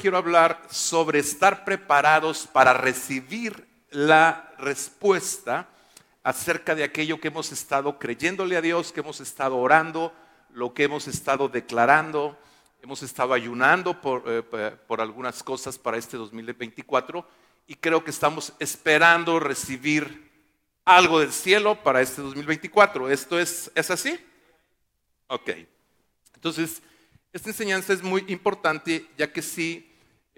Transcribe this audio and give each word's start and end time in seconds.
quiero 0.00 0.16
hablar 0.16 0.62
sobre 0.70 1.18
estar 1.18 1.62
preparados 1.62 2.46
para 2.46 2.72
recibir 2.72 3.68
la 3.90 4.50
respuesta 4.58 5.68
acerca 6.22 6.74
de 6.74 6.84
aquello 6.84 7.20
que 7.20 7.28
hemos 7.28 7.52
estado 7.52 7.98
creyéndole 7.98 8.56
a 8.56 8.62
Dios, 8.62 8.92
que 8.92 9.00
hemos 9.00 9.20
estado 9.20 9.58
orando, 9.58 10.14
lo 10.54 10.72
que 10.72 10.84
hemos 10.84 11.06
estado 11.06 11.50
declarando, 11.50 12.38
hemos 12.82 13.02
estado 13.02 13.34
ayunando 13.34 14.00
por, 14.00 14.24
eh, 14.26 14.42
por 14.86 15.02
algunas 15.02 15.42
cosas 15.42 15.76
para 15.76 15.98
este 15.98 16.16
2024 16.16 17.26
y 17.66 17.74
creo 17.74 18.02
que 18.02 18.10
estamos 18.10 18.54
esperando 18.58 19.38
recibir 19.38 20.30
algo 20.86 21.20
del 21.20 21.32
cielo 21.32 21.82
para 21.82 22.00
este 22.00 22.22
2024. 22.22 23.10
¿Esto 23.10 23.38
es, 23.38 23.70
es 23.74 23.90
así? 23.90 24.18
Ok. 25.26 25.50
Entonces, 26.36 26.82
esta 27.32 27.50
enseñanza 27.50 27.92
es 27.92 28.02
muy 28.02 28.24
importante 28.28 29.06
ya 29.16 29.32
que 29.32 29.42
si, 29.42 29.89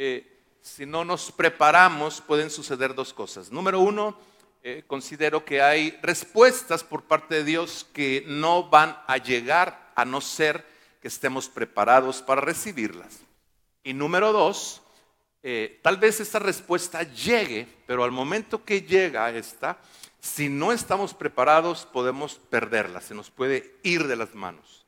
eh, 0.04 0.26
si 0.62 0.84
no 0.84 1.04
nos 1.04 1.30
preparamos 1.30 2.20
pueden 2.20 2.50
suceder 2.50 2.92
dos 2.92 3.14
cosas. 3.14 3.52
Número 3.52 3.78
uno, 3.78 4.18
eh, 4.64 4.82
considero 4.88 5.44
que 5.44 5.62
hay 5.62 5.96
respuestas 6.02 6.82
por 6.82 7.04
parte 7.04 7.36
de 7.36 7.44
Dios 7.44 7.86
que 7.92 8.24
no 8.26 8.68
van 8.68 8.98
a 9.06 9.18
llegar 9.18 9.92
a 9.94 10.04
no 10.04 10.20
ser 10.20 10.66
que 11.00 11.06
estemos 11.06 11.48
preparados 11.48 12.20
para 12.20 12.40
recibirlas. 12.40 13.20
Y 13.84 13.92
número 13.92 14.32
dos, 14.32 14.82
eh, 15.44 15.78
tal 15.82 15.98
vez 15.98 16.18
esta 16.18 16.40
respuesta 16.40 17.04
llegue, 17.04 17.68
pero 17.86 18.02
al 18.02 18.10
momento 18.10 18.64
que 18.64 18.82
llega 18.82 19.30
esta, 19.30 19.78
si 20.18 20.48
no 20.48 20.72
estamos 20.72 21.14
preparados 21.14 21.86
podemos 21.86 22.40
perderla, 22.50 23.00
se 23.00 23.14
nos 23.14 23.30
puede 23.30 23.76
ir 23.84 24.08
de 24.08 24.16
las 24.16 24.34
manos. 24.34 24.84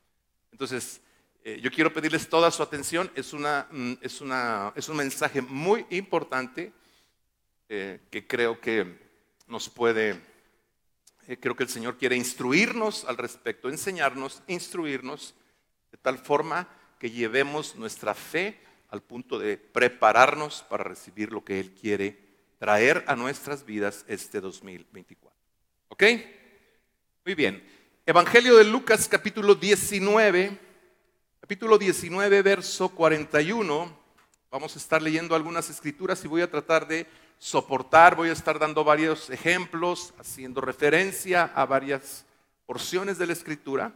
Entonces, 0.51 0.99
eh, 1.47 1.59
yo 1.61 1.69
quiero 1.69 1.93
pedirles 1.93 2.27
toda 2.27 2.49
su 2.49 2.63
atención, 2.63 3.11
es, 3.13 3.31
una, 3.31 3.67
mm, 3.69 3.93
es, 4.01 4.19
una, 4.19 4.73
es 4.75 4.89
un 4.89 4.97
mensaje 4.97 5.43
muy 5.43 5.85
importante 5.91 6.73
eh, 7.69 7.99
que 8.09 8.25
creo 8.25 8.59
que 8.59 8.99
nos 9.45 9.69
puede, 9.69 10.19
creo 11.39 11.55
que 11.55 11.61
el 11.61 11.69
Señor 11.69 11.99
quiere 11.99 12.15
instruirnos 12.15 13.05
al 13.05 13.17
respecto, 13.17 13.69
enseñarnos, 13.69 14.41
instruirnos, 14.47 15.35
de 15.91 15.99
tal 15.99 16.17
forma 16.17 16.67
que 16.97 17.11
llevemos 17.11 17.75
nuestra 17.75 18.15
fe 18.15 18.59
al 18.89 19.03
punto 19.03 19.37
de 19.37 19.57
prepararnos 19.57 20.65
para 20.67 20.83
recibir 20.83 21.31
lo 21.31 21.45
que 21.45 21.59
Él 21.59 21.75
quiere 21.79 22.17
traer 22.57 23.03
a 23.05 23.15
nuestras 23.15 23.63
vidas 23.63 24.03
este 24.07 24.41
2024. 24.41 25.39
¿Ok? 25.89 26.03
Muy 27.23 27.35
bien. 27.35 27.63
Evangelio 28.03 28.57
de 28.57 28.63
Lucas 28.63 29.07
capítulo 29.07 29.53
19, 29.53 30.64
capítulo 31.45 31.77
19, 31.77 32.41
verso 32.41 32.89
41. 32.89 33.95
Vamos 34.49 34.75
a 34.75 34.79
estar 34.79 34.99
leyendo 34.99 35.35
algunas 35.35 35.69
escrituras 35.69 36.25
y 36.25 36.27
voy 36.27 36.41
a 36.41 36.49
tratar 36.49 36.87
de 36.87 37.05
soportar, 37.37 38.15
voy 38.15 38.29
a 38.29 38.33
estar 38.33 38.57
dando 38.57 38.83
varios 38.83 39.29
ejemplos, 39.29 40.15
haciendo 40.17 40.59
referencia 40.59 41.51
a 41.53 41.67
varias 41.67 42.25
porciones 42.65 43.19
de 43.19 43.27
la 43.27 43.33
escritura 43.33 43.93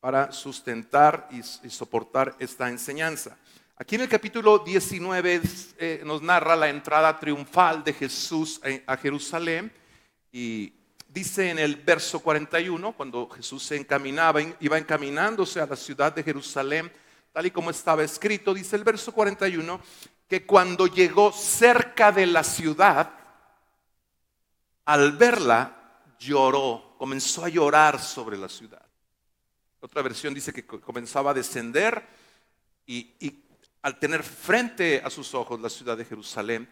para 0.00 0.32
sustentar 0.32 1.30
y, 1.30 1.70
soportar 1.70 2.36
esta 2.38 2.68
enseñanza. 2.68 3.38
Aquí 3.78 3.94
en 3.94 4.02
el 4.02 4.08
capítulo 4.10 4.58
19 4.58 5.40
eh, 5.78 6.02
nos 6.04 6.20
narra 6.20 6.56
la 6.56 6.68
entrada 6.68 7.18
triunfal 7.18 7.84
de 7.84 7.94
Jesús 7.94 8.60
a 8.86 8.98
Jerusalén 8.98 9.72
y 10.30 10.74
dice 11.16 11.48
en 11.48 11.58
el 11.58 11.76
verso 11.76 12.20
41, 12.20 12.92
cuando 12.92 13.26
Jesús 13.30 13.62
se 13.62 13.74
encaminaba, 13.74 14.38
iba 14.60 14.76
encaminándose 14.76 15.62
a 15.62 15.66
la 15.66 15.74
ciudad 15.74 16.14
de 16.14 16.22
Jerusalén, 16.22 16.92
tal 17.32 17.46
y 17.46 17.50
como 17.50 17.70
estaba 17.70 18.04
escrito, 18.04 18.52
dice 18.52 18.76
el 18.76 18.84
verso 18.84 19.12
41, 19.12 19.80
que 20.28 20.44
cuando 20.44 20.86
llegó 20.86 21.32
cerca 21.32 22.12
de 22.12 22.26
la 22.26 22.44
ciudad, 22.44 23.10
al 24.84 25.12
verla, 25.12 26.02
lloró, 26.18 26.96
comenzó 26.98 27.46
a 27.46 27.48
llorar 27.48 27.98
sobre 27.98 28.36
la 28.36 28.50
ciudad. 28.50 28.84
Otra 29.80 30.02
versión 30.02 30.34
dice 30.34 30.52
que 30.52 30.66
comenzaba 30.66 31.30
a 31.30 31.34
descender 31.34 32.06
y, 32.84 33.42
al 33.80 33.98
tener 33.98 34.22
frente 34.22 35.00
a 35.02 35.08
sus 35.08 35.32
ojos 35.32 35.58
la 35.62 35.70
ciudad 35.70 35.96
de 35.96 36.04
Jerusalén, 36.04 36.70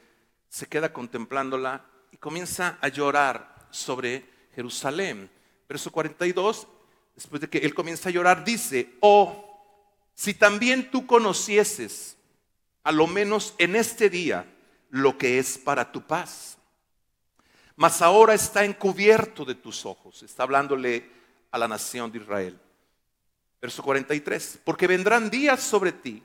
se 0.50 0.66
queda 0.66 0.92
contemplándola 0.92 1.82
y 2.12 2.18
comienza 2.18 2.76
a 2.82 2.88
llorar 2.88 3.68
sobre 3.70 4.33
Jerusalén. 4.54 5.30
Verso 5.68 5.90
42, 5.90 6.66
después 7.14 7.40
de 7.40 7.48
que 7.48 7.58
él 7.58 7.74
comienza 7.74 8.08
a 8.08 8.12
llorar, 8.12 8.44
dice, 8.44 8.94
oh, 9.00 9.60
si 10.14 10.34
también 10.34 10.90
tú 10.90 11.06
conocieses, 11.06 12.16
a 12.82 12.92
lo 12.92 13.06
menos 13.06 13.54
en 13.58 13.76
este 13.76 14.10
día, 14.10 14.46
lo 14.90 15.18
que 15.18 15.38
es 15.38 15.58
para 15.58 15.90
tu 15.90 16.02
paz. 16.02 16.58
Mas 17.76 18.02
ahora 18.02 18.34
está 18.34 18.64
encubierto 18.64 19.44
de 19.44 19.56
tus 19.56 19.84
ojos. 19.84 20.22
Está 20.22 20.44
hablándole 20.44 21.10
a 21.50 21.58
la 21.58 21.66
nación 21.66 22.12
de 22.12 22.18
Israel. 22.18 22.60
Verso 23.60 23.82
43, 23.82 24.60
porque 24.64 24.86
vendrán 24.86 25.30
días 25.30 25.62
sobre 25.62 25.92
ti 25.92 26.22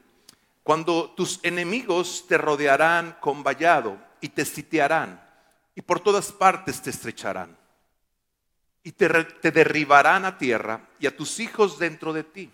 cuando 0.61 1.11
tus 1.11 1.39
enemigos 1.41 2.25
te 2.27 2.37
rodearán 2.37 3.17
con 3.21 3.41
vallado 3.43 3.97
y 4.21 4.29
te 4.29 4.45
sitiarán 4.45 5.19
y 5.73 5.81
por 5.81 6.01
todas 6.01 6.31
partes 6.31 6.81
te 6.81 6.89
estrecharán 6.89 7.58
y 8.83 8.91
te, 8.93 9.51
derribarán 9.51 10.25
a 10.25 10.37
tierra 10.37 10.87
y 10.99 11.07
a 11.07 11.15
tus 11.15 11.39
hijos 11.39 11.79
dentro 11.79 12.13
de 12.13 12.23
ti 12.23 12.51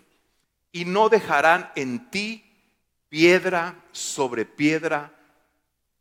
y 0.72 0.84
no 0.84 1.08
dejarán 1.08 1.70
en 1.76 2.10
ti 2.10 2.44
piedra 3.08 3.84
sobre 3.92 4.44
piedra. 4.44 5.12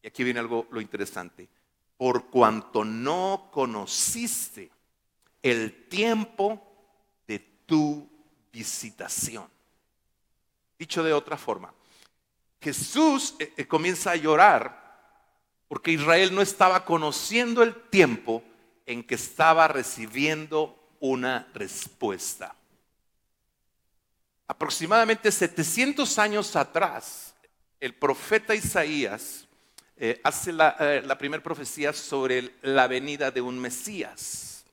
Y 0.02 0.08
aquí 0.08 0.24
viene 0.24 0.40
algo 0.40 0.68
lo 0.72 0.82
interesante. 0.82 1.48
Por 1.98 2.30
cuanto 2.30 2.84
no 2.84 3.50
conociste 3.52 4.70
el 5.42 5.88
tiempo 5.88 6.62
de 7.28 7.40
tu 7.66 8.10
visitación. 8.52 9.48
Dicho 10.78 11.04
de 11.04 11.14
otra 11.14 11.38
forma, 11.38 11.74
Jesús 12.60 13.36
eh, 13.40 13.54
eh, 13.56 13.68
comienza 13.68 14.12
a 14.12 14.16
llorar 14.16 14.86
porque 15.68 15.92
Israel 15.92 16.34
no 16.34 16.42
estaba 16.42 16.84
conociendo 16.84 17.64
el 17.64 17.76
tiempo 17.90 18.44
en 18.86 19.04
que 19.04 19.16
estaba 19.16 19.68
recibiendo 19.68 20.78
una 21.00 21.48
respuesta. 21.54 22.56
Aproximadamente 24.48 25.32
700 25.32 26.20
años 26.20 26.56
atrás, 26.56 27.34
el 27.80 27.96
profeta 27.96 28.54
Isaías 28.54 29.48
eh, 29.98 30.20
hace 30.24 30.52
la, 30.52 31.02
la 31.04 31.18
primera 31.18 31.42
profecía 31.42 31.94
sobre 31.94 32.54
la 32.62 32.88
venida 32.88 33.32
de 33.32 33.42
un 33.42 33.60
Mesías, 33.60 34.66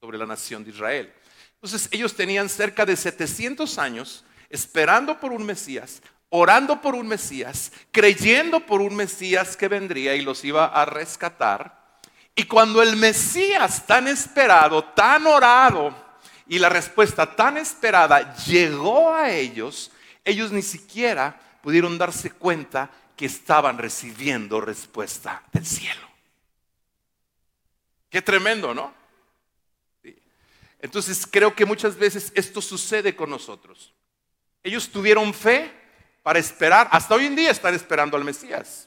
sobre 0.00 0.18
la 0.18 0.26
nación 0.26 0.64
de 0.64 0.70
Israel. 0.70 1.12
Entonces 1.54 1.88
ellos 1.92 2.14
tenían 2.14 2.48
cerca 2.48 2.84
de 2.84 2.96
700 2.96 3.78
años 3.78 4.24
esperando 4.50 5.18
por 5.18 5.32
un 5.32 5.46
Mesías, 5.46 6.02
orando 6.28 6.80
por 6.80 6.94
un 6.94 7.06
Mesías, 7.06 7.72
creyendo 7.90 8.66
por 8.66 8.80
un 8.80 8.96
Mesías 8.96 9.56
que 9.56 9.68
vendría 9.68 10.14
y 10.14 10.22
los 10.22 10.44
iba 10.44 10.66
a 10.66 10.84
rescatar. 10.84 11.81
Y 12.34 12.44
cuando 12.44 12.82
el 12.82 12.96
Mesías 12.96 13.86
tan 13.86 14.08
esperado, 14.08 14.84
tan 14.84 15.26
orado, 15.26 15.94
y 16.46 16.58
la 16.58 16.68
respuesta 16.68 17.34
tan 17.34 17.56
esperada 17.56 18.34
llegó 18.44 19.14
a 19.14 19.30
ellos, 19.30 19.90
ellos 20.24 20.50
ni 20.52 20.62
siquiera 20.62 21.38
pudieron 21.62 21.96
darse 21.96 22.30
cuenta 22.30 22.90
que 23.16 23.26
estaban 23.26 23.78
recibiendo 23.78 24.60
respuesta 24.60 25.42
del 25.52 25.64
cielo. 25.64 26.08
Qué 28.10 28.20
tremendo, 28.20 28.74
¿no? 28.74 28.92
Entonces 30.80 31.26
creo 31.30 31.54
que 31.54 31.64
muchas 31.64 31.96
veces 31.96 32.32
esto 32.34 32.60
sucede 32.60 33.14
con 33.14 33.30
nosotros. 33.30 33.94
Ellos 34.62 34.90
tuvieron 34.90 35.32
fe, 35.32 35.72
para 36.22 36.38
esperar, 36.38 36.88
hasta 36.92 37.14
hoy 37.14 37.26
en 37.26 37.34
día 37.34 37.50
están 37.50 37.74
esperando 37.74 38.16
al 38.16 38.24
Mesías. 38.24 38.86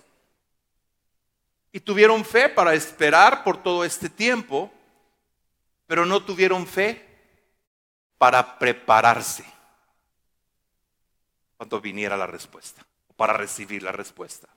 Y 1.75 1.81
tuvieron 1.81 2.23
fe 2.23 2.47
para 2.47 2.73
esperar 2.73 3.43
por 3.43 3.61
todo 3.61 3.83
este 3.83 4.07
tiempo, 4.07 4.71
pero 5.85 6.05
no 6.05 6.23
tuvieron 6.23 6.65
fe 6.65 7.05
para 8.17 8.57
prepararse 8.57 9.43
cuando 11.57 11.81
viniera 11.81 12.15
la 12.15 12.27
respuesta, 12.27 12.85
para 13.17 13.33
recibir 13.33 13.83
la 13.83 13.91
respuesta. 13.91 14.47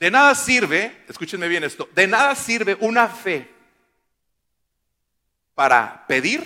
De 0.00 0.10
nada 0.10 0.34
sirve, 0.34 1.04
escúchenme 1.08 1.46
bien 1.46 1.62
esto, 1.62 1.88
de 1.94 2.08
nada 2.08 2.34
sirve 2.34 2.76
una 2.80 3.06
fe 3.06 3.48
para 5.54 6.08
pedir 6.08 6.42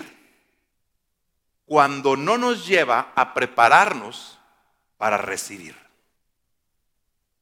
cuando 1.65 2.15
no 2.15 2.37
nos 2.37 2.67
lleva 2.67 3.13
a 3.15 3.33
prepararnos 3.33 4.37
para 4.99 5.17
recibir. 5.17 5.86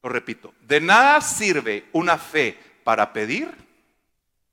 Repito, 0.08 0.54
de 0.60 0.80
nada 0.80 1.20
sirve 1.20 1.86
una 1.92 2.18
fe 2.18 2.58
para 2.84 3.12
pedir 3.12 3.52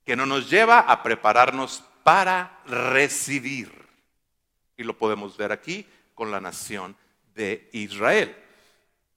que 0.04 0.16
no 0.16 0.26
nos 0.26 0.50
lleva 0.50 0.80
a 0.80 1.02
prepararnos 1.02 1.82
para 2.02 2.60
recibir. 2.66 3.72
Y 4.76 4.82
lo 4.82 4.96
podemos 4.96 5.36
ver 5.36 5.52
aquí 5.52 5.86
con 6.14 6.30
la 6.30 6.40
nación 6.40 6.96
de 7.34 7.68
Israel. 7.72 8.36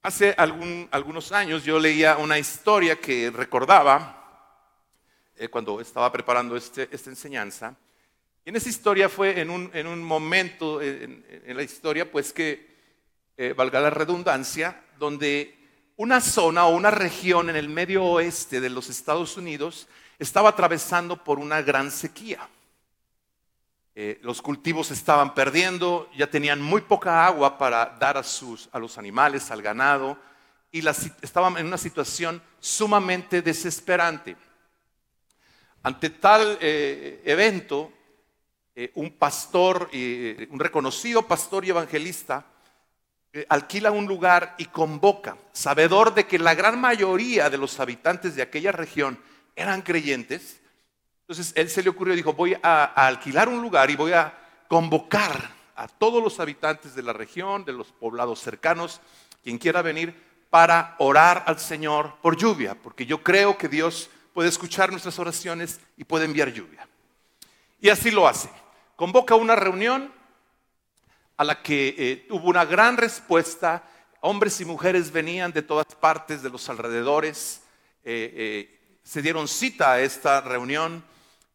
Hace 0.01 0.35
algunos 0.37 1.31
años 1.31 1.63
yo 1.63 1.79
leía 1.79 2.17
una 2.17 2.39
historia 2.39 2.99
que 2.99 3.29
recordaba 3.29 4.13
eh, 5.35 5.49
cuando 5.49 5.81
estaba 5.81 6.11
preparando 6.11 6.55
este, 6.55 6.87
esta 6.91 7.09
enseñanza. 7.09 7.75
Y 8.45 8.49
en 8.49 8.55
esa 8.55 8.69
historia 8.69 9.09
fue 9.09 9.41
en 9.41 9.49
un, 9.49 10.03
momento 10.03 10.81
en, 10.81 11.23
la 11.47 11.63
historia, 11.63 12.09
pues 12.09 12.31
que, 12.31 12.77
eh, 13.35 13.53
valga 13.53 13.81
la 13.81 13.89
redundancia, 13.89 14.81
donde 14.97 15.56
una 15.97 16.21
zona 16.21 16.67
o 16.67 16.75
una 16.75 16.91
región 16.91 17.49
en 17.49 17.55
el 17.55 17.69
medio 17.69 18.05
oeste 18.05 18.61
de 18.61 18.69
los 18.69 18.89
Estados 18.89 19.35
Unidos 19.35 19.87
estaba 20.19 20.49
atravesando 20.49 21.23
por 21.23 21.39
una 21.39 21.61
gran 21.63 21.91
sequía. 21.91 22.47
Eh, 23.95 24.19
los 24.21 24.43
cultivos 24.43 24.91
estaban 24.91 25.33
perdiendo, 25.33 26.07
ya 26.15 26.29
tenían 26.29 26.61
muy 26.61 26.81
poca 26.81 27.25
agua 27.25 27.57
para 27.57 27.97
dar 27.99 28.15
a, 28.15 28.21
sus, 28.21 28.69
a 28.71 28.77
los 28.77 28.99
animales, 28.99 29.49
al 29.49 29.63
ganado, 29.63 30.19
y 30.71 30.87
estaban 30.87 31.57
en 31.57 31.65
una 31.65 31.79
situación 31.79 32.43
sumamente 32.59 33.41
desesperante. 33.41 34.37
Ante 35.81 36.11
tal 36.11 36.59
eh, 36.61 37.23
evento, 37.25 37.91
eh, 38.75 38.91
un 38.93 39.17
pastor, 39.17 39.89
un 39.91 40.59
reconocido 40.59 41.23
pastor 41.23 41.65
y 41.65 41.69
evangelista, 41.71 42.45
alquila 43.49 43.91
un 43.91 44.07
lugar 44.07 44.55
y 44.57 44.65
convoca, 44.65 45.37
sabedor 45.51 46.13
de 46.13 46.25
que 46.25 46.39
la 46.39 46.55
gran 46.55 46.79
mayoría 46.79 47.49
de 47.49 47.57
los 47.57 47.79
habitantes 47.79 48.35
de 48.35 48.41
aquella 48.41 48.71
región 48.71 49.19
eran 49.55 49.81
creyentes, 49.81 50.61
entonces 51.21 51.51
él 51.55 51.69
se 51.69 51.83
le 51.83 51.89
ocurrió 51.89 52.13
y 52.13 52.17
dijo, 52.17 52.33
voy 52.33 52.55
a, 52.63 52.85
alquilar 52.85 53.49
un 53.49 53.61
lugar 53.61 53.89
y 53.91 53.97
voy 53.97 54.13
a 54.13 54.33
convocar 54.69 55.51
a 55.75 55.87
todos 55.87 56.23
los 56.23 56.39
habitantes 56.39 56.95
de 56.95 57.03
la 57.03 57.11
región, 57.13 57.65
de 57.65 57.73
los 57.73 57.91
poblados 57.91 58.39
cercanos, 58.39 59.01
quien 59.43 59.57
quiera 59.57 59.81
venir, 59.81 60.15
para 60.49 60.95
orar 60.99 61.43
al 61.45 61.59
Señor 61.59 62.15
por 62.21 62.37
lluvia, 62.37 62.75
porque 62.75 63.05
yo 63.05 63.21
creo 63.23 63.57
que 63.57 63.67
Dios 63.67 64.09
puede 64.33 64.49
escuchar 64.49 64.89
nuestras 64.91 65.19
oraciones 65.19 65.81
y 65.97 66.05
puede 66.05 66.25
enviar 66.25 66.53
lluvia. 66.53 66.87
Y 67.81 67.89
así 67.89 68.09
lo 68.09 68.27
hace. 68.27 68.49
Convoca 68.95 69.35
una 69.35 69.55
reunión 69.55 70.11
a 71.37 71.43
la 71.43 71.61
que 71.61 71.95
eh, 71.97 72.25
tuvo 72.27 72.49
una 72.49 72.65
gran 72.65 72.97
respuesta. 72.97 73.83
Hombres 74.21 74.59
y 74.59 74.65
mujeres 74.65 75.11
venían 75.11 75.53
de 75.53 75.61
todas 75.61 75.85
partes, 75.99 76.41
de 76.41 76.49
los 76.49 76.67
alrededores, 76.69 77.61
eh, 78.09 78.33
eh, 78.37 78.99
se 79.03 79.21
dieron 79.21 79.49
cita 79.49 79.91
a 79.91 79.99
esta 79.99 80.39
reunión 80.39 81.03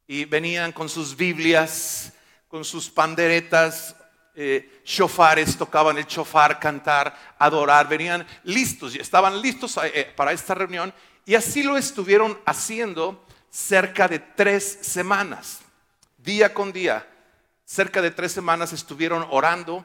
y 0.06 0.26
venían 0.26 0.72
con 0.72 0.86
sus 0.86 1.16
Biblias, 1.16 2.12
con 2.46 2.62
sus 2.62 2.90
panderetas, 2.90 3.96
eh, 4.34 4.82
shofares, 4.84 5.56
tocaban 5.56 5.96
el 5.96 6.04
shofar, 6.04 6.60
cantar, 6.60 7.16
adorar, 7.38 7.88
venían 7.88 8.26
listos, 8.44 8.94
estaban 8.96 9.40
listos 9.40 9.80
para 10.14 10.32
esta 10.32 10.54
reunión 10.54 10.92
y 11.24 11.34
así 11.36 11.62
lo 11.62 11.78
estuvieron 11.78 12.38
haciendo 12.44 13.24
cerca 13.48 14.08
de 14.08 14.18
tres 14.18 14.80
semanas, 14.82 15.60
día 16.18 16.52
con 16.52 16.70
día, 16.70 17.08
cerca 17.72 18.02
de 18.02 18.10
tres 18.10 18.32
semanas 18.32 18.74
estuvieron 18.74 19.26
orando, 19.30 19.82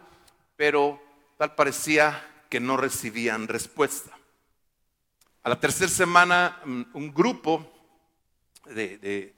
pero 0.58 1.02
tal 1.38 1.56
parecía 1.56 2.22
que 2.50 2.60
no 2.60 2.76
recibían 2.76 3.48
respuesta. 3.48 4.12
A 5.44 5.48
la 5.48 5.58
tercera 5.58 5.90
semana, 5.90 6.60
mm, 6.66 6.82
un 6.92 7.14
grupo 7.14 7.66
de 8.66 9.34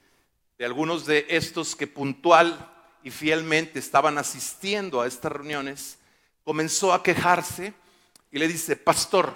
algunos 0.62 1.06
de 1.06 1.28
estos 1.30 1.76
que 1.76 1.86
puntual 1.86 2.58
y 3.04 3.12
fielmente 3.12 3.78
estaban 3.78 4.18
asistiendo 4.18 5.00
a 5.00 5.06
estas 5.06 5.32
reuniones, 5.32 6.00
comenzó 6.44 6.92
a 6.92 7.04
quejarse 7.04 7.76
y 8.32 8.40
le 8.40 8.48
dice, 8.48 8.76
pastor, 8.76 9.36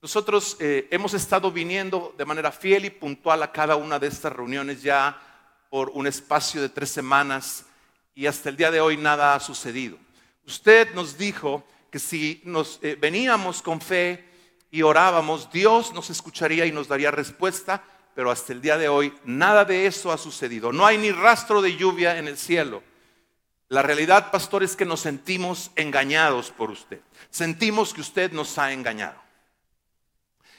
nosotros 0.00 0.56
eh, 0.60 0.88
hemos 0.90 1.12
estado 1.12 1.52
viniendo 1.52 2.14
de 2.16 2.24
manera 2.24 2.50
fiel 2.50 2.86
y 2.86 2.90
puntual 2.90 3.42
a 3.42 3.52
cada 3.52 3.76
una 3.76 3.98
de 3.98 4.06
estas 4.06 4.32
reuniones 4.32 4.82
ya 4.82 5.20
por 5.68 5.90
un 5.90 6.06
espacio 6.06 6.62
de 6.62 6.70
tres 6.70 6.88
semanas 6.90 7.66
y 8.14 8.26
hasta 8.26 8.48
el 8.48 8.56
día 8.56 8.70
de 8.70 8.80
hoy 8.80 8.96
nada 8.96 9.34
ha 9.34 9.40
sucedido. 9.40 9.98
Usted 10.46 10.94
nos 10.94 11.16
dijo 11.16 11.64
que 11.90 11.98
si 11.98 12.40
nos 12.44 12.78
eh, 12.82 12.96
veníamos 13.00 13.62
con 13.62 13.80
fe 13.80 14.24
y 14.70 14.82
orábamos, 14.82 15.50
Dios 15.50 15.92
nos 15.92 16.10
escucharía 16.10 16.66
y 16.66 16.72
nos 16.72 16.88
daría 16.88 17.10
respuesta 17.10 17.82
pero 18.14 18.30
hasta 18.30 18.52
el 18.52 18.60
día 18.60 18.78
de 18.78 18.88
hoy 18.88 19.12
nada 19.24 19.64
de 19.64 19.86
eso 19.86 20.12
ha 20.12 20.18
sucedido. 20.18 20.72
No 20.72 20.86
hay 20.86 20.98
ni 20.98 21.10
rastro 21.10 21.60
de 21.60 21.76
lluvia 21.76 22.18
en 22.18 22.28
el 22.28 22.38
cielo. 22.38 22.82
La 23.68 23.82
realidad, 23.82 24.30
pastor, 24.30 24.62
es 24.62 24.76
que 24.76 24.84
nos 24.84 25.00
sentimos 25.00 25.72
engañados 25.74 26.50
por 26.50 26.70
usted. 26.70 27.00
Sentimos 27.30 27.92
que 27.92 28.02
usted 28.02 28.30
nos 28.30 28.56
ha 28.58 28.72
engañado. 28.72 29.20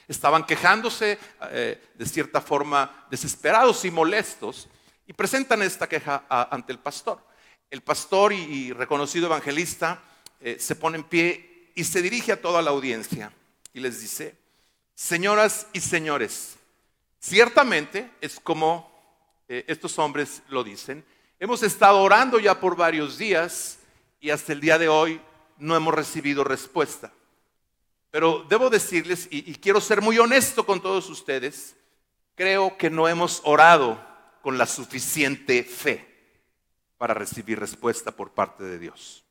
Estaban 0.06 0.44
quejándose 0.44 1.18
eh, 1.50 1.82
de 1.94 2.06
cierta 2.06 2.40
forma 2.40 3.06
desesperados 3.10 3.84
y 3.84 3.90
molestos 3.90 4.68
y 5.06 5.12
presentan 5.12 5.62
esta 5.62 5.88
queja 5.88 6.24
ante 6.28 6.72
el 6.72 6.78
pastor. 6.78 7.24
El 7.70 7.82
pastor 7.82 8.32
y, 8.32 8.72
reconocido 8.72 9.26
evangelista 9.26 10.02
eh, 10.40 10.56
se 10.60 10.76
pone 10.76 10.98
en 10.98 11.04
pie 11.04 11.70
y 11.74 11.84
se 11.84 12.02
dirige 12.02 12.32
a 12.32 12.40
toda 12.40 12.62
la 12.62 12.70
audiencia 12.70 13.32
y 13.72 13.80
les 13.80 14.00
dice, 14.00 14.36
señoras 14.94 15.66
y 15.72 15.80
señores, 15.80 16.56
Ciertamente 17.26 18.08
es 18.20 18.38
como 18.38 18.88
eh, 19.48 19.64
estos 19.66 19.98
hombres 19.98 20.42
lo 20.48 20.62
dicen. 20.62 21.04
Hemos 21.40 21.60
estado 21.64 22.00
orando 22.00 22.38
ya 22.38 22.60
por 22.60 22.76
varios 22.76 23.18
días 23.18 23.78
y 24.20 24.30
hasta 24.30 24.52
el 24.52 24.60
día 24.60 24.78
de 24.78 24.88
hoy 24.88 25.20
no 25.58 25.74
hemos 25.74 25.92
recibido 25.92 26.44
respuesta. 26.44 27.12
Pero 28.12 28.46
debo 28.48 28.70
decirles, 28.70 29.26
y, 29.28 29.50
y 29.50 29.56
quiero 29.56 29.80
ser 29.80 30.02
muy 30.02 30.20
honesto 30.20 30.64
con 30.64 30.80
todos 30.80 31.10
ustedes, 31.10 31.74
creo 32.36 32.78
que 32.78 32.90
no 32.90 33.08
hemos 33.08 33.40
orado 33.42 34.00
con 34.40 34.56
la 34.56 34.66
suficiente 34.66 35.64
fe 35.64 36.15
para 36.98 37.14
recibir 37.14 37.58
respuesta 37.58 38.10
por 38.12 38.32
parte 38.32 38.64
de 38.64 38.78
Dios. 38.78 39.24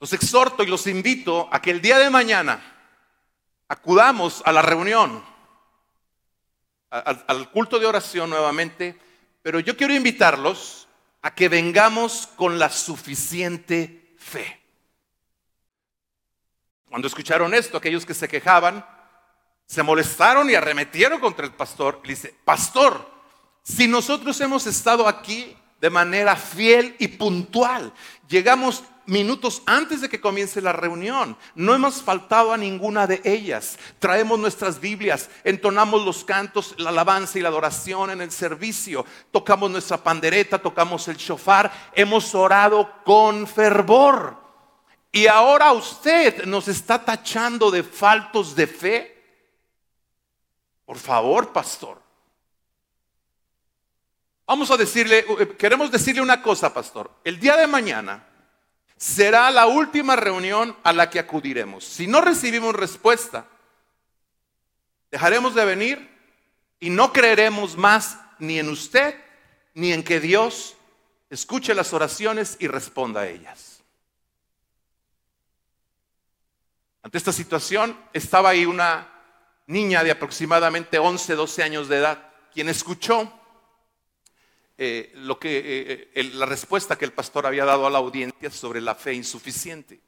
Los 0.00 0.12
exhorto 0.12 0.62
y 0.62 0.66
los 0.66 0.86
invito 0.86 1.48
a 1.52 1.62
que 1.62 1.70
el 1.70 1.80
día 1.80 1.98
de 1.98 2.10
mañana 2.10 2.60
acudamos 3.68 4.42
a 4.44 4.52
la 4.52 4.62
reunión 4.62 5.22
al, 6.90 7.50
culto 7.50 7.78
de 7.78 7.86
oración 7.86 8.28
nuevamente, 8.28 8.98
pero 9.40 9.60
yo 9.60 9.76
quiero 9.76 9.94
invitarlos 9.94 10.88
a 11.22 11.34
que 11.34 11.48
vengamos 11.48 12.26
con 12.36 12.58
la 12.58 12.68
suficiente 12.68 14.14
fe. 14.18 14.60
Cuando 16.90 17.08
escucharon 17.08 17.54
esto, 17.54 17.78
aquellos 17.78 18.04
que 18.04 18.12
se 18.12 18.28
quejaban, 18.28 18.84
se 19.64 19.82
molestaron 19.82 20.50
y 20.50 20.54
arremetieron 20.54 21.18
contra 21.18 21.46
el 21.46 21.52
pastor. 21.52 22.00
Le 22.02 22.10
dice, 22.10 22.34
pastor, 22.44 23.10
si 23.62 23.86
nosotros 23.86 24.40
hemos 24.40 24.66
estado 24.66 25.06
aquí 25.06 25.56
de 25.80 25.90
manera 25.90 26.36
fiel 26.36 26.96
y 26.98 27.08
puntual, 27.08 27.92
llegamos 28.28 28.84
minutos 29.06 29.62
antes 29.66 30.00
de 30.00 30.08
que 30.08 30.20
comience 30.20 30.60
la 30.60 30.72
reunión. 30.72 31.36
No 31.54 31.74
hemos 31.74 32.02
faltado 32.02 32.52
a 32.52 32.56
ninguna 32.56 33.06
de 33.06 33.20
ellas. 33.24 33.78
Traemos 33.98 34.38
nuestras 34.38 34.80
Biblias, 34.80 35.28
entonamos 35.44 36.04
los 36.04 36.24
cantos, 36.24 36.74
la 36.78 36.90
alabanza 36.90 37.38
y 37.38 37.42
la 37.42 37.48
adoración 37.48 38.10
en 38.10 38.20
el 38.20 38.30
servicio, 38.30 39.04
tocamos 39.30 39.70
nuestra 39.70 39.96
pandereta, 39.96 40.60
tocamos 40.60 41.06
el 41.08 41.16
shofar, 41.16 41.72
hemos 41.94 42.34
orado 42.34 42.90
con 43.04 43.46
fervor. 43.46 44.36
Y 45.10 45.26
ahora 45.26 45.72
usted 45.72 46.44
nos 46.46 46.68
está 46.68 47.04
tachando 47.04 47.70
de 47.70 47.82
faltos 47.82 48.56
de 48.56 48.66
fe. 48.66 49.22
Por 50.86 50.98
favor, 50.98 51.52
pastor. 51.52 52.01
Vamos 54.46 54.70
a 54.70 54.76
decirle, 54.76 55.24
eh, 55.38 55.48
queremos 55.56 55.90
decirle 55.90 56.20
una 56.20 56.42
cosa, 56.42 56.74
pastor. 56.74 57.10
El 57.24 57.38
día 57.38 57.56
de 57.56 57.66
mañana 57.66 58.26
será 58.96 59.50
la 59.50 59.66
última 59.66 60.16
reunión 60.16 60.76
a 60.82 60.92
la 60.92 61.10
que 61.10 61.18
acudiremos. 61.18 61.84
Si 61.84 62.06
no 62.06 62.20
recibimos 62.20 62.74
respuesta, 62.74 63.46
dejaremos 65.10 65.54
de 65.54 65.64
venir 65.64 66.18
y 66.80 66.90
no 66.90 67.12
creeremos 67.12 67.76
más 67.76 68.18
ni 68.38 68.58
en 68.58 68.68
usted 68.68 69.14
ni 69.74 69.92
en 69.92 70.02
que 70.02 70.20
Dios 70.20 70.76
escuche 71.30 71.74
las 71.74 71.92
oraciones 71.92 72.56
y 72.60 72.68
responda 72.68 73.22
a 73.22 73.28
ellas. 73.28 73.82
Ante 77.02 77.18
esta 77.18 77.32
situación 77.32 77.98
estaba 78.12 78.50
ahí 78.50 78.66
una 78.66 79.08
niña 79.66 80.04
de 80.04 80.10
aproximadamente 80.10 80.98
11, 80.98 81.34
12 81.34 81.62
años 81.62 81.88
de 81.88 81.98
edad, 81.98 82.30
quien 82.52 82.68
escuchó 82.68 83.32
eh, 84.78 85.12
lo 85.14 85.38
que, 85.38 85.58
eh, 85.58 86.10
eh, 86.14 86.24
la 86.34 86.46
respuesta 86.46 86.96
que 86.96 87.04
el 87.04 87.12
pastor 87.12 87.46
había 87.46 87.64
dado 87.64 87.86
a 87.86 87.90
la 87.90 87.98
audiencia 87.98 88.50
sobre 88.50 88.80
la 88.80 88.94
fe 88.94 89.14
insuficiente. 89.14 90.00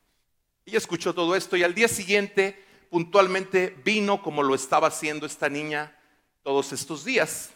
Ella 0.66 0.78
escuchó 0.78 1.14
todo 1.14 1.36
esto 1.36 1.56
y 1.56 1.62
al 1.62 1.74
día 1.74 1.88
siguiente 1.88 2.64
puntualmente 2.90 3.76
vino 3.84 4.22
como 4.22 4.42
lo 4.42 4.54
estaba 4.54 4.88
haciendo 4.88 5.26
esta 5.26 5.48
niña 5.48 5.96
todos 6.42 6.72
estos 6.72 7.04
días. 7.04 7.50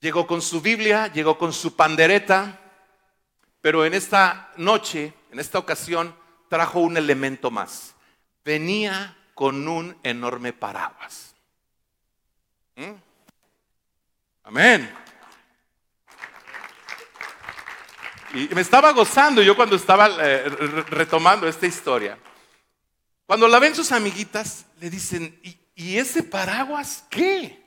Llegó 0.00 0.26
con 0.26 0.42
su 0.42 0.60
Biblia, 0.60 1.12
llegó 1.12 1.38
con 1.38 1.52
su 1.52 1.74
pandereta, 1.74 2.60
pero 3.60 3.84
en 3.84 3.94
esta 3.94 4.52
noche, 4.56 5.12
en 5.32 5.40
esta 5.40 5.58
ocasión, 5.58 6.14
trajo 6.48 6.80
un 6.80 6.96
elemento 6.96 7.50
más. 7.50 7.94
Venía 8.44 9.16
con 9.34 9.66
un 9.66 9.96
enorme 10.02 10.52
paraguas. 10.52 11.34
¿Mm? 12.76 12.92
Amén. 14.44 15.05
Y 18.34 18.54
me 18.54 18.60
estaba 18.60 18.92
gozando 18.92 19.42
yo 19.42 19.56
cuando 19.56 19.76
estaba 19.76 20.08
eh, 20.20 20.48
retomando 20.88 21.48
esta 21.48 21.66
historia. 21.66 22.18
Cuando 23.26 23.48
la 23.48 23.58
ven 23.58 23.74
sus 23.74 23.92
amiguitas, 23.92 24.66
le 24.80 24.90
dicen, 24.90 25.38
¿y, 25.42 25.58
¿y 25.74 25.98
ese 25.98 26.22
paraguas 26.22 27.04
qué? 27.10 27.62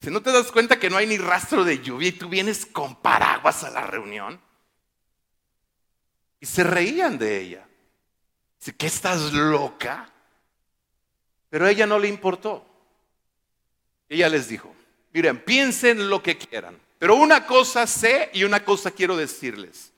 Si 0.00 0.10
no 0.10 0.22
te 0.22 0.32
das 0.32 0.52
cuenta 0.52 0.78
que 0.78 0.90
no 0.90 0.96
hay 0.96 1.06
ni 1.06 1.16
rastro 1.16 1.64
de 1.64 1.80
lluvia 1.80 2.08
y 2.08 2.12
tú 2.12 2.28
vienes 2.28 2.66
con 2.66 2.96
paraguas 2.96 3.64
a 3.64 3.70
la 3.70 3.82
reunión. 3.86 4.40
Y 6.40 6.46
se 6.46 6.62
reían 6.62 7.16
de 7.16 7.40
ella. 7.40 7.66
Dice, 8.58 8.76
¿qué 8.76 8.86
estás 8.86 9.32
loca? 9.32 10.10
Pero 11.48 11.64
a 11.64 11.70
ella 11.70 11.86
no 11.86 11.98
le 11.98 12.08
importó. 12.08 12.66
Ella 14.08 14.28
les 14.28 14.48
dijo, 14.48 14.74
miren, 15.12 15.42
piensen 15.42 16.10
lo 16.10 16.22
que 16.22 16.36
quieran. 16.36 16.78
Pero 17.04 17.16
una 17.16 17.44
cosa 17.44 17.86
sé 17.86 18.30
y 18.32 18.44
una 18.44 18.64
cosa 18.64 18.90
quiero 18.90 19.14
decirles. 19.14 19.92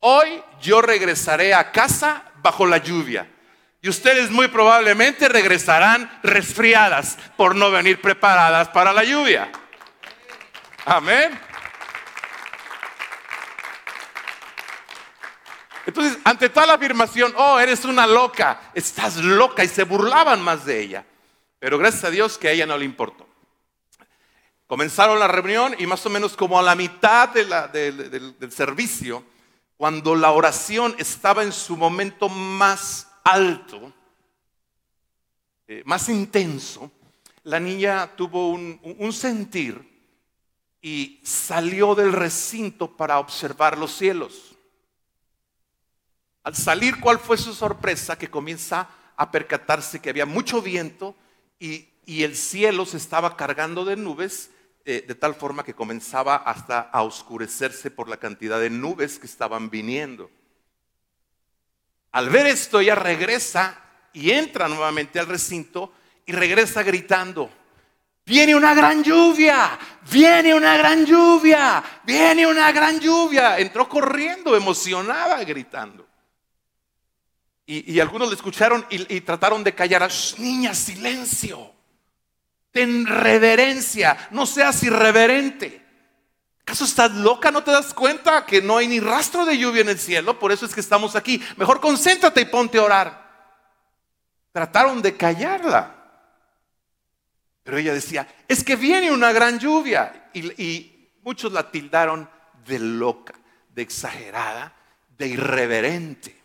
Hoy 0.00 0.42
yo 0.62 0.80
regresaré 0.80 1.52
a 1.52 1.70
casa 1.70 2.32
bajo 2.36 2.64
la 2.64 2.78
lluvia. 2.78 3.30
Y 3.82 3.90
ustedes 3.90 4.30
muy 4.30 4.48
probablemente 4.48 5.28
regresarán 5.28 6.18
resfriadas 6.22 7.18
por 7.36 7.54
no 7.54 7.70
venir 7.70 8.00
preparadas 8.00 8.70
para 8.70 8.94
la 8.94 9.04
lluvia. 9.04 9.52
Amén. 10.86 11.38
Entonces, 15.84 16.16
ante 16.24 16.48
tal 16.48 16.70
afirmación, 16.70 17.34
oh, 17.36 17.58
eres 17.58 17.84
una 17.84 18.06
loca, 18.06 18.62
estás 18.72 19.18
loca, 19.18 19.62
y 19.62 19.68
se 19.68 19.84
burlaban 19.84 20.40
más 20.40 20.64
de 20.64 20.80
ella. 20.80 21.04
Pero 21.58 21.76
gracias 21.76 22.04
a 22.04 22.10
Dios 22.10 22.38
que 22.38 22.48
a 22.48 22.52
ella 22.52 22.64
no 22.64 22.78
le 22.78 22.86
importó. 22.86 23.25
Comenzaron 24.66 25.18
la 25.18 25.28
reunión 25.28 25.74
y 25.78 25.86
más 25.86 26.04
o 26.06 26.10
menos 26.10 26.36
como 26.36 26.58
a 26.58 26.62
la 26.62 26.74
mitad 26.74 27.28
del 27.28 28.52
servicio, 28.52 29.24
cuando 29.76 30.14
la 30.14 30.30
oración 30.32 30.94
estaba 30.98 31.42
en 31.42 31.52
su 31.52 31.76
momento 31.76 32.28
más 32.28 33.08
alto, 33.24 33.92
eh, 35.68 35.82
más 35.84 36.08
intenso, 36.08 36.90
la 37.44 37.60
niña 37.60 38.16
tuvo 38.16 38.50
un 38.50 39.12
sentir 39.12 39.96
y 40.80 41.20
salió 41.24 41.94
del 41.94 42.12
recinto 42.12 42.96
para 42.96 43.18
observar 43.18 43.76
los 43.76 43.92
cielos. 43.92 44.56
Al 46.46 46.54
salir, 46.54 47.00
¿cuál 47.00 47.18
fue 47.18 47.36
su 47.36 47.52
sorpresa? 47.52 48.16
Que 48.16 48.30
comienza 48.30 48.88
a 49.16 49.32
percatarse 49.32 50.00
que 50.00 50.10
había 50.10 50.26
mucho 50.26 50.62
viento 50.62 51.16
y, 51.58 51.88
el 52.06 52.36
cielo 52.36 52.86
se 52.86 52.98
estaba 52.98 53.36
cargando 53.36 53.84
de 53.84 53.96
nubes 53.96 54.52
eh, 54.88 55.04
de 55.04 55.16
tal 55.16 55.34
forma 55.34 55.64
que 55.64 55.74
comenzaba 55.74 56.36
hasta 56.36 56.78
a 56.78 57.02
oscurecerse 57.02 57.90
por 57.90 58.08
la 58.08 58.18
cantidad 58.18 58.60
de 58.60 58.70
nubes 58.70 59.18
que 59.18 59.26
estaban 59.26 59.68
viniendo. 59.68 60.30
Al 62.12 62.30
ver 62.30 62.46
esto, 62.46 62.78
ella 62.78 62.94
regresa 62.94 63.82
y 64.12 64.30
entra 64.30 64.68
nuevamente 64.68 65.18
al 65.18 65.26
recinto 65.26 65.92
y 66.24 66.30
regresa 66.30 66.84
gritando, 66.84 67.50
viene 68.24 68.54
una 68.54 68.74
gran 68.74 69.02
lluvia, 69.02 69.76
viene 70.08 70.54
una 70.54 70.76
gran 70.76 71.04
lluvia, 71.04 71.82
viene 72.04 72.46
una 72.46 72.70
gran 72.70 73.00
lluvia. 73.00 73.58
Entró 73.58 73.88
corriendo, 73.88 74.54
emocionada, 74.54 75.42
gritando. 75.42 76.06
Y, 77.66 77.98
algunos 77.98 78.28
le 78.28 78.36
escucharon 78.36 78.86
y, 78.88 79.20
trataron 79.22 79.64
de 79.64 79.74
callar. 79.74 80.08
niña, 80.38 80.72
silencio. 80.72 81.75
Ten 82.76 83.06
reverencia. 83.06 84.28
No 84.32 84.44
seas 84.44 84.82
irreverente. 84.82 85.82
¿Acaso 86.60 86.84
estás 86.84 87.10
loca? 87.12 87.50
¿No 87.50 87.64
te 87.64 87.70
das 87.70 87.94
cuenta 87.94 88.44
que 88.44 88.60
no 88.60 88.76
hay 88.76 88.86
ni 88.86 89.00
rastro 89.00 89.46
de 89.46 89.56
lluvia 89.56 89.80
en 89.80 89.88
el 89.88 89.98
cielo? 89.98 90.38
Por 90.38 90.52
eso 90.52 90.66
es 90.66 90.74
que 90.74 90.80
estamos 90.80 91.16
aquí. 91.16 91.42
Mejor 91.56 91.80
concéntrate 91.80 92.42
y 92.42 92.44
ponte 92.44 92.76
a 92.76 92.82
orar. 92.82 93.62
Trataron 94.52 95.00
de 95.00 95.16
callarla. 95.16 95.94
Pero 97.62 97.78
ella 97.78 97.94
decía, 97.94 98.28
es 98.46 98.62
que 98.62 98.76
viene 98.76 99.10
una 99.10 99.32
gran 99.32 99.58
lluvia. 99.58 100.28
y 100.34 101.08
muchos 101.22 101.52
la 101.52 101.70
tildaron 101.70 102.28
de 102.66 102.78
loca, 102.78 103.32
de 103.70 103.80
exagerada, 103.80 104.76
de 105.16 105.28
irreverente. 105.28 106.38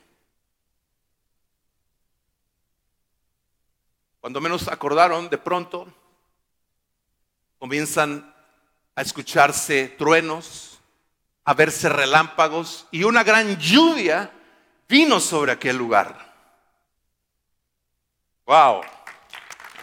Cuando 4.21 4.39
menos 4.39 4.69
acordaron, 4.69 5.29
de 5.29 5.37
pronto 5.37 5.93
comienzan 7.61 8.33
a 8.95 9.03
escucharse 9.03 9.89
truenos, 9.89 10.79
a 11.45 11.53
verse 11.53 11.89
relámpagos 11.89 12.87
y 12.89 13.03
una 13.03 13.23
gran 13.23 13.55
lluvia 13.59 14.31
vino 14.89 15.19
sobre 15.19 15.51
aquel 15.51 15.77
lugar. 15.77 16.33
Wow. 18.47 18.81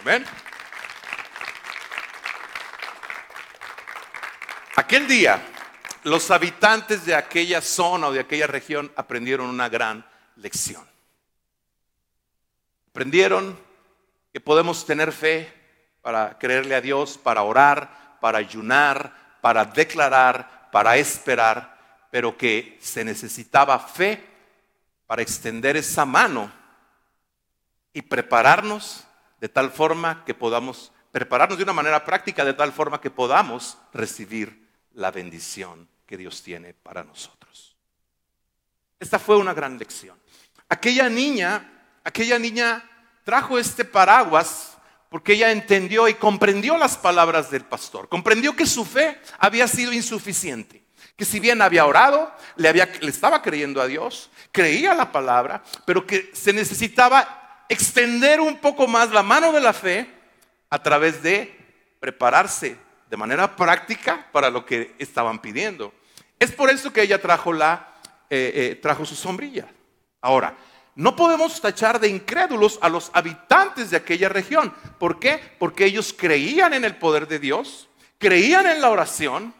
Amén. 0.00 0.24
Aquel 4.74 5.06
día, 5.06 5.40
los 6.02 6.32
habitantes 6.32 7.06
de 7.06 7.14
aquella 7.14 7.60
zona 7.60 8.08
o 8.08 8.12
de 8.12 8.18
aquella 8.18 8.48
región 8.48 8.90
aprendieron 8.96 9.48
una 9.48 9.68
gran 9.68 10.04
lección. 10.34 10.84
Aprendieron 12.90 13.56
que 14.32 14.40
podemos 14.40 14.84
tener 14.84 15.12
fe 15.12 15.57
para 16.08 16.38
creerle 16.38 16.74
a 16.74 16.80
Dios, 16.80 17.18
para 17.18 17.42
orar, 17.42 18.16
para 18.18 18.38
ayunar, 18.38 19.12
para 19.42 19.66
declarar, 19.66 20.70
para 20.72 20.96
esperar, 20.96 22.06
pero 22.10 22.34
que 22.34 22.78
se 22.80 23.04
necesitaba 23.04 23.78
fe 23.78 24.26
para 25.06 25.20
extender 25.20 25.76
esa 25.76 26.06
mano 26.06 26.50
y 27.92 28.00
prepararnos 28.00 29.04
de 29.38 29.50
tal 29.50 29.70
forma 29.70 30.24
que 30.24 30.32
podamos, 30.32 30.92
prepararnos 31.12 31.58
de 31.58 31.64
una 31.64 31.74
manera 31.74 32.02
práctica 32.06 32.42
de 32.42 32.54
tal 32.54 32.72
forma 32.72 33.02
que 33.02 33.10
podamos 33.10 33.76
recibir 33.92 34.66
la 34.94 35.10
bendición 35.10 35.90
que 36.06 36.16
Dios 36.16 36.42
tiene 36.42 36.72
para 36.72 37.04
nosotros. 37.04 37.76
Esta 38.98 39.18
fue 39.18 39.36
una 39.36 39.52
gran 39.52 39.76
lección. 39.76 40.18
Aquella 40.70 41.10
niña, 41.10 41.70
aquella 42.02 42.38
niña 42.38 42.82
trajo 43.24 43.58
este 43.58 43.84
paraguas 43.84 44.77
porque 45.08 45.34
ella 45.34 45.50
entendió 45.50 46.08
y 46.08 46.14
comprendió 46.14 46.76
las 46.76 46.96
palabras 46.96 47.50
del 47.50 47.64
pastor, 47.64 48.08
comprendió 48.08 48.54
que 48.54 48.66
su 48.66 48.84
fe 48.84 49.20
había 49.38 49.66
sido 49.66 49.92
insuficiente, 49.92 50.82
que 51.16 51.24
si 51.24 51.40
bien 51.40 51.62
había 51.62 51.86
orado, 51.86 52.32
le, 52.56 52.68
había, 52.68 52.86
le 53.00 53.10
estaba 53.10 53.42
creyendo 53.42 53.80
a 53.80 53.86
Dios, 53.86 54.30
creía 54.52 54.94
la 54.94 55.10
palabra, 55.10 55.62
pero 55.84 56.06
que 56.06 56.30
se 56.34 56.52
necesitaba 56.52 57.64
extender 57.68 58.40
un 58.40 58.58
poco 58.58 58.86
más 58.86 59.10
la 59.10 59.22
mano 59.22 59.52
de 59.52 59.60
la 59.60 59.72
fe 59.72 60.10
a 60.70 60.82
través 60.82 61.22
de 61.22 61.56
prepararse 62.00 62.76
de 63.08 63.16
manera 63.16 63.56
práctica 63.56 64.26
para 64.32 64.50
lo 64.50 64.64
que 64.64 64.94
estaban 64.98 65.40
pidiendo. 65.40 65.92
Es 66.38 66.52
por 66.52 66.70
eso 66.70 66.92
que 66.92 67.02
ella 67.02 67.20
trajo, 67.20 67.52
la, 67.52 67.94
eh, 68.30 68.52
eh, 68.54 68.78
trajo 68.80 69.04
su 69.04 69.14
sombrilla. 69.14 69.66
Ahora, 70.20 70.56
no 70.98 71.14
podemos 71.14 71.60
tachar 71.60 72.00
de 72.00 72.08
incrédulos 72.08 72.80
a 72.82 72.88
los 72.88 73.12
habitantes 73.14 73.92
de 73.92 73.96
aquella 73.96 74.28
región. 74.28 74.74
¿Por 74.98 75.20
qué? 75.20 75.40
Porque 75.60 75.84
ellos 75.84 76.12
creían 76.12 76.74
en 76.74 76.84
el 76.84 76.96
poder 76.96 77.28
de 77.28 77.38
Dios, 77.38 77.88
creían 78.18 78.66
en 78.66 78.80
la 78.80 78.90
oración, 78.90 79.54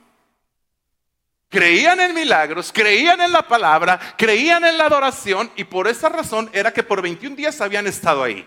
creían 1.48 2.00
en 2.00 2.12
milagros, 2.12 2.72
creían 2.74 3.20
en 3.20 3.30
la 3.30 3.46
palabra, 3.46 4.00
creían 4.18 4.64
en 4.64 4.78
la 4.78 4.86
adoración 4.86 5.48
y 5.54 5.62
por 5.62 5.86
esa 5.86 6.08
razón 6.08 6.50
era 6.52 6.72
que 6.72 6.82
por 6.82 7.02
21 7.02 7.36
días 7.36 7.60
habían 7.60 7.86
estado 7.86 8.24
ahí. 8.24 8.44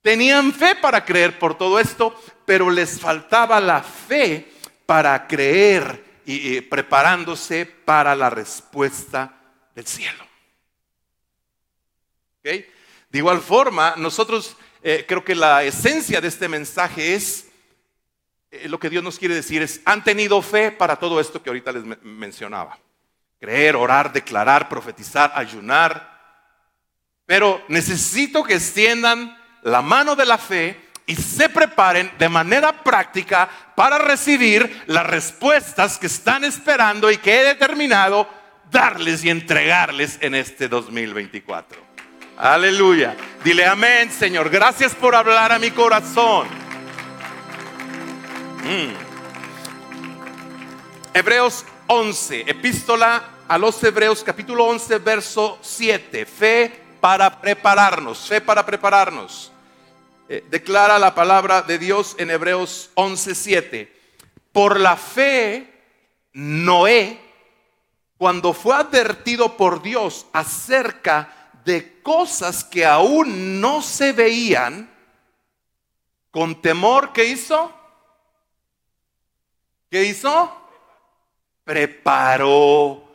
Tenían 0.00 0.54
fe 0.54 0.76
para 0.76 1.04
creer 1.04 1.38
por 1.38 1.58
todo 1.58 1.78
esto, 1.78 2.18
pero 2.46 2.70
les 2.70 2.98
faltaba 2.98 3.60
la 3.60 3.82
fe 3.82 4.50
para 4.86 5.26
creer 5.26 6.22
y, 6.24 6.62
preparándose 6.62 7.66
para 7.66 8.14
la 8.14 8.30
respuesta 8.30 9.34
del 9.74 9.86
cielo. 9.86 10.29
De 12.42 13.18
igual 13.18 13.40
forma, 13.40 13.94
nosotros 13.96 14.56
eh, 14.82 15.04
creo 15.06 15.24
que 15.24 15.34
la 15.34 15.62
esencia 15.62 16.20
de 16.20 16.28
este 16.28 16.48
mensaje 16.48 17.14
es, 17.14 17.48
eh, 18.50 18.68
lo 18.68 18.78
que 18.78 18.88
Dios 18.88 19.04
nos 19.04 19.18
quiere 19.18 19.34
decir 19.34 19.62
es, 19.62 19.80
han 19.84 20.02
tenido 20.02 20.40
fe 20.40 20.70
para 20.70 20.96
todo 20.96 21.20
esto 21.20 21.42
que 21.42 21.50
ahorita 21.50 21.72
les 21.72 21.84
mencionaba. 22.02 22.78
Creer, 23.38 23.76
orar, 23.76 24.12
declarar, 24.12 24.68
profetizar, 24.68 25.32
ayunar. 25.34 26.18
Pero 27.26 27.62
necesito 27.68 28.42
que 28.42 28.54
extiendan 28.54 29.36
la 29.62 29.82
mano 29.82 30.16
de 30.16 30.26
la 30.26 30.38
fe 30.38 30.88
y 31.06 31.16
se 31.16 31.48
preparen 31.48 32.12
de 32.18 32.28
manera 32.28 32.82
práctica 32.82 33.50
para 33.74 33.98
recibir 33.98 34.84
las 34.86 35.06
respuestas 35.06 35.98
que 35.98 36.06
están 36.06 36.44
esperando 36.44 37.10
y 37.10 37.18
que 37.18 37.40
he 37.40 37.44
determinado 37.44 38.28
darles 38.70 39.24
y 39.24 39.30
entregarles 39.30 40.18
en 40.20 40.34
este 40.34 40.68
2024. 40.68 41.89
Aleluya. 42.42 43.18
Dile 43.44 43.66
amén, 43.66 44.10
Señor. 44.10 44.48
Gracias 44.48 44.94
por 44.94 45.14
hablar 45.14 45.52
a 45.52 45.58
mi 45.58 45.70
corazón. 45.72 46.48
Mm. 48.64 48.94
Hebreos 51.12 51.66
11, 51.86 52.44
epístola 52.46 53.24
a 53.46 53.58
los 53.58 53.84
Hebreos 53.84 54.24
capítulo 54.24 54.64
11, 54.64 54.98
verso 55.00 55.58
7. 55.60 56.24
Fe 56.24 56.82
para 56.98 57.42
prepararnos, 57.42 58.26
fe 58.26 58.40
para 58.40 58.64
prepararnos. 58.64 59.52
Eh, 60.26 60.42
declara 60.48 60.98
la 60.98 61.14
palabra 61.14 61.60
de 61.60 61.78
Dios 61.78 62.16
en 62.16 62.30
Hebreos 62.30 62.88
11, 62.94 63.34
7. 63.34 64.00
Por 64.50 64.80
la 64.80 64.96
fe, 64.96 65.70
Noé, 66.32 67.20
cuando 68.16 68.54
fue 68.54 68.76
advertido 68.76 69.58
por 69.58 69.82
Dios 69.82 70.24
acerca 70.32 71.34
de 71.34 71.39
cosas 72.02 72.64
que 72.64 72.84
aún 72.84 73.60
no 73.60 73.82
se 73.82 74.12
veían, 74.12 74.90
con 76.30 76.60
temor, 76.62 77.12
¿qué 77.12 77.24
hizo? 77.24 77.72
¿Qué 79.90 80.04
hizo? 80.04 80.56
Preparó 81.64 83.12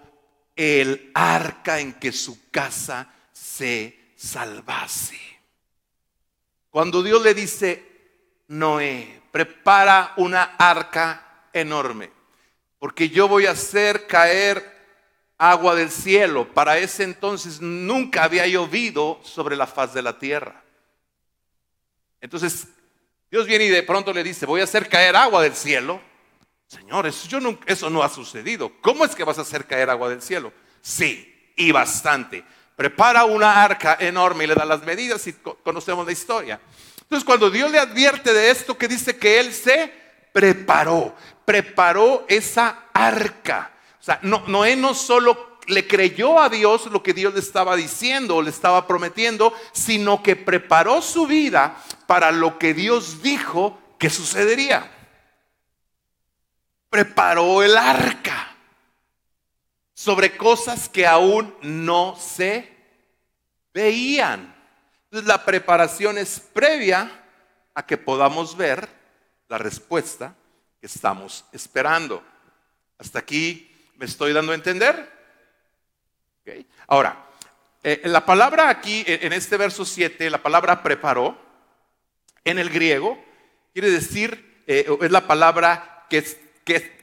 el 0.55 1.11
arca 1.13 1.79
en 1.79 1.93
que 1.93 2.11
su 2.11 2.49
casa 2.51 3.09
se 3.31 4.11
salvase. 4.15 5.19
Cuando 6.69 7.01
Dios 7.01 7.21
le 7.23 7.33
dice, 7.33 7.83
Noé, 8.49 9.21
prepara 9.31 10.13
una 10.17 10.55
arca 10.57 11.47
enorme, 11.53 12.11
porque 12.79 13.09
yo 13.09 13.27
voy 13.27 13.45
a 13.45 13.51
hacer 13.51 14.07
caer 14.07 14.74
agua 15.37 15.75
del 15.75 15.91
cielo. 15.91 16.53
Para 16.53 16.77
ese 16.77 17.03
entonces 17.03 17.61
nunca 17.61 18.23
había 18.23 18.47
llovido 18.47 19.19
sobre 19.23 19.55
la 19.55 19.67
faz 19.67 19.93
de 19.93 20.01
la 20.01 20.17
tierra. 20.17 20.63
Entonces, 22.21 22.67
Dios 23.29 23.45
viene 23.45 23.65
y 23.65 23.69
de 23.69 23.83
pronto 23.83 24.13
le 24.13 24.23
dice, 24.23 24.45
voy 24.45 24.61
a 24.61 24.65
hacer 24.65 24.89
caer 24.89 25.15
agua 25.15 25.43
del 25.43 25.55
cielo. 25.55 26.01
Señor, 26.67 27.05
eso, 27.05 27.27
yo 27.27 27.39
eso 27.65 27.89
no 27.89 28.01
ha 28.01 28.09
sucedido. 28.09 28.71
¿Cómo 28.81 29.05
es 29.05 29.15
que 29.15 29.23
vas 29.23 29.37
a 29.37 29.41
hacer 29.41 29.65
caer 29.65 29.89
agua 29.89 30.09
del 30.09 30.21
cielo? 30.21 30.51
Sí, 30.81 31.51
y 31.55 31.71
bastante. 31.71 32.43
Prepara 32.75 33.25
una 33.25 33.63
arca 33.63 33.97
enorme 33.99 34.43
y 34.43 34.47
le 34.47 34.55
da 34.55 34.65
las 34.65 34.83
medidas 34.83 35.25
y 35.27 35.33
conocemos 35.33 36.05
la 36.05 36.11
historia. 36.11 36.59
Entonces, 37.01 37.23
cuando 37.23 37.49
Dios 37.51 37.69
le 37.71 37.79
advierte 37.79 38.33
de 38.33 38.49
esto, 38.49 38.77
que 38.77 38.87
dice 38.87 39.17
que 39.17 39.39
Él 39.39 39.53
se 39.53 39.91
preparó, 40.33 41.15
preparó 41.45 42.25
esa 42.27 42.85
arca. 42.93 43.71
No, 44.21 44.43
Noé 44.47 44.75
no 44.75 44.93
solo 44.93 45.57
le 45.67 45.87
creyó 45.87 46.39
a 46.39 46.49
Dios 46.49 46.85
lo 46.87 47.01
que 47.01 47.13
Dios 47.13 47.33
le 47.33 47.39
estaba 47.39 47.75
diciendo 47.75 48.35
o 48.35 48.41
le 48.41 48.51
estaba 48.51 48.85
prometiendo, 48.85 49.53
sino 49.71 50.21
que 50.21 50.35
preparó 50.35 51.01
su 51.01 51.25
vida 51.25 51.77
para 52.05 52.31
lo 52.31 52.59
que 52.59 52.73
Dios 52.73 53.21
dijo 53.21 53.79
que 53.97 54.09
sucedería 54.09 54.91
preparó 56.95 57.61
el 57.61 57.75
arca 57.75 58.55
sobre 59.93 60.37
cosas 60.37 60.87
que 60.87 61.05
aún 61.05 61.53
no 61.61 62.15
se 62.15 62.73
veían. 63.73 64.55
Entonces 65.03 65.27
la 65.27 65.43
preparación 65.43 66.17
es 66.17 66.39
previa 66.39 67.11
a 67.73 67.85
que 67.85 67.97
podamos 67.97 68.55
ver 68.55 68.87
la 69.49 69.57
respuesta 69.57 70.35
que 70.79 70.87
estamos 70.87 71.43
esperando. 71.51 72.23
Hasta 72.97 73.19
aquí 73.19 73.74
me 73.97 74.05
estoy 74.05 74.33
dando 74.33 74.51
a 74.51 74.55
entender. 74.55 75.13
Ahora, 76.87 77.25
eh, 77.83 78.01
la 78.05 78.25
palabra 78.25 78.69
aquí, 78.69 79.03
en 79.07 79.33
este 79.33 79.57
verso 79.57 79.85
7, 79.85 80.29
la 80.29 80.41
palabra 80.41 80.81
preparó, 80.83 81.37
en 82.43 82.59
el 82.59 82.69
griego, 82.69 83.17
quiere 83.73 83.89
decir, 83.89 84.63
eh, 84.67 84.85
es 85.01 85.11
la 85.11 85.27
palabra 85.27 86.05
que 86.09 86.23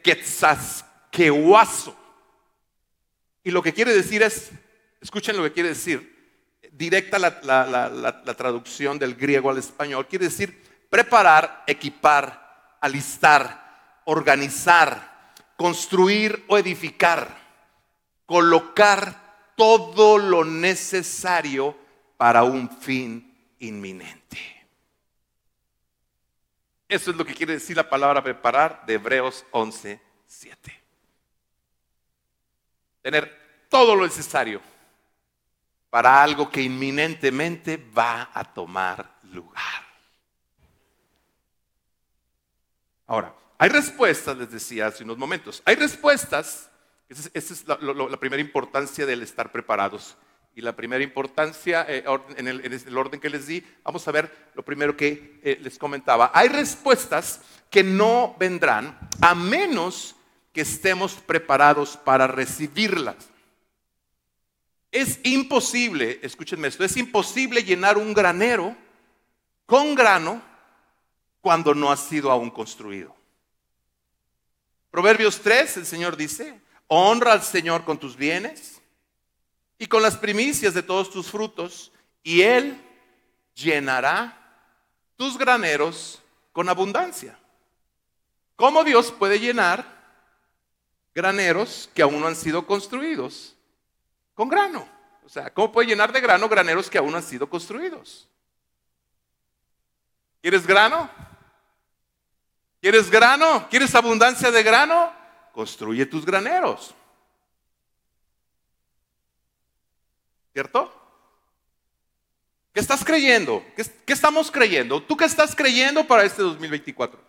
Quetzasquehuazo. 0.03 1.97
Y 3.45 3.51
lo 3.51 3.63
que 3.63 3.73
quiere 3.73 3.93
decir 3.95 4.23
es, 4.23 4.51
escuchen 5.01 5.37
lo 5.37 5.43
que 5.43 5.53
quiere 5.53 5.71
decir, 5.71 6.13
directa 6.73 7.19
la, 7.19 8.37
traducción 8.37 8.99
del 8.99 9.15
griego 9.15 9.51
al 9.51 9.59
español, 9.59 10.07
quiere 10.09 10.27
decir 10.27 10.63
preparar, 10.89 11.65
equipar, 11.67 12.77
alistar, 12.81 14.01
organizar, 14.05 15.12
construir 15.57 16.45
o 16.49 16.59
edificar, 16.59 17.39
colocar 18.27 19.55
todo 19.57 20.19
lo 20.19 20.45
necesario 20.45 21.77
para 22.17 22.45
un 22.45 22.71
fin 22.71 23.55
inminente. 23.59 24.39
Eso 26.89 27.11
es 27.11 27.17
lo 27.17 27.25
que 27.25 27.35
quiere 27.35 27.55
decir 27.55 27.77
la 27.77 27.89
palabra 27.89 28.23
preparar 28.23 28.85
de 28.85 28.95
Hebreos 28.95 29.47
11, 29.51 30.01
7. 30.27 30.83
Tener 33.01 33.67
todo 33.69 33.97
lo 33.97 34.05
necesario 34.05 34.61
para 35.89 36.23
algo 36.23 36.51
que 36.51 36.63
inminentemente 36.63 37.77
va 37.77 38.31
a 38.33 38.45
tomar 38.45 39.19
lugar. 39.25 39.87
Ahora, 43.07 43.35
hay 43.63 43.69
respuestas, 43.69 44.37
les 44.37 44.51
decía 44.51 44.89
hace 44.89 45.05
unos 45.05 45.17
momentos, 45.17 45.63
hay 45.65 45.77
respuestas, 45.77 46.69
esa 47.09 47.31
es, 47.33 47.65
la 47.65 48.17
primera 48.19 48.43
importancia 48.43 49.07
del 49.07 49.23
estar 49.23 49.53
preparados 49.53 50.17
y 50.57 50.63
la 50.63 50.75
primera 50.75 51.05
importancia 51.05 51.87
eh, 51.89 52.03
en, 52.39 52.49
el, 52.49 52.99
orden 52.99 53.21
que 53.21 53.31
les 53.31 53.47
di, 53.47 53.65
vamos 53.85 54.09
a 54.09 54.11
ver 54.11 54.51
lo 54.55 54.65
primero 54.65 54.97
que 54.97 55.39
eh, 55.45 55.61
les 55.63 55.79
comentaba. 55.79 56.33
Hay 56.35 56.49
respuestas 56.49 57.41
que 57.71 57.85
no 57.85 58.35
vendrán 58.37 58.99
a 59.21 59.33
menos 59.37 60.17
que 60.53 60.63
estemos 60.63 61.15
preparados 61.15 61.97
para 61.97 62.27
recibirlas. 62.27 63.29
Es 64.91 65.21
imposible, 65.23 66.19
escúchenme 66.25 66.67
esto, 66.67 66.83
es 66.83 66.97
imposible 66.97 67.63
llenar 67.63 67.97
un 67.97 68.13
granero 68.13 68.77
con 69.67 69.95
grano 69.95 70.43
cuando 71.41 71.77
no 71.77 71.93
ha 71.93 71.97
sido 71.97 72.29
aún 72.29 72.51
construido. 72.51 73.22
Proverbios 74.93 75.41
3, 75.41 75.79
el 75.79 75.87
Señor 75.87 76.19
dice, 76.19 76.61
honra 76.87 77.33
al 77.33 77.43
Señor 77.43 77.87
con 77.87 77.99
tus 77.99 78.15
bienes 78.15 78.83
y 79.79 79.87
con 79.87 80.03
las 80.03 80.19
primicias 80.19 80.75
de 80.75 80.83
todos 80.83 81.11
tus 81.11 81.31
frutos, 81.31 81.91
y 82.23 82.43
Él 82.43 82.79
llenará 83.55 84.39
tus 85.17 85.39
graneros 85.39 86.23
con 86.53 86.69
abundancia. 86.69 87.39
¿Cómo 88.55 88.85
Dios 88.85 89.11
puede 89.11 89.41
llenar 89.41 89.87
graneros 91.15 91.89
que 91.95 92.03
aún 92.03 92.21
no 92.21 92.27
han 92.27 92.37
sido 92.37 92.67
construidos? 92.67 93.57
Con 94.35 94.51
grano. 94.51 94.87
O 95.25 95.29
sea, 95.31 95.49
¿cómo 95.55 95.73
puede 95.73 95.89
llenar 95.89 96.13
de 96.13 96.21
grano 96.21 96.51
graneros 96.51 96.91
que 96.91 96.99
aún 96.99 97.13
no 97.13 97.17
han 97.17 97.23
sido 97.23 97.49
construidos? 97.49 98.29
¿Quieres 100.43 100.67
grano? 100.67 101.09
¿Quieres 102.83 103.09
grano? 103.09 103.69
¿Quieres 103.71 103.95
abundancia 103.95 104.51
de 104.51 104.61
grano? 104.65 105.13
Construye 105.53 106.05
tus 106.05 106.27
graneros. 106.27 106.93
¿Cierto? 110.53 110.93
¿Qué 112.75 112.81
estás 112.81 113.05
creyendo? 113.05 113.65
¿Qué, 113.77 114.13
estamos 114.13 114.51
creyendo? 114.51 115.01
¿Tú 115.01 115.17
qué 115.17 115.27
estás 115.27 115.55
creyendo 115.55 116.05
para 116.09 116.25
este 116.25 116.43
2024? 116.43 117.21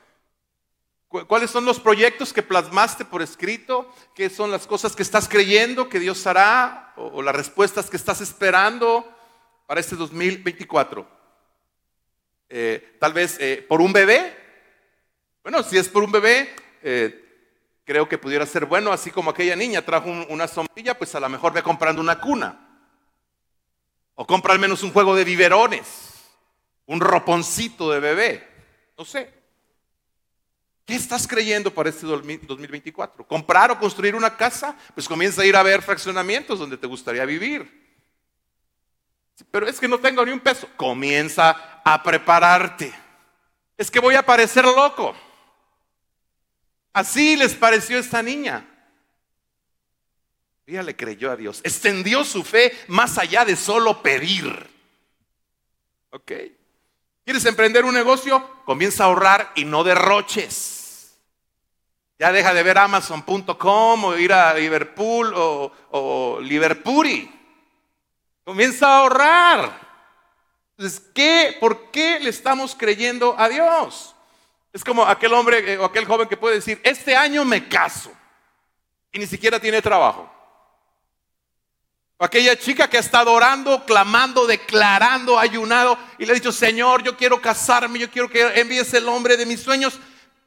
¿Cuáles 1.27 1.51
son 1.51 1.65
los 1.65 1.79
proyectos 1.79 2.33
que 2.33 2.41
plasmaste 2.41 3.05
por 3.05 3.21
escrito? 3.21 3.93
¿Qué 4.15 4.31
son 4.31 4.49
las 4.49 4.65
cosas 4.65 4.95
que 4.95 5.03
estás 5.03 5.29
creyendo 5.29 5.87
que 5.87 5.99
Dios 5.99 6.25
hará? 6.25 6.93
¿O, 6.95 7.21
las 7.21 7.35
respuestas 7.35 7.91
que 7.91 7.97
estás 7.97 8.21
esperando 8.21 9.07
para 9.67 9.79
este 9.79 9.95
2024? 9.95 11.07
Eh, 12.49 12.97
Tal 12.99 13.13
vez 13.13 13.37
eh, 13.39 13.63
por 13.69 13.81
un 13.81 13.93
bebé. 13.93 14.42
Bueno, 15.43 15.61
si 15.61 15.77
es 15.77 15.89
por 15.89 16.03
un 16.03 16.11
bebé, 16.11 16.55
eh, 16.81 17.23
creo 17.83 18.07
que 18.07 18.17
pudiera 18.17 18.45
ser 18.45 18.65
bueno, 18.65 18.93
así 18.93 19.11
como 19.11 19.29
aquella 19.29 19.57
niña 19.57 19.81
trajo 19.81 20.09
una 20.29 20.47
sombrilla, 20.47 20.97
pues 20.97 21.13
a 21.15 21.19
lo 21.19 21.27
mejor 21.27 21.51
ve 21.51 21.61
comprando 21.61 22.01
una 22.01 22.19
cuna. 22.19 22.69
O 24.15 24.25
compra 24.25 24.53
al 24.53 24.59
menos 24.59 24.83
un 24.83 24.93
juego 24.93 25.15
de 25.15 25.25
biberones, 25.25 25.85
un 26.85 27.01
roponcito 27.01 27.91
de 27.91 27.99
bebé. 27.99 28.47
No 28.97 29.03
sé. 29.03 29.33
¿Qué 30.85 30.95
estás 30.95 31.27
creyendo 31.27 31.73
para 31.73 31.89
este 31.89 32.05
2024? 32.05 33.27
¿Comprar 33.27 33.71
o 33.71 33.79
construir 33.79 34.15
una 34.15 34.37
casa? 34.37 34.77
Pues 34.93 35.07
comienza 35.07 35.41
a 35.41 35.45
ir 35.45 35.55
a 35.55 35.63
ver 35.63 35.81
fraccionamientos 35.81 36.59
donde 36.59 36.77
te 36.77 36.87
gustaría 36.87 37.25
vivir. 37.25 37.83
Pero 39.51 39.67
es 39.67 39.79
que 39.79 39.87
no 39.87 39.97
tengo 39.97 40.25
ni 40.25 40.31
un 40.31 40.39
peso. 40.39 40.69
Comienza 40.77 41.81
a 41.83 42.01
prepararte. 42.03 42.93
Es 43.77 43.89
que 43.89 43.99
voy 43.99 44.15
a 44.15 44.25
parecer 44.25 44.65
loco. 44.65 45.15
Así 46.93 47.35
les 47.35 47.55
pareció 47.55 47.97
esta 47.97 48.21
niña. 48.21 48.65
Ella 50.65 50.83
le 50.83 50.95
creyó 50.95 51.31
a 51.31 51.35
Dios, 51.35 51.59
extendió 51.63 52.23
su 52.23 52.43
fe 52.43 52.71
más 52.87 53.17
allá 53.17 53.43
de 53.43 53.55
solo 53.55 54.01
pedir. 54.01 54.69
¿Ok? 56.11 56.31
¿Quieres 57.25 57.45
emprender 57.45 57.83
un 57.83 57.93
negocio? 57.93 58.47
Comienza 58.65 59.03
a 59.03 59.07
ahorrar 59.07 59.51
y 59.55 59.65
no 59.65 59.83
derroches. 59.83 61.15
Ya 62.19 62.31
deja 62.31 62.53
de 62.53 62.63
ver 62.63 62.77
Amazon.com 62.77 64.05
o 64.05 64.17
ir 64.17 64.31
a 64.31 64.53
Liverpool 64.53 65.33
o, 65.35 65.71
o 65.91 66.39
Liverpuri. 66.39 67.29
Comienza 68.43 68.87
a 68.87 68.99
ahorrar. 68.99 69.79
Entonces, 70.77 71.01
¿qué? 71.13 71.57
¿Por 71.59 71.91
qué 71.91 72.19
le 72.19 72.29
estamos 72.29 72.75
creyendo 72.75 73.35
a 73.37 73.49
Dios? 73.49 74.12
Es 74.73 74.83
como 74.83 75.05
aquel 75.05 75.31
hombre 75.33 75.73
eh, 75.73 75.77
o 75.77 75.85
aquel 75.85 76.05
joven 76.05 76.27
que 76.27 76.35
puede 76.35 76.55
decir, 76.55 76.81
este 76.83 77.15
año 77.15 77.45
me 77.45 77.69
caso 77.69 78.11
y 79.11 79.19
ni 79.19 79.27
siquiera 79.27 79.59
tiene 79.59 79.81
trabajo. 79.81 80.29
O 82.17 82.25
aquella 82.25 82.57
chica 82.57 82.89
que 82.89 82.97
ha 82.97 82.99
estado 82.99 83.31
orando, 83.31 83.85
clamando, 83.85 84.47
declarando, 84.47 85.37
ayunado 85.37 85.97
y 86.17 86.25
le 86.25 86.31
ha 86.31 86.35
dicho, 86.35 86.51
Señor, 86.51 87.03
yo 87.03 87.15
quiero 87.15 87.39
casarme, 87.39 87.99
yo 87.99 88.09
quiero 88.09 88.27
que 88.29 88.59
envíes 88.59 88.91
el 88.95 89.07
hombre 89.07 89.37
de 89.37 89.45
mis 89.45 89.61
sueños, 89.61 89.99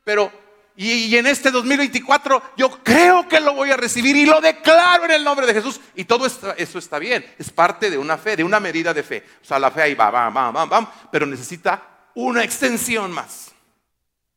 pero 0.02 0.32
y, 0.78 1.16
en 1.16 1.26
este 1.26 1.50
2024 1.50 2.52
yo 2.56 2.82
creo 2.82 3.26
que 3.26 3.40
lo 3.40 3.54
voy 3.54 3.70
a 3.70 3.76
recibir 3.76 4.14
y 4.14 4.26
lo 4.26 4.40
declaro 4.40 5.06
en 5.06 5.12
el 5.12 5.24
nombre 5.24 5.46
de 5.46 5.54
Jesús. 5.54 5.80
Y 5.94 6.04
todo 6.04 6.26
eso 6.26 6.78
está 6.78 6.98
bien, 6.98 7.24
es 7.38 7.50
parte 7.50 7.90
de 7.90 7.96
una 7.96 8.18
fe, 8.18 8.36
de 8.36 8.44
una 8.44 8.60
medida 8.60 8.92
de 8.92 9.02
fe. 9.02 9.24
O 9.42 9.44
sea, 9.44 9.58
la 9.58 9.70
fe 9.70 9.82
ahí 9.82 9.94
va, 9.94 10.10
va, 10.10 10.28
va, 10.28 10.50
va, 10.50 10.64
va, 10.66 10.92
pero 11.10 11.24
necesita 11.24 11.82
una 12.14 12.44
extensión 12.44 13.10
más. 13.12 13.45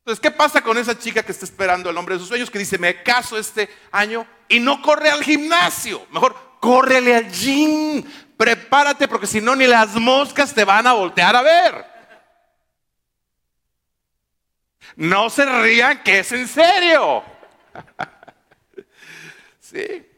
Entonces, 0.10 0.28
¿qué 0.28 0.36
pasa 0.36 0.63
con 0.63 0.76
esa 0.76 0.98
chica 0.98 1.22
que 1.22 1.32
está 1.32 1.45
esperando 1.45 1.88
el 1.88 1.95
hombre 1.95 2.15
de 2.15 2.19
sus 2.19 2.30
sueños 2.30 2.50
que 2.50 2.58
dice, 2.58 2.80
me 2.80 3.04
caso 3.04 3.38
este 3.38 3.69
año 3.91 4.26
y 4.48 4.60
no 4.60 4.82
corre 4.82 5.12
al 5.12 5.24
gimnasio? 5.24 6.08
Mejor, 6.10 6.36
córrele 6.60 7.15
al 7.15 7.32
gym, 7.32 8.04
prepárate 8.36 9.08
porque 9.08 9.28
si 9.28 9.39
no, 9.39 9.56
ni 9.56 9.67
las 9.67 9.93
moscas 9.93 10.52
te 10.56 10.63
van 10.65 10.88
a 10.88 10.93
voltear 10.93 11.36
a 11.36 11.43
ver. 11.43 11.86
No 14.95 15.30
se 15.30 15.45
rían 15.45 16.02
que 16.02 16.17
es 16.17 16.32
en 16.32 16.48
serio. 16.48 17.24
sí. 19.60 20.10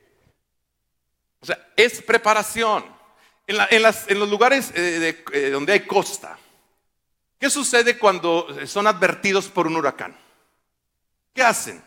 O 1.41 1.45
sea, 1.45 1.67
es 1.75 2.01
preparación. 2.01 2.85
En, 3.45 3.83
los 3.83 4.29
lugares 4.29 4.71
eh, 4.73 5.21
eh, 5.33 5.49
donde 5.49 5.73
hay 5.73 5.81
costa, 5.81 6.37
¿qué 7.41 7.49
sucede 7.49 7.97
cuando 7.97 8.47
son 8.65 8.87
advertidos 8.87 9.49
por 9.49 9.67
un 9.67 9.75
huracán? 9.75 10.15
¿Qué 11.33 11.43
hacen? 11.43 11.83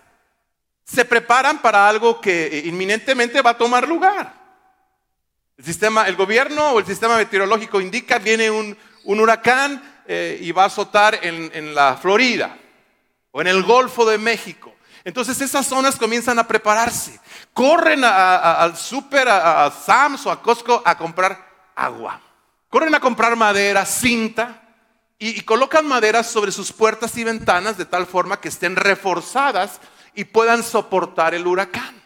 Se 0.85 1.07
preparan 1.07 1.63
para 1.63 1.89
algo 1.89 2.21
que 2.21 2.47
eh, 2.47 2.63
inminentemente 2.67 3.41
va 3.41 3.51
a 3.51 3.59
tomar 3.59 3.89
lugar. 3.89 4.45
El 5.57 6.17
gobierno 6.17 6.73
o 6.73 6.79
el 6.81 6.85
sistema 6.85 7.17
meteorológico 7.17 7.81
indica 7.81 8.19
viene 8.19 8.51
un, 8.51 8.77
huracán 9.05 10.03
y 10.07 10.53
va 10.53 10.65
a 10.65 10.67
azotar 10.67 11.21
en 11.23 11.75
la 11.75 11.97
Florida 11.97 12.59
o 13.31 13.41
en 13.41 13.47
el 13.47 13.63
Golfo 13.63 14.05
de 14.05 14.19
México. 14.19 14.75
Entonces 15.05 15.39
esas 15.41 15.67
zonas 15.67 15.97
comienzan 15.97 16.39
a 16.39 16.49
prepararse. 16.49 17.21
Corren 17.53 18.03
al 18.05 18.77
súper, 18.77 19.29
a, 19.29 19.71
Sams 19.71 20.25
o 20.27 20.31
a 20.31 20.41
Costco 20.41 20.83
a 20.85 20.97
comprar 20.97 21.47
agua. 21.77 22.21
Corren 22.71 22.95
a 22.95 23.01
comprar 23.01 23.37
madera, 23.37 23.85
cinta 23.85 24.63
y, 25.29 25.41
colocan 25.41 25.87
maderas 25.87 26.31
sobre 26.31 26.53
sus 26.53 26.71
puertas 26.71 27.17
y 27.17 27.25
ventanas 27.25 27.79
de 27.79 27.87
tal 27.87 28.07
forma 28.07 28.41
que 28.41 28.49
estén 28.49 28.77
reforzadas 28.77 29.81
y 30.15 30.25
puedan 30.25 30.63
soportar 30.63 31.35
el 31.35 31.47
huracán. 31.47 32.03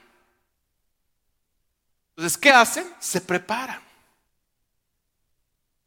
Entonces, 2.10 2.38
¿qué 2.38 2.50
hacen? 2.50 2.86
Se 3.00 3.20
preparan. 3.20 3.80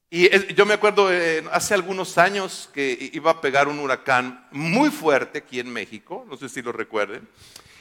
Y 0.09 0.53
yo 0.55 0.65
me 0.65 0.73
acuerdo 0.73 1.09
eh, 1.09 1.45
hace 1.53 1.73
algunos 1.73 2.17
años 2.17 2.69
que 2.73 3.11
iba 3.13 3.31
a 3.31 3.39
pegar 3.39 3.69
un 3.69 3.79
huracán 3.79 4.45
muy 4.51 4.89
fuerte 4.89 5.39
aquí 5.39 5.61
en 5.61 5.71
México, 5.71 6.25
no 6.27 6.35
sé 6.35 6.49
si 6.49 6.61
lo 6.61 6.73
recuerden. 6.73 7.29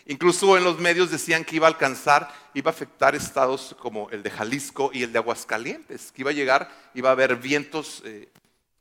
Incluso 0.07 0.57
en 0.57 0.63
los 0.63 0.79
medios 0.79 1.11
decían 1.11 1.45
que 1.45 1.57
iba 1.57 1.67
a 1.67 1.71
alcanzar, 1.71 2.33
iba 2.55 2.71
a 2.71 2.75
afectar 2.75 3.17
estados 3.17 3.75
como 3.81 4.09
el 4.11 4.23
de 4.23 4.31
Jalisco 4.31 4.91
y 4.93 5.03
el 5.03 5.13
de 5.13 5.19
Aguascalientes, 5.19 6.13
que 6.13 6.23
iba 6.23 6.31
a 6.31 6.35
llegar, 6.35 6.71
iba 6.95 7.09
a 7.09 7.13
haber 7.13 7.35
vientos 7.35 8.01
eh, 8.05 8.29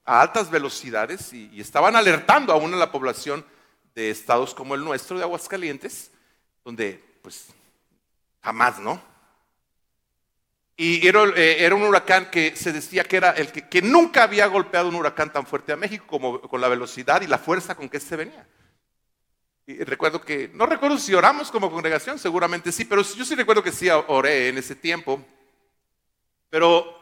a 0.10 0.22
altas 0.22 0.50
velocidades 0.50 1.32
y, 1.34 1.62
estaban 1.62 1.96
alertando 1.96 2.52
aún 2.52 2.74
a 2.74 2.78
la 2.78 2.92
población 2.92 3.46
de 3.94 4.10
estados 4.10 4.56
como 4.56 4.74
el 4.74 4.84
nuestro 4.84 5.16
de 5.16 5.24
Aguascalientes, 5.24 6.10
donde 6.66 7.00
pues 7.22 7.50
jamás, 8.42 8.80
¿no? 8.80 9.00
Y 10.76 11.08
eh, 11.08 11.58
era, 11.60 11.76
un 11.76 11.84
huracán 11.84 12.32
que 12.32 12.56
se 12.56 12.74
decía 12.74 13.04
que 13.04 13.18
era 13.18 13.32
el 13.32 13.52
que, 13.52 13.82
nunca 13.84 14.24
había 14.24 14.48
golpeado 14.48 14.90
un 14.90 14.96
huracán 14.96 15.32
tan 15.32 15.46
fuerte 15.46 15.74
a 15.74 15.78
México 15.78 16.06
como 16.08 16.42
con 16.42 16.60
la 16.60 16.70
velocidad 16.70 17.22
y 17.22 17.28
la 17.28 17.38
fuerza 17.38 17.76
con 17.76 17.88
que 17.88 18.00
se 18.00 18.16
venía. 18.16 18.48
Recuerdo 19.68 20.22
que, 20.22 20.50
no 20.56 20.66
recuerdo 20.66 20.98
si 20.98 21.14
oramos 21.14 21.52
como 21.52 21.70
congregación, 21.70 22.18
seguramente 22.18 22.72
sí, 22.72 22.84
pero 22.84 23.04
yo 23.04 23.24
sí 23.24 23.36
recuerdo 23.36 23.62
que 23.62 23.72
sí 23.72 23.88
oré 24.08 24.50
en 24.50 24.58
ese 24.58 24.74
tiempo. 24.74 25.24
Pero 26.50 26.99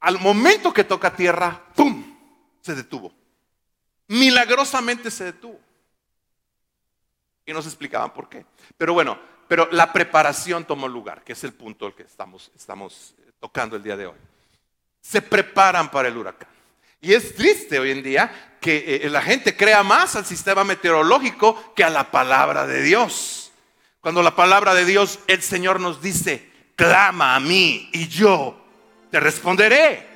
al 0.00 0.18
momento 0.20 0.72
que 0.72 0.84
toca 0.84 1.14
tierra, 1.14 1.64
¡pum! 1.74 2.16
se 2.66 2.74
detuvo. 2.74 3.12
Milagrosamente 4.08 5.10
se 5.10 5.24
detuvo. 5.24 5.60
Y 7.46 7.52
no 7.52 7.62
se 7.62 7.68
explicaban 7.68 8.12
por 8.12 8.28
qué. 8.28 8.44
Pero 8.76 8.92
bueno, 8.92 9.18
pero 9.46 9.68
la 9.70 9.92
preparación 9.92 10.64
tomó 10.64 10.88
lugar, 10.88 11.22
que 11.22 11.32
es 11.32 11.44
el 11.44 11.52
punto 11.52 11.94
que 11.94 12.02
estamos, 12.02 12.50
estamos 12.56 13.14
eh, 13.18 13.30
tocando 13.38 13.76
el 13.76 13.84
día 13.84 13.96
de 13.96 14.06
hoy. 14.06 14.16
Se 15.00 15.22
preparan 15.22 15.90
para 15.90 16.08
el 16.08 16.16
huracán. 16.16 16.48
Y 17.00 17.12
es 17.12 17.36
triste 17.36 17.78
hoy 17.78 17.92
en 17.92 18.02
día 18.02 18.58
que 18.60 18.96
eh, 18.96 19.10
la 19.10 19.22
gente 19.22 19.56
crea 19.56 19.84
más 19.84 20.16
al 20.16 20.26
sistema 20.26 20.64
meteorológico 20.64 21.72
que 21.74 21.84
a 21.84 21.90
la 21.90 22.10
palabra 22.10 22.66
de 22.66 22.82
Dios. 22.82 23.52
Cuando 24.00 24.22
la 24.22 24.34
palabra 24.34 24.74
de 24.74 24.84
Dios, 24.84 25.20
el 25.28 25.42
Señor 25.42 25.78
nos 25.78 26.02
dice, 26.02 26.50
clama 26.74 27.36
a 27.36 27.40
mí 27.40 27.88
y 27.92 28.08
yo 28.08 28.65
te 29.16 29.20
responderé. 29.20 30.06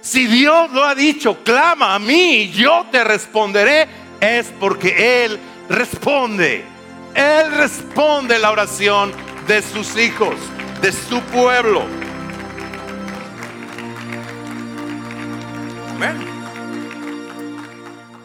Si 0.00 0.28
Dios 0.28 0.70
lo 0.70 0.84
ha 0.84 0.94
dicho, 0.94 1.42
clama 1.42 1.96
a 1.96 1.98
mí 1.98 2.52
yo 2.52 2.86
te 2.92 3.02
responderé, 3.02 3.88
es 4.20 4.46
porque 4.60 5.24
Él 5.24 5.40
responde. 5.68 6.64
Él 7.16 7.50
responde 7.50 8.38
la 8.38 8.52
oración 8.52 9.12
de 9.48 9.60
sus 9.60 9.96
hijos, 9.96 10.36
de 10.80 10.92
su 10.92 11.20
pueblo. 11.32 11.82
Amén. 15.96 16.24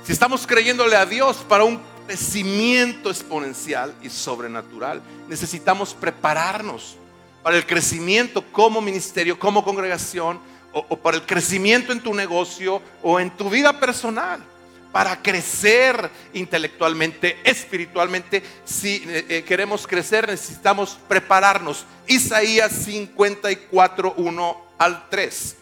Si 0.04 0.12
estamos 0.12 0.46
creyéndole 0.46 0.96
a 0.96 1.08
Dios 1.08 1.38
para 1.50 1.64
un 1.64 1.82
crecimiento 2.06 3.10
exponencial 3.10 3.96
y 4.04 4.12
sobrenatural, 4.12 5.02
necesitamos 5.28 5.96
prepararnos 5.96 6.98
para 7.44 7.58
el 7.58 7.66
crecimiento 7.66 8.44
como 8.52 8.82
ministerio, 8.82 9.40
como 9.40 9.64
congregación, 9.64 10.40
o, 10.74 10.98
para 10.98 11.18
el 11.18 11.26
crecimiento 11.26 11.92
en 11.92 12.02
tu 12.02 12.14
negocio 12.14 12.82
o 13.02 13.20
en 13.20 13.32
tu 13.32 13.50
vida 13.50 13.80
personal 13.80 14.44
para 14.92 15.22
crecer 15.22 16.10
intelectualmente, 16.34 17.40
espiritualmente. 17.44 18.42
Si 18.66 19.04
eh, 19.06 19.26
eh, 19.30 19.44
queremos 19.44 19.86
crecer 19.86 20.28
necesitamos 20.28 20.98
prepararnos. 21.08 21.86
Isaías 22.08 22.72
54, 22.72 24.14
1 24.18 24.62
al 24.78 25.10
3 25.10 25.58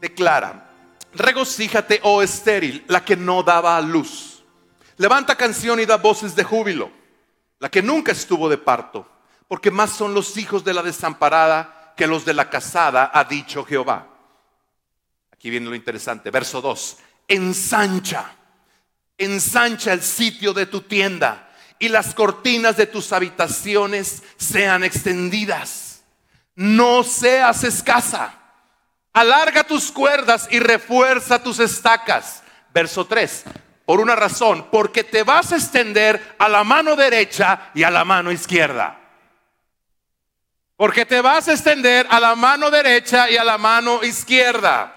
declara, 0.00 0.70
regocíjate, 1.14 2.00
oh 2.02 2.20
estéril, 2.20 2.84
la 2.88 3.02
que 3.02 3.16
no 3.16 3.42
daba 3.42 3.76
a 3.76 3.80
luz. 3.80 4.44
Levanta 4.98 5.36
canción 5.36 5.80
y 5.80 5.86
da 5.86 5.96
voces 5.96 6.36
de 6.36 6.44
júbilo, 6.44 6.90
la 7.58 7.70
que 7.70 7.82
nunca 7.82 8.12
estuvo 8.12 8.48
de 8.50 8.58
parto, 8.58 9.08
porque 9.54 9.70
más 9.70 9.90
son 9.90 10.14
los 10.14 10.36
hijos 10.36 10.64
de 10.64 10.74
la 10.74 10.82
desamparada 10.82 11.94
que 11.96 12.08
los 12.08 12.24
de 12.24 12.34
la 12.34 12.50
casada, 12.50 13.12
ha 13.14 13.22
dicho 13.22 13.64
Jehová. 13.64 14.08
Aquí 15.30 15.48
viene 15.48 15.68
lo 15.68 15.76
interesante, 15.76 16.32
verso 16.32 16.60
2 16.60 16.96
ensancha, 17.28 18.32
ensancha 19.16 19.92
el 19.92 20.02
sitio 20.02 20.52
de 20.52 20.66
tu 20.66 20.80
tienda 20.80 21.50
y 21.78 21.88
las 21.88 22.16
cortinas 22.16 22.76
de 22.76 22.88
tus 22.88 23.12
habitaciones 23.12 24.24
sean 24.38 24.82
extendidas. 24.82 26.02
No 26.56 27.04
seas 27.04 27.62
escasa. 27.62 28.34
Alarga 29.12 29.62
tus 29.62 29.92
cuerdas 29.92 30.48
y 30.50 30.58
refuerza 30.58 31.40
tus 31.40 31.60
estacas. 31.60 32.42
Verso 32.72 33.06
3. 33.06 33.44
Por 33.86 34.00
una 34.00 34.16
razón, 34.16 34.66
porque 34.72 35.04
te 35.04 35.22
vas 35.22 35.52
a 35.52 35.56
extender 35.58 36.34
a 36.40 36.48
la 36.48 36.64
mano 36.64 36.96
derecha 36.96 37.70
y 37.72 37.84
a 37.84 37.90
la 37.92 38.04
mano 38.04 38.32
izquierda. 38.32 38.98
Porque 40.76 41.06
te 41.06 41.20
vas 41.20 41.46
a 41.48 41.52
extender 41.52 42.06
a 42.10 42.18
la 42.18 42.34
mano 42.34 42.70
derecha 42.70 43.30
y 43.30 43.36
a 43.36 43.44
la 43.44 43.58
mano 43.58 44.02
izquierda. 44.02 44.92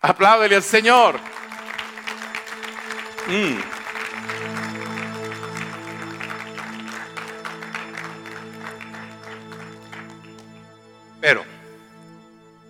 Apláudele 0.00 0.56
al 0.56 0.62
Señor. 0.62 1.18
Mm. 3.26 3.58
Pero 11.20 11.44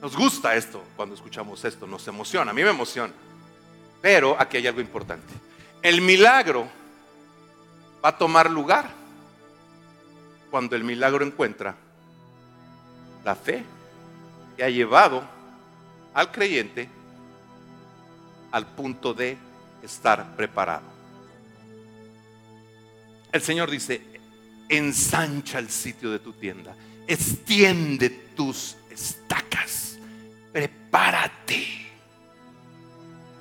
Nos 0.02 0.16
gusta 0.16 0.56
esto 0.56 0.84
cuando 0.96 1.14
escuchamos 1.14 1.64
esto, 1.64 1.86
nos 1.86 2.06
emociona, 2.08 2.50
a 2.50 2.54
mí 2.54 2.62
me 2.64 2.70
emociona. 2.70 3.12
Pero 4.00 4.36
aquí 4.38 4.56
hay 4.56 4.66
algo 4.66 4.80
importante. 4.80 5.32
El 5.80 6.00
milagro 6.00 6.68
va 8.04 8.08
a 8.08 8.18
tomar 8.18 8.50
lugar 8.50 9.01
cuando 10.52 10.76
el 10.76 10.84
milagro 10.84 11.24
encuentra 11.24 11.74
la 13.24 13.34
fe 13.34 13.64
que 14.54 14.62
ha 14.62 14.68
llevado 14.68 15.26
al 16.12 16.30
creyente 16.30 16.90
al 18.50 18.66
punto 18.66 19.14
de 19.14 19.38
estar 19.82 20.36
preparado. 20.36 20.84
El 23.32 23.40
Señor 23.40 23.70
dice, 23.70 24.02
ensancha 24.68 25.58
el 25.58 25.70
sitio 25.70 26.10
de 26.10 26.18
tu 26.18 26.34
tienda, 26.34 26.76
extiende 27.06 28.10
tus 28.10 28.76
estacas, 28.90 29.96
prepárate. 30.52 31.66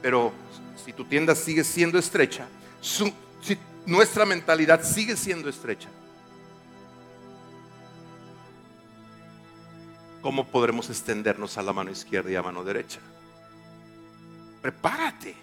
Pero 0.01 0.31
si 0.85 0.93
tu 0.93 1.03
tienda 1.03 1.35
sigue 1.35 1.65
siendo 1.65 1.99
estrecha, 1.99 2.47
si 2.79 3.13
nuestra 3.85 4.25
mentalidad 4.25 4.81
sigue 4.81 5.17
siendo 5.17 5.49
estrecha, 5.49 5.89
¿cómo 10.21 10.45
podremos 10.45 10.89
extendernos 10.89 11.57
a 11.57 11.61
la 11.61 11.73
mano 11.73 11.91
izquierda 11.91 12.31
y 12.31 12.35
a 12.35 12.41
mano 12.41 12.63
derecha? 12.63 12.99
Prepárate. 14.61 15.35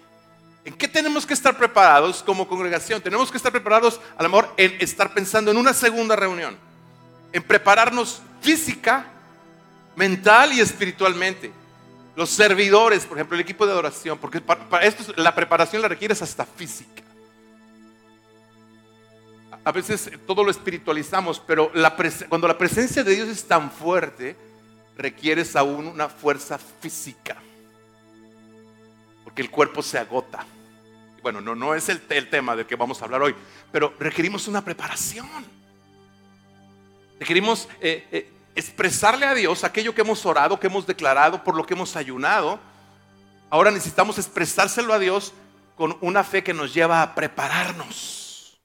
¿En 0.65 0.73
qué 0.73 0.87
tenemos 0.87 1.25
que 1.25 1.33
estar 1.33 1.57
preparados 1.57 2.23
como 2.23 2.47
congregación? 2.47 3.01
Tenemos 3.01 3.31
que 3.31 3.37
estar 3.37 3.51
preparados 3.51 3.99
a 4.17 4.23
lo 4.23 4.29
mejor 4.29 4.53
en 4.57 4.75
estar 4.79 5.13
pensando 5.13 5.51
en 5.51 5.57
una 5.57 5.73
segunda 5.73 6.15
reunión, 6.15 6.57
en 7.31 7.43
prepararnos 7.43 8.21
física, 8.41 9.05
mental 9.95 10.53
y 10.53 10.59
espiritualmente. 10.59 11.51
Los 12.15 12.29
servidores, 12.29 13.05
por 13.05 13.17
ejemplo, 13.17 13.35
el 13.35 13.41
equipo 13.41 13.65
de 13.65 13.71
adoración, 13.71 14.17
porque 14.17 14.41
para, 14.41 14.83
esto 14.83 15.13
la 15.15 15.33
preparación 15.33 15.81
la 15.81 15.87
requieres 15.87 16.21
hasta 16.21 16.45
física. 16.45 17.03
A 19.63 19.71
veces 19.71 20.11
todo 20.25 20.43
lo 20.43 20.51
espiritualizamos, 20.51 21.39
pero 21.39 21.71
cuando 22.27 22.47
la 22.47 22.57
presencia 22.57 23.03
de 23.03 23.15
Dios 23.15 23.27
es 23.27 23.45
tan 23.45 23.71
fuerte, 23.71 24.35
requieres 24.99 25.55
aún 25.55 25.87
una 25.87 26.09
fuerza 26.09 26.57
física. 26.57 27.37
Porque 29.23 29.41
el 29.41 29.49
cuerpo 29.49 29.81
se 29.81 29.97
agota. 29.97 30.45
Bueno, 31.23 31.39
no, 31.41 31.55
no 31.55 31.73
es 31.73 31.87
el, 31.89 32.01
tema 32.29 32.55
del 32.55 32.65
que 32.65 32.75
vamos 32.75 33.01
a 33.01 33.05
hablar 33.05 33.21
hoy, 33.21 33.35
pero 33.71 33.93
requerimos 33.97 34.47
una 34.47 34.63
preparación. 34.63 35.27
Requerimos 37.19 37.67
eh, 37.81 38.07
eh, 38.11 38.31
expresarle 38.55 39.25
a 39.25 39.33
Dios 39.33 39.63
aquello 39.63 39.95
que 39.95 40.01
hemos 40.01 40.25
orado, 40.25 40.59
que 40.59 40.67
hemos 40.67 40.85
declarado, 40.85 41.43
por 41.43 41.55
lo 41.55 41.65
que 41.65 41.73
hemos 41.73 41.95
ayunado. 41.95 42.59
Ahora 43.49 43.71
necesitamos 43.71 44.17
expresárselo 44.17 44.93
a 44.93 44.99
Dios 44.99 45.33
con 45.75 45.97
una 46.01 46.25
fe 46.25 46.43
que 46.43 46.53
nos 46.53 46.73
lleva 46.73 47.01
a 47.01 47.15
prepararnos, 47.15 48.59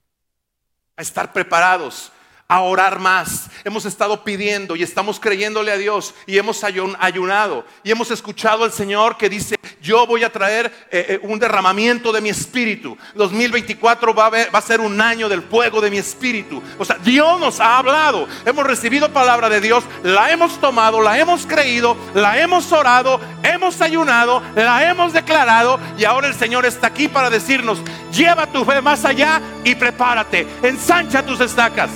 a 0.97 1.03
estar 1.03 1.33
preparados, 1.33 2.11
a 2.47 2.61
orar 2.61 2.99
más. 2.99 3.49
Hemos 3.65 3.87
estado 3.87 4.23
pidiendo 4.23 4.77
y 4.77 4.83
estamos 4.83 5.19
creyéndole 5.19 5.73
a 5.73 5.79
Dios 5.79 6.15
y 6.27 6.37
hemos 6.37 6.63
ayunado 6.63 7.65
y 7.83 7.91
hemos 7.91 8.11
escuchado 8.11 8.65
al 8.65 8.73
Señor 8.73 9.17
que 9.17 9.31
dice, 9.31 9.57
yo 9.81 10.07
voy 10.07 10.25
a 10.25 10.33
traer 10.33 10.67
eh, 10.91 11.07
eh, 11.09 11.21
un 11.23 11.39
derramamiento 11.39 12.13
de 12.13 12.21
mi 12.21 12.29
espíritu. 12.29 12.99
2024 13.15 14.15
va 14.15 14.27
a, 14.27 14.31
va 14.31 14.59
a 14.59 14.63
ser 14.63 14.81
un 14.81 15.01
año 15.01 15.29
del 15.29 15.43
fuego 15.43 15.81
de 15.81 15.91
mi 15.91 15.97
espíritu. 15.97 16.63
O 16.79 16.85
sea, 16.85 16.99
Dios 16.99 17.41
nos 17.41 17.61
ha 17.61 17.79
hablado. 17.79 18.29
Hemos 18.45 18.67
recibido 18.67 19.11
palabra 19.11 19.49
de 19.49 19.63
Dios, 19.63 19.85
la 20.03 20.31
hemos 20.31 20.61
tomado, 20.61 21.01
la 21.01 21.19
hemos 21.19 21.47
creído, 21.47 21.97
la 22.13 22.39
hemos 22.39 22.71
orado, 22.73 23.21
hemos 23.43 23.81
ayunado, 23.81 24.43
la 24.55 24.89
hemos 24.89 25.15
declarado 25.15 25.81
y 25.97 26.05
ahora 26.05 26.29
el 26.29 26.35
Señor 26.35 26.67
está 26.67 26.89
aquí 26.89 27.09
para 27.09 27.31
decirnos, 27.31 27.79
lleva 28.13 28.47
tu 28.47 28.65
fe 28.67 28.83
más 28.83 29.05
allá 29.07 29.41
y 29.65 29.75
prepárate, 29.75 30.47
ensancha 30.63 31.25
tus 31.25 31.41
estacas 31.41 31.91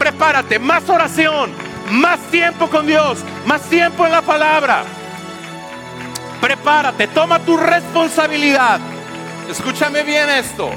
prepárate, 0.00 0.58
más 0.58 0.88
oración, 0.88 1.52
más 1.90 2.18
tiempo 2.30 2.70
con 2.70 2.86
Dios, 2.86 3.18
más 3.44 3.60
tiempo 3.68 4.06
en 4.06 4.12
la 4.12 4.22
palabra. 4.22 4.84
Prepárate, 6.40 7.06
toma 7.08 7.38
tu 7.40 7.58
responsabilidad. 7.58 8.80
Escúchame 9.50 10.02
bien 10.02 10.30
esto, 10.30 10.70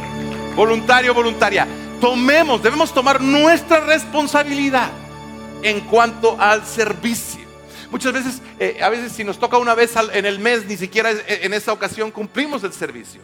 voluntario, 0.57 1.13
voluntaria. 1.13 1.65
Tomemos, 2.01 2.61
debemos 2.61 2.93
tomar 2.93 3.21
nuestra 3.21 3.79
responsabilidad 3.79 4.89
en 5.61 5.79
cuanto 5.81 6.35
al 6.37 6.65
servicio. 6.65 7.43
Muchas 7.91 8.11
veces, 8.11 8.41
eh, 8.59 8.79
a 8.83 8.89
veces 8.89 9.13
si 9.13 9.23
nos 9.23 9.39
toca 9.39 9.57
una 9.57 9.73
vez 9.73 9.93
en 10.11 10.25
el 10.25 10.39
mes, 10.39 10.65
ni 10.65 10.75
siquiera 10.75 11.11
en 11.27 11.53
esa 11.53 11.71
ocasión 11.71 12.11
cumplimos 12.11 12.61
el 12.65 12.73
servicio 12.73 13.21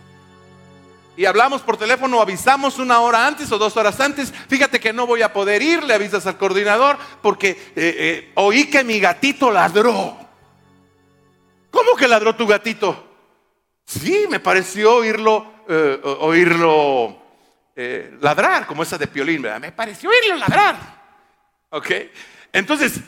y 1.19 1.25
hablamos 1.25 1.61
por 1.63 1.75
teléfono, 1.75 2.21
avisamos 2.21 2.79
una 2.79 3.01
hora 3.01 3.27
antes 3.27 3.51
o 3.51 3.57
dos 3.57 3.75
horas 3.75 3.99
antes, 3.99 4.33
fíjate 4.47 4.79
que 4.79 4.93
no 4.93 5.05
voy 5.05 5.21
a 5.21 5.33
poder 5.33 5.61
ir, 5.61 5.83
le 5.83 5.93
avisas 5.93 6.25
al 6.25 6.37
coordinador 6.37 6.97
porque 7.21 7.49
eh, 7.49 7.75
eh, 7.75 8.31
oí 8.35 8.69
que 8.69 8.85
mi 8.85 9.01
gatito 9.01 9.51
ladró. 9.51 10.17
¿Cómo 11.71 11.97
que 11.97 12.07
ladró 12.07 12.37
tu 12.37 12.47
gatito? 12.47 13.17
Sí, 13.83 14.27
me 14.29 14.39
pareció 14.39 14.95
oírlo, 14.95 15.45
eh, 15.67 15.99
oírlo 16.21 17.21
ladrar, 18.21 18.65
como 18.65 18.83
esa 18.83 18.97
de 18.97 19.07
Piolín, 19.07 19.41
me 19.41 19.73
pareció 19.73 20.09
oírlo 20.09 20.37
ladrar. 20.37 20.77
¿Ok? 21.71 21.91
Entonces, 22.53 23.01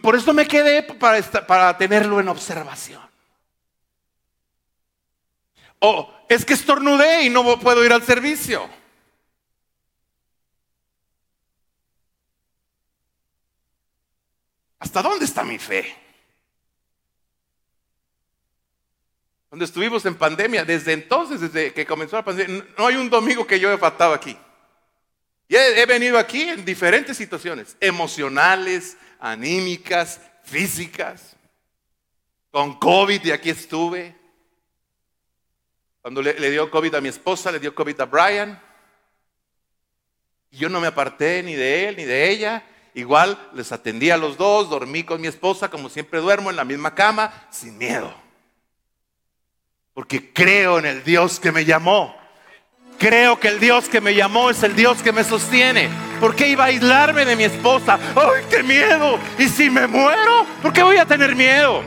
por 0.00 0.16
eso 0.16 0.32
me 0.32 0.48
quedé 0.48 0.84
para, 0.84 1.20
para 1.46 1.76
tenerlo 1.76 2.18
en 2.18 2.28
observación. 2.28 3.02
O 5.80 6.19
es 6.30 6.44
que 6.44 6.54
estornudé 6.54 7.24
y 7.24 7.28
no 7.28 7.58
puedo 7.58 7.84
ir 7.84 7.92
al 7.92 8.04
servicio. 8.04 8.70
¿Hasta 14.78 15.02
dónde 15.02 15.24
está 15.24 15.42
mi 15.42 15.58
fe? 15.58 15.92
Cuando 19.48 19.64
estuvimos 19.64 20.06
en 20.06 20.14
pandemia, 20.14 20.64
desde 20.64 20.92
entonces, 20.92 21.40
desde 21.40 21.74
que 21.74 21.84
comenzó 21.84 22.14
la 22.14 22.24
pandemia, 22.24 22.64
no 22.78 22.86
hay 22.86 22.94
un 22.94 23.10
domingo 23.10 23.44
que 23.44 23.58
yo 23.58 23.72
he 23.72 23.76
faltado 23.76 24.14
aquí. 24.14 24.38
Y 25.48 25.56
he, 25.56 25.82
he 25.82 25.86
venido 25.86 26.16
aquí 26.16 26.42
en 26.42 26.64
diferentes 26.64 27.16
situaciones, 27.16 27.76
emocionales, 27.80 28.96
anímicas, 29.18 30.20
físicas. 30.44 31.34
Con 32.52 32.78
COVID 32.78 33.24
y 33.24 33.32
aquí 33.32 33.50
estuve. 33.50 34.19
Cuando 36.02 36.22
le, 36.22 36.50
dio 36.50 36.70
COVID 36.70 36.94
a 36.94 37.00
mi 37.00 37.08
esposa, 37.08 37.52
le 37.52 37.58
dio 37.58 37.74
COVID 37.74 38.00
a 38.00 38.04
Brian. 38.06 38.62
Y 40.50 40.56
yo 40.56 40.68
no 40.68 40.80
me 40.80 40.86
aparté 40.86 41.42
ni 41.42 41.54
de 41.54 41.88
él 41.88 41.96
ni 41.96 42.04
de 42.04 42.30
ella. 42.30 42.64
Igual 42.94 43.38
les 43.52 43.70
atendí 43.70 44.10
a 44.10 44.16
los 44.16 44.36
dos, 44.36 44.70
dormí 44.70 45.04
con 45.04 45.20
mi 45.20 45.28
esposa 45.28 45.68
como 45.68 45.88
siempre 45.88 46.20
duermo 46.20 46.50
en 46.50 46.56
la 46.56 46.64
misma 46.64 46.94
cama, 46.94 47.32
sin 47.50 47.76
miedo. 47.76 48.12
Porque 49.92 50.32
creo 50.32 50.78
en 50.78 50.86
el 50.86 51.04
Dios 51.04 51.38
que 51.38 51.52
me 51.52 51.64
llamó. 51.64 52.16
Creo 52.98 53.38
que 53.38 53.48
el 53.48 53.60
Dios 53.60 53.88
que 53.88 54.00
me 54.00 54.14
llamó 54.14 54.50
es 54.50 54.62
el 54.62 54.74
Dios 54.74 55.02
que 55.02 55.12
me 55.12 55.24
sostiene. 55.24 55.88
¿Por 56.18 56.34
qué 56.34 56.48
iba 56.48 56.64
a 56.64 56.66
aislarme 56.68 57.24
de 57.24 57.36
mi 57.36 57.44
esposa? 57.44 57.98
¡Ay, 58.14 58.44
qué 58.50 58.62
miedo! 58.62 59.18
¿Y 59.38 59.48
si 59.48 59.70
me 59.70 59.86
muero? 59.86 60.46
¿Por 60.62 60.72
qué 60.72 60.82
voy 60.82 60.96
a 60.96 61.06
tener 61.06 61.36
miedo? 61.36 61.82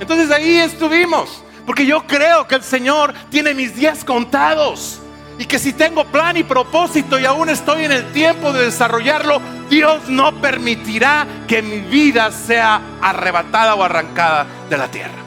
Entonces 0.00 0.30
ahí 0.30 0.56
estuvimos. 0.56 1.42
Porque 1.68 1.84
yo 1.84 2.06
creo 2.06 2.48
que 2.48 2.54
el 2.54 2.62
Señor 2.62 3.12
tiene 3.28 3.52
mis 3.52 3.76
días 3.76 4.02
contados. 4.02 5.02
Y 5.38 5.44
que 5.44 5.58
si 5.58 5.74
tengo 5.74 6.06
plan 6.06 6.34
y 6.38 6.42
propósito 6.42 7.18
y 7.18 7.26
aún 7.26 7.50
estoy 7.50 7.84
en 7.84 7.92
el 7.92 8.10
tiempo 8.10 8.54
de 8.54 8.64
desarrollarlo, 8.64 9.38
Dios 9.68 10.08
no 10.08 10.40
permitirá 10.40 11.26
que 11.46 11.60
mi 11.60 11.80
vida 11.80 12.32
sea 12.32 12.80
arrebatada 13.02 13.74
o 13.74 13.84
arrancada 13.84 14.46
de 14.70 14.78
la 14.78 14.90
tierra. 14.90 15.18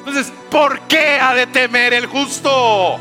Entonces, 0.00 0.30
¿por 0.50 0.82
qué 0.82 1.18
ha 1.18 1.34
de 1.34 1.46
temer 1.46 1.94
el 1.94 2.04
justo? 2.04 2.98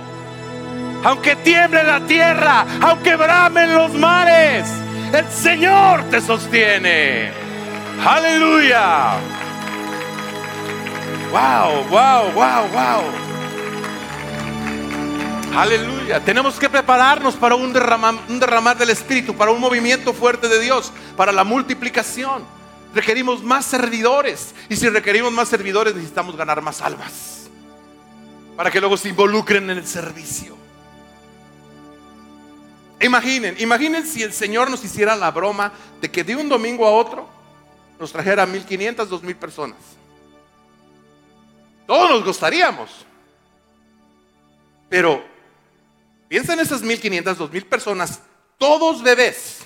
Aunque 1.04 1.36
tiemble 1.36 1.84
la 1.84 2.00
tierra, 2.08 2.66
aunque 2.80 3.18
bramen 3.18 3.76
los 3.76 3.94
mares, 3.96 4.66
el 5.12 5.28
Señor 5.30 6.06
te 6.10 6.22
sostiene. 6.22 7.32
Aleluya. 8.06 9.39
Wow, 11.32 11.84
wow, 11.90 12.32
wow, 12.34 12.68
wow. 12.72 13.30
Aleluya. 15.56 16.24
Tenemos 16.24 16.58
que 16.58 16.70
prepararnos 16.70 17.36
para 17.36 17.54
un 17.54 17.72
derramar, 17.72 18.16
un 18.28 18.40
derramar 18.40 18.78
del 18.78 18.90
Espíritu, 18.90 19.36
para 19.36 19.52
un 19.52 19.60
movimiento 19.60 20.12
fuerte 20.14 20.48
de 20.48 20.60
Dios, 20.60 20.92
para 21.16 21.32
la 21.32 21.44
multiplicación. 21.44 22.44
Requerimos 22.96 23.44
más 23.44 23.66
servidores. 23.66 24.56
Y 24.70 24.76
si 24.76 24.90
requerimos 24.90 25.32
más 25.32 25.48
servidores, 25.50 25.94
necesitamos 25.94 26.36
ganar 26.36 26.64
más 26.64 26.82
almas. 26.82 27.48
Para 28.58 28.72
que 28.72 28.80
luego 28.80 28.98
se 28.98 29.10
involucren 29.10 29.70
en 29.70 29.78
el 29.78 29.86
servicio. 29.86 30.58
Imaginen, 33.02 33.56
imaginen 33.60 34.06
si 34.06 34.24
el 34.24 34.34
Señor 34.34 34.72
nos 34.72 34.84
hiciera 34.84 35.16
la 35.16 35.30
broma 35.30 35.72
de 36.02 36.10
que 36.10 36.24
de 36.24 36.36
un 36.36 36.50
domingo 36.50 36.88
a 36.88 36.92
otro 36.92 37.30
nos 38.00 38.12
trajera 38.12 38.48
1500, 38.48 39.08
2000 39.08 39.36
personas. 39.36 39.99
Todos 41.90 42.08
nos 42.12 42.24
gustaríamos. 42.24 43.04
Pero 44.90 45.26
piensa 46.28 46.54
en 46.54 46.60
esas 46.60 46.84
1500, 46.84 47.36
2000 47.36 47.66
personas, 47.66 48.22
todos 48.60 49.02
bebés. 49.02 49.66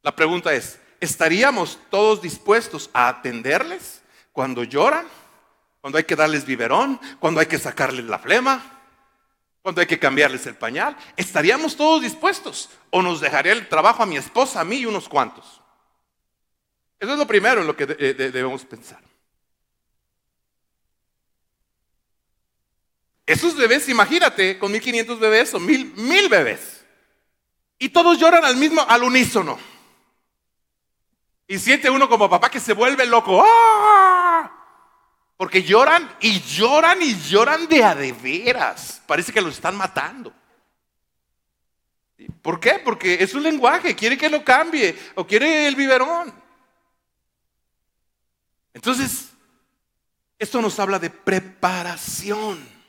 La 0.00 0.16
pregunta 0.16 0.54
es, 0.54 0.80
¿estaríamos 1.00 1.78
todos 1.90 2.22
dispuestos 2.22 2.88
a 2.94 3.08
atenderles 3.08 4.00
cuando 4.32 4.64
lloran? 4.64 5.06
Cuando 5.82 5.98
hay 5.98 6.04
que 6.04 6.16
darles 6.16 6.46
biberón, 6.46 6.98
cuando 7.20 7.40
hay 7.40 7.46
que 7.46 7.58
sacarles 7.58 8.06
la 8.06 8.18
flema, 8.18 8.62
cuando 9.60 9.82
hay 9.82 9.86
que 9.86 9.98
cambiarles 9.98 10.46
el 10.46 10.54
pañal. 10.54 10.96
¿Estaríamos 11.18 11.76
todos 11.76 12.00
dispuestos? 12.00 12.70
¿O 12.88 13.02
nos 13.02 13.20
dejaría 13.20 13.52
el 13.52 13.68
trabajo 13.68 14.02
a 14.02 14.06
mi 14.06 14.16
esposa, 14.16 14.62
a 14.62 14.64
mí 14.64 14.76
y 14.76 14.86
unos 14.86 15.10
cuantos? 15.10 15.60
Eso 16.98 17.12
es 17.12 17.18
lo 17.18 17.26
primero 17.26 17.60
en 17.60 17.66
lo 17.66 17.76
que 17.76 17.84
debemos 17.84 18.64
pensar. 18.64 19.11
Esos 23.26 23.56
bebés, 23.56 23.88
imagínate, 23.88 24.58
con 24.58 24.72
1500 24.72 25.18
bebés 25.18 25.54
o 25.54 25.60
mil, 25.60 25.92
mil 25.94 26.28
bebés. 26.28 26.84
Y 27.78 27.88
todos 27.88 28.18
lloran 28.18 28.44
al 28.44 28.56
mismo, 28.56 28.84
al 28.88 29.02
unísono. 29.02 29.58
Y 31.46 31.58
siente 31.58 31.90
uno 31.90 32.08
como 32.08 32.30
papá 32.30 32.50
que 32.50 32.60
se 32.60 32.72
vuelve 32.72 33.06
loco. 33.06 33.44
¡Ah! 33.44 34.50
Porque 35.36 35.62
lloran 35.62 36.16
y 36.20 36.40
lloran 36.40 37.02
y 37.02 37.18
lloran 37.20 37.66
de 37.66 37.84
a 37.84 37.94
de 37.94 38.12
veras. 38.12 39.02
Parece 39.06 39.32
que 39.32 39.40
los 39.40 39.54
están 39.54 39.76
matando. 39.76 40.32
¿Por 42.40 42.60
qué? 42.60 42.80
Porque 42.84 43.22
es 43.22 43.34
un 43.34 43.42
lenguaje, 43.42 43.96
quiere 43.96 44.16
que 44.16 44.30
lo 44.30 44.44
cambie 44.44 44.96
o 45.16 45.26
quiere 45.26 45.66
el 45.66 45.74
biberón. 45.74 46.32
Entonces, 48.74 49.30
esto 50.38 50.62
nos 50.62 50.78
habla 50.78 50.98
de 50.98 51.10
preparación. 51.10 52.81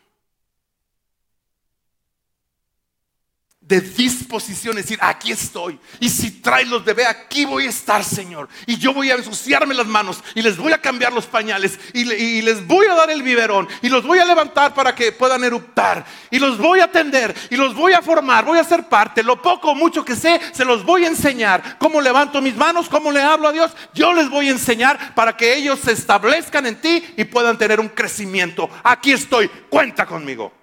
De 3.73 3.81
disposición, 3.81 4.75
decir, 4.75 4.99
aquí 5.01 5.31
estoy. 5.31 5.79
Y 5.99 6.07
si 6.07 6.29
traes 6.29 6.67
los 6.67 6.85
bebés, 6.85 7.07
aquí 7.07 7.43
voy 7.43 7.65
a 7.65 7.69
estar, 7.69 8.03
Señor. 8.03 8.47
Y 8.67 8.77
yo 8.77 8.93
voy 8.93 9.09
a 9.09 9.15
ensuciarme 9.15 9.73
las 9.73 9.87
manos 9.87 10.23
y 10.35 10.43
les 10.43 10.57
voy 10.57 10.73
a 10.73 10.77
cambiar 10.77 11.11
los 11.11 11.25
pañales 11.25 11.79
y, 11.91 12.03
les 12.43 12.67
voy 12.67 12.85
a 12.85 12.93
dar 12.93 13.09
el 13.09 13.23
biberón 13.23 13.67
y 13.81 13.89
los 13.89 14.05
voy 14.05 14.19
a 14.19 14.25
levantar 14.25 14.75
para 14.75 14.93
que 14.93 15.11
puedan 15.11 15.43
eruptar 15.43 16.05
y 16.29 16.37
los 16.37 16.59
voy 16.59 16.81
a 16.81 16.83
atender 16.83 17.33
y 17.49 17.55
los 17.55 17.73
voy 17.73 17.93
a 17.93 18.03
formar, 18.03 18.45
voy 18.45 18.59
a 18.59 18.63
ser 18.63 18.87
parte. 18.87 19.23
Lo 19.23 19.41
poco 19.41 19.71
o 19.71 19.75
mucho 19.75 20.05
que 20.05 20.15
sé, 20.15 20.39
se 20.51 20.65
los 20.65 20.85
voy 20.85 21.05
a 21.05 21.07
enseñar. 21.07 21.79
Cómo 21.79 21.99
levanto 21.99 22.41
mis 22.41 22.55
manos, 22.55 22.87
cómo 22.87 23.11
le 23.11 23.23
hablo 23.23 23.47
a 23.47 23.53
Dios, 23.53 23.71
yo 23.95 24.13
les 24.13 24.29
voy 24.29 24.49
a 24.49 24.51
enseñar 24.51 25.15
para 25.15 25.35
que 25.35 25.55
ellos 25.55 25.79
se 25.79 25.93
establezcan 25.93 26.67
en 26.67 26.79
ti 26.79 27.03
y 27.17 27.23
puedan 27.23 27.57
tener 27.57 27.79
un 27.79 27.89
crecimiento. 27.89 28.69
Aquí 28.83 29.13
estoy, 29.13 29.49
cuenta 29.69 30.05
conmigo. 30.05 30.53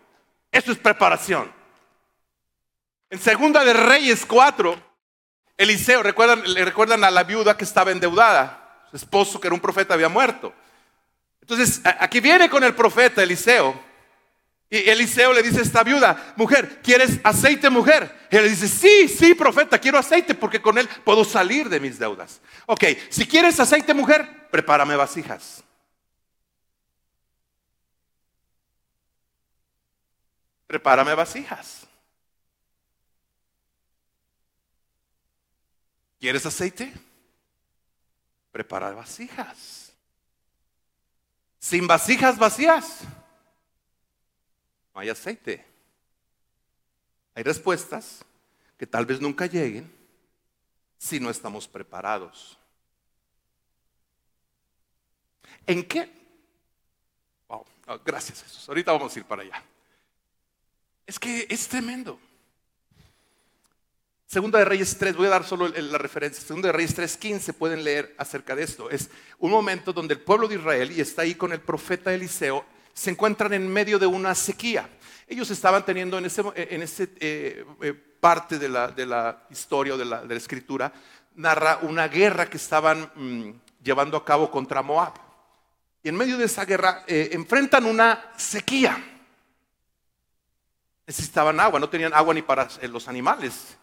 Eso 0.53 0.71
es 0.71 0.79
preparación. 0.79 1.60
En 3.11 3.19
Segunda 3.19 3.65
de 3.65 3.73
Reyes 3.73 4.25
4, 4.25 4.81
Eliseo, 5.57 6.03
¿recuerdan, 6.03 6.43
le 6.55 6.65
recuerdan 6.65 7.03
a 7.03 7.11
la 7.11 7.25
viuda 7.25 7.57
que 7.57 7.65
estaba 7.65 7.91
endeudada. 7.91 8.87
Su 8.89 8.97
esposo, 8.97 9.41
que 9.41 9.49
era 9.49 9.55
un 9.55 9.61
profeta, 9.61 9.95
había 9.95 10.09
muerto. 10.09 10.55
Entonces, 11.41 11.81
aquí 11.85 12.21
viene 12.21 12.49
con 12.49 12.63
el 12.63 12.75
profeta 12.75 13.23
Eliseo. 13.23 13.91
Y 14.71 14.89
Eliseo 14.89 15.33
le 15.33 15.43
dice 15.43 15.59
a 15.59 15.63
esta 15.63 15.83
viuda, 15.83 16.35
mujer, 16.37 16.81
¿quieres 16.81 17.19
aceite, 17.25 17.69
mujer? 17.69 18.29
Y 18.31 18.37
él 18.37 18.45
le 18.45 18.51
dice, 18.51 18.69
sí, 18.69 19.09
sí, 19.09 19.35
profeta, 19.35 19.81
quiero 19.81 19.99
aceite 19.99 20.37
porque 20.37 20.63
con 20.63 20.79
él 20.79 20.89
puedo 21.05 21.25
salir 21.25 21.69
de 21.69 21.81
mis 21.81 21.99
deudas. 21.99 22.41
Ok, 22.67 22.85
si 23.09 23.27
quieres 23.27 23.59
aceite, 23.59 23.93
mujer, 23.93 24.49
prepárame 24.53 24.95
vasijas. 24.95 25.65
Prepárame 30.69 31.15
vasijas. 31.15 31.90
¿Quieres 36.21 36.45
aceite? 36.45 36.93
Prepara 38.53 38.91
vasijas. 38.91 39.93
Sin 41.59 41.87
vasijas 41.87 42.39
vacías, 42.39 43.01
no 44.95 45.01
hay 45.01 45.09
aceite. 45.09 45.65
Hay 47.35 47.43
respuestas 47.43 48.25
que 48.77 48.87
tal 48.87 49.07
vez 49.07 49.21
nunca 49.21 49.47
lleguen 49.47 49.91
si 50.99 51.21
no 51.21 51.31
estamos 51.31 51.67
preparados. 51.69 52.59
¿En 55.67 55.87
qué? 55.87 56.11
Wow, 57.49 57.65
gracias 58.05 58.43
Jesús. 58.43 58.69
Ahorita 58.69 58.93
vamos 58.93 59.15
a 59.15 59.19
ir 59.19 59.25
para 59.25 59.43
allá. 59.43 59.63
Es 61.07 61.19
que 61.19 61.47
es 61.49 61.69
tremendo. 61.69 62.19
Segunda 64.31 64.61
de 64.61 64.65
Reyes 64.65 64.97
3, 64.97 65.17
voy 65.17 65.27
a 65.27 65.31
dar 65.31 65.45
solo 65.45 65.67
la 65.67 65.99
referencia. 65.99 66.41
Segunda 66.41 66.69
de 66.69 66.73
Reyes 66.73 66.95
3, 66.95 67.17
15 67.17 67.53
pueden 67.53 67.83
leer 67.83 68.15
acerca 68.17 68.55
de 68.55 68.63
esto. 68.63 68.89
Es 68.89 69.11
un 69.41 69.51
momento 69.51 69.93
donde 69.93 70.15
el 70.15 70.21
pueblo 70.21 70.47
de 70.47 70.55
Israel, 70.55 70.93
y 70.93 71.01
está 71.01 71.23
ahí 71.23 71.35
con 71.35 71.53
el 71.53 71.61
profeta 71.61 72.15
Eliseo, 72.15 72.65
se 72.95 73.11
encuentran 73.11 73.53
en 73.55 73.67
medio 73.67 73.99
de 73.99 74.07
una 74.07 74.37
sequía. 74.37 74.89
Ellos 75.27 75.51
estaban 75.51 75.85
teniendo 75.85 76.17
en 76.17 76.27
ese, 76.27 76.45
en 76.55 76.81
ese 76.81 77.09
eh, 77.19 77.65
eh, 77.83 77.93
parte 78.21 78.61
de 78.61 78.69
la, 78.69 79.47
historia 79.51 79.95
o 79.95 79.99
de 79.99 80.05
la, 80.05 80.23
escritura, 80.37 80.93
narra 81.35 81.81
una 81.83 82.07
guerra 82.07 82.49
que 82.49 82.59
estaban 82.59 83.11
mm, 83.13 83.51
llevando 83.83 84.17
a 84.17 84.25
cabo 84.25 84.49
contra 84.49 84.81
Moab. 84.81 85.15
Y 86.05 86.09
en 86.09 86.15
medio 86.15 86.39
de 86.39 86.45
esa 86.45 86.65
guerra 86.65 87.03
eh, 87.09 87.31
enfrentan 87.33 87.85
una 87.85 88.31
sequía. 88.37 88.97
Necesitaban 91.05 91.59
agua, 91.59 91.81
no 91.81 91.89
tenían 91.89 92.15
agua 92.15 92.33
ni 92.33 92.43
para 92.43 92.69
los 92.83 93.09
animales. 93.09 93.77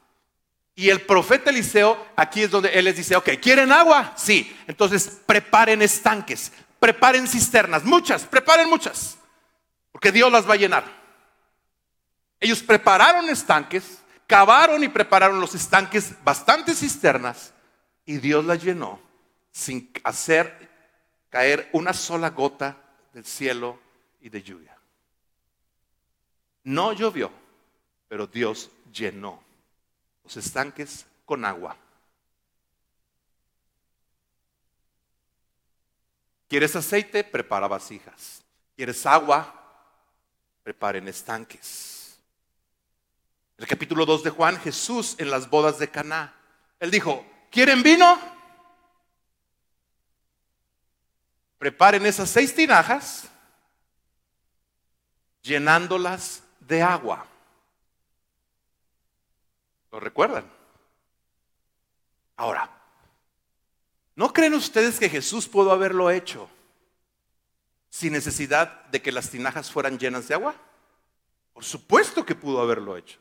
Y 0.80 0.92
el 0.92 1.02
profeta 1.02 1.50
Eliseo, 1.50 2.06
aquí 2.16 2.44
es 2.44 2.52
donde 2.52 2.70
él 2.70 2.86
les 2.86 2.96
dice, 2.96 3.16
ok, 3.16 3.30
¿quieren 3.42 3.72
agua? 3.72 4.14
Sí. 4.16 4.56
Entonces 4.68 5.20
preparen 5.26 5.82
estanques, 5.82 6.52
preparen 6.80 7.28
cisternas, 7.28 7.84
muchas, 7.84 8.26
preparen 8.26 8.70
muchas, 8.70 9.18
porque 9.92 10.12
Dios 10.12 10.32
las 10.32 10.48
va 10.48 10.54
a 10.54 10.58
llenar. 10.58 10.84
Ellos 12.40 12.62
prepararon 12.62 13.28
estanques, 13.28 14.04
cavaron 14.28 14.84
y 14.84 14.88
prepararon 14.88 15.42
los 15.42 15.56
estanques, 15.56 16.14
bastantes 16.24 16.78
cisternas, 16.78 17.56
y 18.06 18.18
Dios 18.18 18.46
las 18.46 18.64
llenó 18.64 19.00
sin 19.50 19.92
hacer 20.04 20.70
caer 21.32 21.70
una 21.72 21.92
sola 21.92 22.30
gota 22.30 22.78
del 23.14 23.26
cielo 23.26 23.80
y 24.22 24.30
de 24.30 24.44
lluvia. 24.44 24.78
No 26.66 26.94
llovió, 26.94 27.32
pero 28.08 28.28
Dios 28.28 28.70
llenó 28.94 29.47
los 30.28 30.36
estanques 30.36 31.06
con 31.24 31.46
agua. 31.46 31.78
¿Quieres 36.50 36.76
aceite? 36.76 37.24
Prepara 37.24 37.66
vasijas. 37.66 38.44
¿Quieres 38.76 39.06
agua? 39.06 39.54
Preparen 40.64 41.08
estanques. 41.08 42.20
El 43.58 43.68
capítulo 43.68 44.06
2 44.06 44.24
de 44.24 44.30
Juan, 44.30 44.60
Jesús 44.60 45.16
en 45.18 45.32
las 45.32 45.50
bodas 45.50 45.80
de 45.80 45.90
Caná. 45.90 46.36
Él 46.82 46.92
dijo, 46.92 47.26
¿quieren 47.50 47.82
vino? 47.82 48.20
Preparen 51.58 52.06
esas 52.06 52.30
seis 52.30 52.54
tinajas 52.54 53.30
llenándolas 55.42 56.44
de 56.60 56.82
agua. 56.82 57.26
¿Lo 59.92 60.00
recuerdan? 60.00 60.46
Ahora, 62.36 62.70
¿no 64.16 64.32
creen 64.34 64.54
ustedes 64.54 65.00
que 65.00 65.10
Jesús 65.10 65.48
pudo 65.48 65.72
haberlo 65.72 66.12
hecho 66.12 66.50
sin 67.90 68.14
necesidad 68.14 68.86
de 68.88 69.02
que 69.02 69.12
las 69.12 69.30
tinajas 69.30 69.72
fueran 69.72 69.98
llenas 69.98 70.28
de 70.28 70.36
agua? 70.36 70.56
Por 71.54 71.64
supuesto 71.64 72.26
que 72.26 72.36
pudo 72.36 72.62
haberlo 72.62 72.96
hecho. 72.98 73.18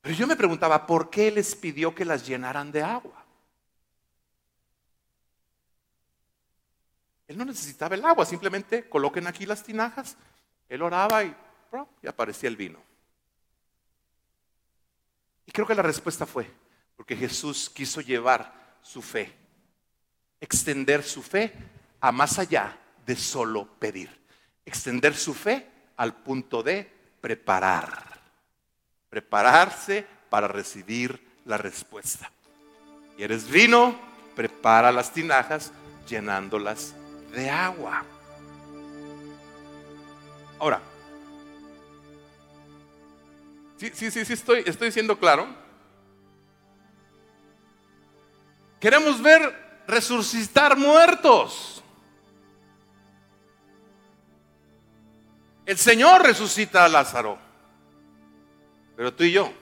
Pero 0.00 0.14
yo 0.14 0.26
me 0.26 0.36
preguntaba, 0.36 0.86
¿por 0.86 1.10
qué 1.10 1.30
les 1.30 1.54
pidió 1.54 1.94
que 1.94 2.04
las 2.04 2.26
llenaran 2.26 2.72
de 2.72 2.82
agua? 2.82 3.24
Él 7.28 7.36
no 7.36 7.44
necesitaba 7.44 7.96
el 7.96 8.04
agua, 8.04 8.24
simplemente 8.24 8.88
coloquen 8.88 9.26
aquí 9.26 9.46
las 9.46 9.64
tinajas, 9.64 10.16
él 10.68 10.80
oraba 10.80 11.24
y, 11.24 11.34
y 12.02 12.06
aparecía 12.06 12.48
el 12.48 12.56
vino. 12.56 12.78
Y 15.46 15.52
creo 15.52 15.66
que 15.66 15.74
la 15.74 15.82
respuesta 15.82 16.26
fue, 16.26 16.50
porque 16.96 17.16
Jesús 17.16 17.70
quiso 17.70 18.00
llevar 18.00 18.52
su 18.82 19.00
fe, 19.00 19.32
extender 20.40 21.02
su 21.02 21.22
fe 21.22 21.52
a 22.00 22.12
más 22.12 22.38
allá 22.38 22.76
de 23.06 23.16
solo 23.16 23.66
pedir, 23.78 24.10
extender 24.64 25.14
su 25.14 25.32
fe 25.32 25.66
al 25.96 26.14
punto 26.14 26.62
de 26.62 26.90
preparar, 27.20 28.20
prepararse 29.08 30.04
para 30.28 30.48
recibir 30.48 31.40
la 31.44 31.56
respuesta. 31.56 32.30
¿Quieres 33.16 33.48
vino? 33.48 34.06
prepara 34.36 34.92
las 34.92 35.12
tinajas 35.12 35.72
llenándolas 36.06 36.94
de 37.32 37.50
agua. 37.50 38.04
Ahora, 40.60 40.80
sí, 43.76 43.90
sí, 43.94 44.10
sí, 44.10 44.24
sí, 44.24 44.32
estoy, 44.32 44.62
estoy 44.66 44.92
siendo 44.92 45.18
claro. 45.18 45.46
Queremos 48.80 49.22
ver 49.22 49.82
resucitar 49.86 50.76
muertos. 50.76 51.84
El 55.64 55.78
Señor 55.78 56.22
resucita 56.22 56.84
a 56.84 56.88
Lázaro, 56.88 57.38
pero 58.96 59.12
tú 59.12 59.24
y 59.24 59.32
yo 59.32 59.52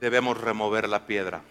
debemos 0.00 0.38
remover 0.38 0.88
la 0.88 1.06
piedra. 1.06 1.42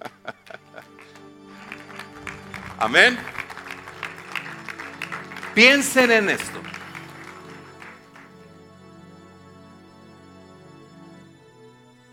Amén. 2.78 3.18
Piensen 5.54 6.10
en 6.12 6.30
esto. 6.30 6.60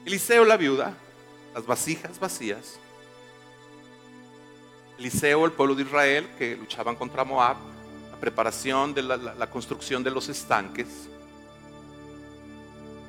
Eliseo 0.06 0.44
la 0.46 0.58
viuda, 0.58 0.94
las 1.54 1.66
vasijas 1.66 2.20
vacías. 2.20 2.80
Eliseo, 4.98 5.46
el 5.46 5.52
pueblo 5.52 5.76
de 5.76 5.84
Israel 5.84 6.28
que 6.40 6.56
luchaban 6.56 6.96
contra 6.96 7.24
Moab, 7.24 7.58
la 8.10 8.18
preparación 8.18 8.96
de 8.96 9.04
la, 9.04 9.50
construcción 9.52 10.04
de 10.04 10.10
los 10.10 10.30
estanques, 10.30 10.88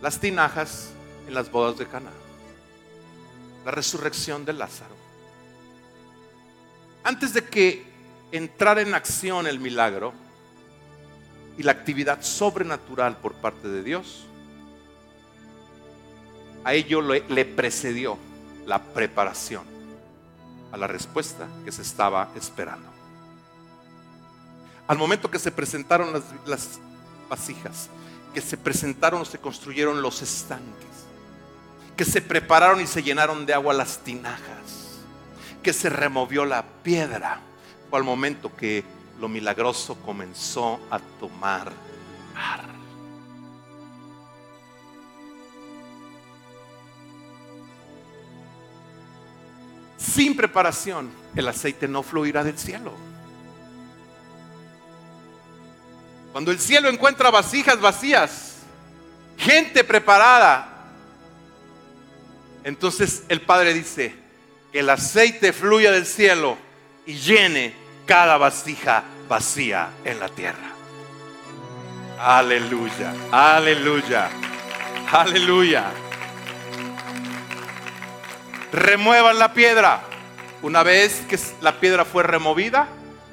las 0.03 0.21
tinajas 0.21 0.91
en 1.27 1.33
las 1.33 1.51
bodas 1.51 1.79
de 1.79 1.87
Cana, 1.87 2.11
la 3.65 3.71
resurrección 3.71 4.45
de 4.45 4.53
Lázaro. 4.53 4.95
Antes 7.05 7.33
de 7.33 7.45
que 7.45 7.98
entrara 8.33 8.83
en 8.83 8.95
acción 8.95 9.47
el 9.47 9.59
milagro 9.59 10.13
y 11.57 11.63
la 11.63 11.73
actividad 11.73 12.23
sobrenatural 12.23 13.17
por 13.17 13.35
parte 13.35 13.69
de 13.69 13.83
Dios, 13.83 14.27
a 16.65 16.75
ello 16.75 17.01
le, 17.01 17.45
precedió 17.45 18.19
la 18.67 18.83
preparación 18.83 19.65
a 20.71 20.77
la 20.77 20.87
respuesta 20.87 21.49
que 21.65 21.73
se 21.73 21.83
estaba 21.83 22.31
esperando. 22.37 22.89
Al 24.87 24.99
momento 24.99 25.31
que 25.31 25.39
se 25.39 25.51
presentaron 25.51 26.13
las, 26.13 26.23
las 26.47 26.79
vasijas, 27.29 27.89
que 28.35 28.41
se 28.41 28.57
presentaron 28.57 29.23
o 29.23 29.25
se 29.25 29.39
construyeron 29.39 30.03
los 30.03 30.23
estanques, 30.23 31.07
que 31.97 32.05
se 32.05 32.23
prepararon 32.23 32.81
y 32.81 32.87
se 32.87 33.03
llenaron 33.03 33.47
de 33.47 33.55
agua 33.55 33.75
las 33.75 33.99
tinajas, 33.99 35.01
que 35.63 35.73
se 35.73 35.89
removió 35.89 36.45
la 36.45 36.65
piedra, 36.83 37.41
fue 37.89 37.99
al 37.99 38.05
momento 38.05 38.55
que 38.55 38.85
lo 39.21 39.29
milagroso 39.29 39.97
comenzó 40.05 40.81
a 40.91 40.99
tomar 40.99 41.73
ar. 42.35 42.79
Sin 49.97 50.37
preparación, 50.37 51.11
el 51.35 51.49
aceite 51.49 51.89
no 51.89 52.03
fluirá 52.03 52.45
del 52.45 52.59
cielo. 52.59 52.93
Cuando 56.33 56.51
el 56.53 56.59
cielo 56.59 56.89
encuentra 56.89 57.31
vasijas 57.31 57.81
vacías, 57.81 58.57
gente 59.37 59.83
preparada, 59.83 60.87
entonces 62.65 63.25
el 63.29 63.41
Padre 63.41 63.75
dice 63.75 64.15
que 64.73 64.81
el 64.81 64.91
aceite 64.91 65.53
fluya 65.53 65.91
del 65.91 66.07
cielo 66.07 66.68
y 67.09 67.15
llene 67.15 67.75
cada 68.07 68.39
vasija 68.39 69.03
vacía 69.29 69.91
en 70.05 70.21
la 70.21 70.29
tierra. 70.29 70.71
Aleluya, 72.21 73.13
aleluya, 73.33 74.31
aleluya 75.11 75.91
remuevan 78.73 79.39
la 79.39 79.53
piedra. 79.55 80.03
Una 80.63 80.83
vez 80.83 81.23
que 81.29 81.39
la 81.61 81.79
piedra 81.81 82.05
fue 82.05 82.23
removida, 82.23 82.89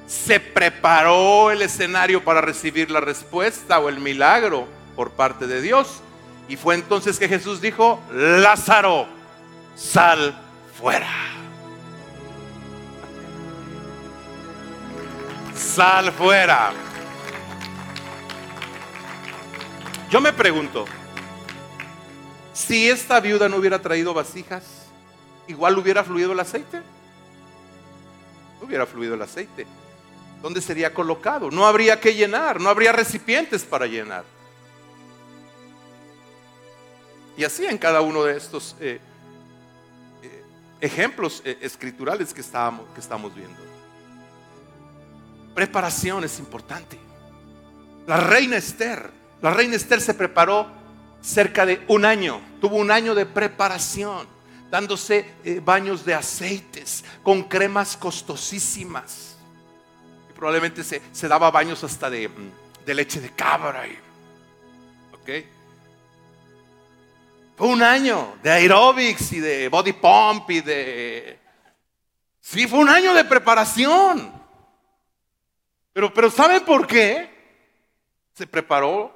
se 0.08 0.40
preparó 0.40 1.52
el 1.52 1.62
escenario 1.62 2.24
para 2.24 2.42
recibir 2.42 2.92
la 2.92 3.00
respuesta 3.00 3.80
o 3.80 3.90
el 3.90 4.00
milagro 4.00 4.68
por 4.96 5.12
parte 5.12 5.48
de 5.48 5.62
Dios. 5.62 6.02
Y 6.48 6.58
fue 6.58 6.76
entonces 6.76 7.18
que 7.18 7.28
Jesús 7.28 7.62
dijo, 7.62 8.00
Lázaro, 8.12 9.08
sal 9.76 10.40
fuera. 10.80 11.10
Sal 15.56 16.12
fuera. 16.12 16.74
Yo 20.10 20.20
me 20.22 20.34
pregunto, 20.34 20.86
si 22.54 22.90
esta 22.90 23.20
viuda 23.20 23.50
no 23.50 23.58
hubiera 23.58 23.82
traído 23.82 24.14
vasijas, 24.14 24.64
igual 25.48 25.78
hubiera 25.78 26.04
fluido 26.04 26.34
el 26.34 26.40
aceite. 26.40 26.82
hubiera 28.62 28.86
fluido 28.86 29.16
el 29.16 29.22
aceite. 29.22 29.68
¿Dónde 30.42 30.62
sería 30.62 30.94
colocado? 30.94 31.52
No 31.52 31.66
habría 31.66 32.00
que 32.00 32.14
llenar, 32.14 32.60
no 32.60 32.70
habría 32.70 32.92
recipientes 32.92 33.64
para 33.64 33.86
llenar. 33.86 34.24
Y 37.38 37.44
así 37.44 37.66
en 37.66 37.78
cada 37.78 38.02
uno 38.02 38.24
de 38.24 38.38
estos 38.38 38.76
eh, 38.80 39.00
eh, 40.24 40.44
ejemplos 40.82 41.42
eh, 41.46 41.58
escriturales 41.62 42.34
que, 42.34 42.42
que 42.42 43.00
estamos 43.00 43.36
viendo. 43.36 43.65
Preparación 45.56 46.26
es 46.26 46.38
importante. 46.38 47.00
La 48.06 48.18
reina 48.18 48.58
Esther, 48.58 49.10
la 49.42 49.52
reina 49.52 49.76
Esther 49.76 50.02
se 50.02 50.14
preparó 50.14 50.68
cerca 51.22 51.66
de 51.66 51.84
un 51.88 52.06
año, 52.06 52.40
tuvo 52.62 52.76
un 52.76 52.92
año 52.92 53.16
de 53.16 53.26
preparación 53.26 54.28
dándose 54.70 55.26
eh, 55.44 55.62
baños 55.64 56.04
de 56.04 56.14
aceites, 56.14 57.06
con 57.24 57.44
cremas 57.44 57.96
costosísimas. 57.96 59.38
Y 60.30 60.34
probablemente 60.34 60.84
se, 60.84 61.28
daba 61.28 61.50
baños 61.50 61.84
hasta 61.84 62.10
de, 62.10 62.28
mm, 62.28 62.52
leche 62.88 63.22
de 63.22 63.30
cabra. 63.30 63.86
¿Ok? 65.14 65.30
Fue 67.56 67.68
un 67.68 67.82
año 67.82 68.36
de 68.44 68.52
aerobics 68.52 69.32
y 69.32 69.40
de 69.40 69.70
body 69.70 69.94
pump 69.94 70.52
y 70.52 70.60
de... 70.60 71.40
Sí, 72.42 72.68
fue 72.68 72.80
un 72.80 72.90
año 72.90 73.14
de 73.14 73.24
preparación. 73.24 74.45
Pero, 75.96 76.14
pero 76.14 76.30
¿saben 76.30 76.66
por 76.66 76.86
qué? 76.86 77.30
Se 78.34 78.46
preparó 78.46 79.16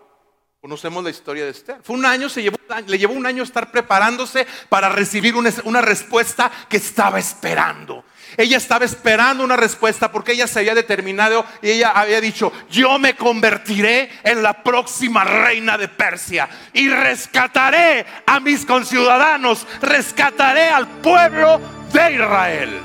Conocemos 0.61 1.01
la 1.05 1.09
historia 1.09 1.45
de 1.45 1.51
Esther. 1.51 1.77
Fue 1.83 1.95
un 1.95 2.05
año, 2.05 2.27
se 2.27 2.43
llevó, 2.43 2.57
le 2.85 2.97
llevó 2.97 3.13
un 3.13 3.25
año 3.25 3.43
estar 3.43 3.71
preparándose 3.71 4.45
para 4.67 4.89
recibir 4.89 5.37
una, 5.37 5.49
una, 5.63 5.79
respuesta 5.79 6.51
que 6.67 6.75
estaba 6.75 7.17
esperando. 7.17 8.03
Ella 8.35 8.57
estaba 8.57 8.83
esperando 8.83 9.45
una 9.45 9.55
respuesta 9.55 10.11
porque 10.11 10.33
ella 10.33 10.47
se 10.47 10.59
había 10.59 10.75
determinado 10.75 11.45
y 11.61 11.69
ella 11.69 11.91
había 11.91 12.19
dicho, 12.19 12.51
yo 12.69 12.99
me 12.99 13.15
convertiré 13.15 14.11
en 14.21 14.43
la 14.43 14.61
próxima 14.61 15.23
reina 15.23 15.77
de 15.77 15.87
Persia 15.87 16.49
y 16.73 16.89
rescataré 16.89 18.05
a 18.25 18.41
mis 18.41 18.65
conciudadanos, 18.65 19.65
rescataré 19.81 20.67
al 20.67 20.89
pueblo 20.99 21.61
de 21.93 22.15
Israel. 22.15 22.81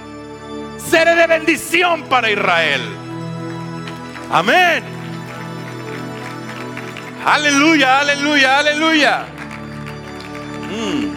Seré 0.78 1.16
de 1.16 1.26
bendición 1.26 2.05
para 2.05 2.30
Israel. 2.30 3.04
Amén. 4.35 4.82
Aleluya, 7.24 8.01
aleluya, 8.01 8.59
aleluya. 8.59 9.26
Mm. 10.72 11.12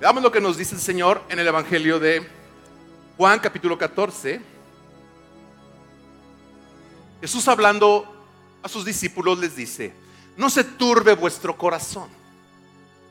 Veamos 0.00 0.22
lo 0.22 0.30
que 0.30 0.42
nos 0.42 0.58
dice 0.58 0.74
el 0.74 0.82
Señor 0.82 1.22
en 1.30 1.38
el 1.38 1.48
Evangelio 1.48 1.98
de 1.98 2.28
Juan 3.16 3.38
capítulo 3.38 3.78
14. 3.78 4.42
Jesús 7.22 7.48
hablando 7.48 8.04
a 8.62 8.68
sus 8.68 8.84
discípulos 8.84 9.38
les 9.38 9.56
dice, 9.56 9.94
no 10.36 10.50
se 10.50 10.64
turbe 10.64 11.14
vuestro 11.14 11.56
corazón. 11.56 12.10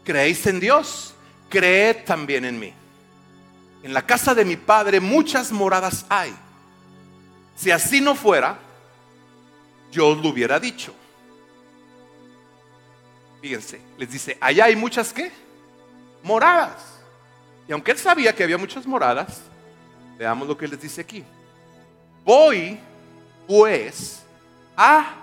¿Creéis 0.04 0.46
en 0.46 0.60
Dios? 0.60 1.16
Creed 1.50 2.06
también 2.06 2.46
en 2.46 2.60
mí. 2.60 2.76
En 3.84 3.94
la 3.94 4.06
casa 4.06 4.36
de 4.36 4.46
mi 4.46 4.58
Padre 4.58 5.00
muchas 5.00 5.52
moradas 5.52 6.06
hay. 6.10 6.34
Si 7.56 7.72
así 7.72 8.02
no 8.02 8.16
fuera, 8.16 8.58
yo 9.92 10.10
os 10.10 10.18
lo 10.18 10.30
hubiera 10.30 10.60
dicho. 10.60 10.94
Fíjense, 13.42 13.82
les 13.98 14.12
dice, 14.12 14.38
allá 14.40 14.66
hay 14.66 14.76
muchas 14.76 15.12
qué? 15.12 15.32
Moradas. 16.24 17.00
Y 17.68 17.72
aunque 17.72 17.92
él 17.92 17.98
sabía 17.98 18.36
que 18.36 18.44
había 18.44 18.58
muchas 18.58 18.86
moradas, 18.86 19.42
veamos 20.18 20.48
lo 20.48 20.58
que 20.58 20.68
les 20.68 20.80
dice 20.80 21.02
aquí. 21.02 21.24
Voy 22.24 22.80
pues 23.48 24.22
a 24.78 25.16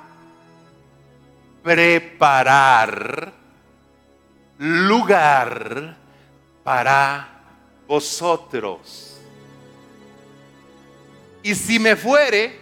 preparar 1.63 3.33
lugar 4.59 5.97
para 6.65 7.38
vosotros. 7.89 9.17
Y 11.43 11.55
si 11.55 11.79
me 11.79 11.97
fuere 11.97 12.61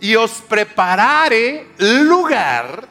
y 0.00 0.14
os 0.14 0.30
preparare 0.48 1.66
lugar, 1.78 2.88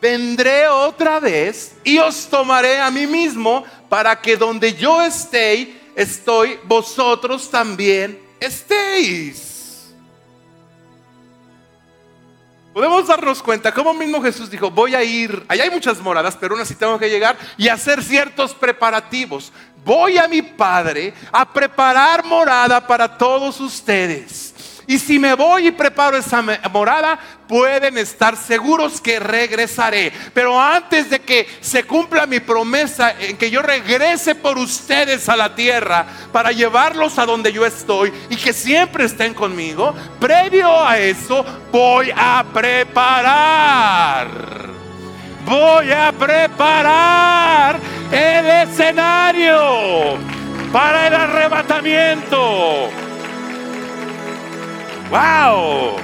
vendré 0.00 0.68
otra 0.68 1.20
vez 1.20 1.74
y 1.84 1.98
os 1.98 2.26
tomaré 2.28 2.80
a 2.80 2.90
mí 2.90 3.06
mismo 3.06 3.64
para 3.88 4.20
que 4.20 4.36
donde 4.36 4.72
yo 4.74 5.02
esté, 5.02 5.80
estoy, 5.94 6.58
vosotros 6.64 7.50
también 7.50 8.18
estéis. 8.40 9.51
Podemos 12.72 13.06
darnos 13.06 13.42
cuenta 13.42 13.72
cómo 13.72 13.92
mismo 13.92 14.22
Jesús 14.22 14.50
dijo, 14.50 14.70
voy 14.70 14.94
a 14.94 15.02
ir, 15.02 15.44
allá 15.46 15.64
hay 15.64 15.70
muchas 15.70 16.00
moradas, 16.00 16.36
pero 16.40 16.54
aún 16.54 16.62
así 16.62 16.74
tengo 16.74 16.98
que 16.98 17.10
llegar 17.10 17.36
y 17.58 17.68
hacer 17.68 18.02
ciertos 18.02 18.54
preparativos. 18.54 19.52
Voy 19.84 20.16
a 20.16 20.26
mi 20.26 20.40
Padre 20.40 21.12
a 21.30 21.50
preparar 21.52 22.24
morada 22.24 22.86
para 22.86 23.18
todos 23.18 23.60
ustedes. 23.60 24.51
Y 24.86 24.98
si 24.98 25.18
me 25.18 25.34
voy 25.34 25.68
y 25.68 25.72
preparo 25.72 26.16
esa 26.16 26.42
morada, 26.72 27.18
pueden 27.48 27.98
estar 27.98 28.36
seguros 28.36 29.00
que 29.00 29.20
regresaré. 29.20 30.12
Pero 30.34 30.60
antes 30.60 31.10
de 31.10 31.20
que 31.20 31.46
se 31.60 31.84
cumpla 31.84 32.26
mi 32.26 32.40
promesa 32.40 33.14
en 33.18 33.36
que 33.36 33.50
yo 33.50 33.62
regrese 33.62 34.34
por 34.34 34.58
ustedes 34.58 35.28
a 35.28 35.36
la 35.36 35.54
tierra 35.54 36.06
para 36.32 36.52
llevarlos 36.52 37.18
a 37.18 37.26
donde 37.26 37.52
yo 37.52 37.64
estoy 37.66 38.12
y 38.30 38.36
que 38.36 38.52
siempre 38.52 39.04
estén 39.04 39.34
conmigo, 39.34 39.94
previo 40.18 40.84
a 40.84 40.98
eso 40.98 41.44
voy 41.70 42.12
a 42.14 42.44
preparar. 42.52 44.28
Voy 45.44 45.90
a 45.90 46.12
preparar 46.12 47.78
el 48.10 48.46
escenario 48.46 50.16
para 50.72 51.08
el 51.08 51.14
arrebatamiento. 51.14 52.88
¡Wow! 55.12 55.96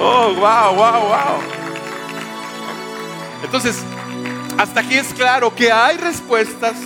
¡Oh, 0.00 0.34
wow, 0.36 0.74
wow, 0.74 1.02
wow! 1.02 1.38
Entonces, 3.44 3.84
hasta 4.56 4.80
aquí 4.80 4.96
es 4.96 5.12
claro 5.12 5.54
que 5.54 5.70
hay 5.70 5.98
respuestas 5.98 6.76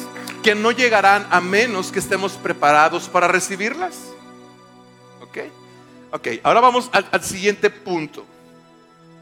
que 0.42 0.56
no 0.56 0.72
llegarán 0.72 1.24
a 1.30 1.40
menos 1.40 1.92
que 1.92 2.00
estemos 2.00 2.32
preparados 2.32 3.08
para 3.08 3.28
recibirlas. 3.28 4.08
¿Ok? 5.20 5.38
Ok, 6.10 6.28
ahora 6.42 6.58
vamos 6.58 6.90
al, 6.92 7.22
siguiente 7.22 7.70
punto 7.70 8.26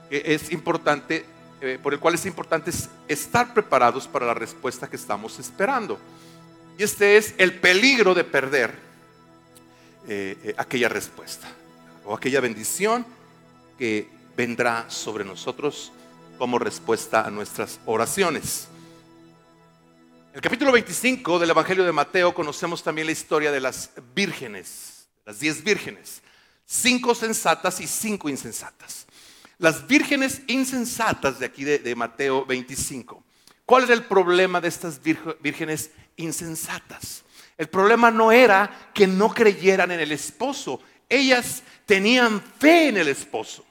que 0.08 0.22
es 0.24 0.50
importante, 0.52 1.26
eh, 1.60 1.78
por 1.82 1.92
el 1.92 2.00
cual 2.00 2.14
es 2.14 2.24
importante 2.24 2.70
estar 3.06 3.52
preparados 3.52 4.08
para 4.08 4.24
la 4.24 4.32
respuesta 4.32 4.88
que 4.88 4.96
estamos 4.96 5.38
esperando. 5.38 5.98
Y 6.78 6.84
este 6.84 7.18
es 7.18 7.34
el 7.36 7.60
peligro 7.60 8.14
de 8.14 8.24
perder 8.24 8.89
eh, 10.12 10.36
eh, 10.42 10.54
aquella 10.58 10.88
respuesta 10.88 11.46
o 12.04 12.12
aquella 12.16 12.40
bendición 12.40 13.06
que 13.78 14.08
vendrá 14.36 14.90
sobre 14.90 15.24
nosotros 15.24 15.92
como 16.36 16.58
respuesta 16.58 17.24
a 17.24 17.30
nuestras 17.30 17.78
oraciones. 17.86 18.66
En 20.30 20.34
el 20.34 20.40
capítulo 20.40 20.72
25 20.72 21.38
del 21.38 21.50
Evangelio 21.50 21.84
de 21.84 21.92
Mateo 21.92 22.34
conocemos 22.34 22.82
también 22.82 23.06
la 23.06 23.12
historia 23.12 23.52
de 23.52 23.60
las 23.60 23.92
vírgenes, 24.12 25.06
las 25.24 25.38
diez 25.38 25.62
vírgenes, 25.62 26.22
cinco 26.66 27.14
sensatas 27.14 27.80
y 27.80 27.86
cinco 27.86 28.28
insensatas. 28.28 29.06
Las 29.58 29.86
vírgenes 29.86 30.42
insensatas 30.48 31.38
de 31.38 31.46
aquí 31.46 31.62
de, 31.62 31.78
de 31.78 31.94
Mateo 31.94 32.44
25. 32.44 33.22
¿Cuál 33.64 33.84
era 33.84 33.94
el 33.94 34.02
problema 34.06 34.60
de 34.60 34.66
estas 34.66 35.00
vírgenes 35.00 35.92
insensatas? 36.16 37.22
El 37.60 37.68
problema 37.68 38.10
no 38.10 38.32
era 38.32 38.70
que 38.94 39.06
no 39.06 39.34
creyeran 39.34 39.90
en 39.90 40.00
el 40.00 40.12
esposo. 40.12 40.80
Ellas 41.10 41.62
tenían 41.84 42.40
fe 42.40 42.88
en 42.88 42.96
el 42.96 43.06
esposo. 43.08 43.66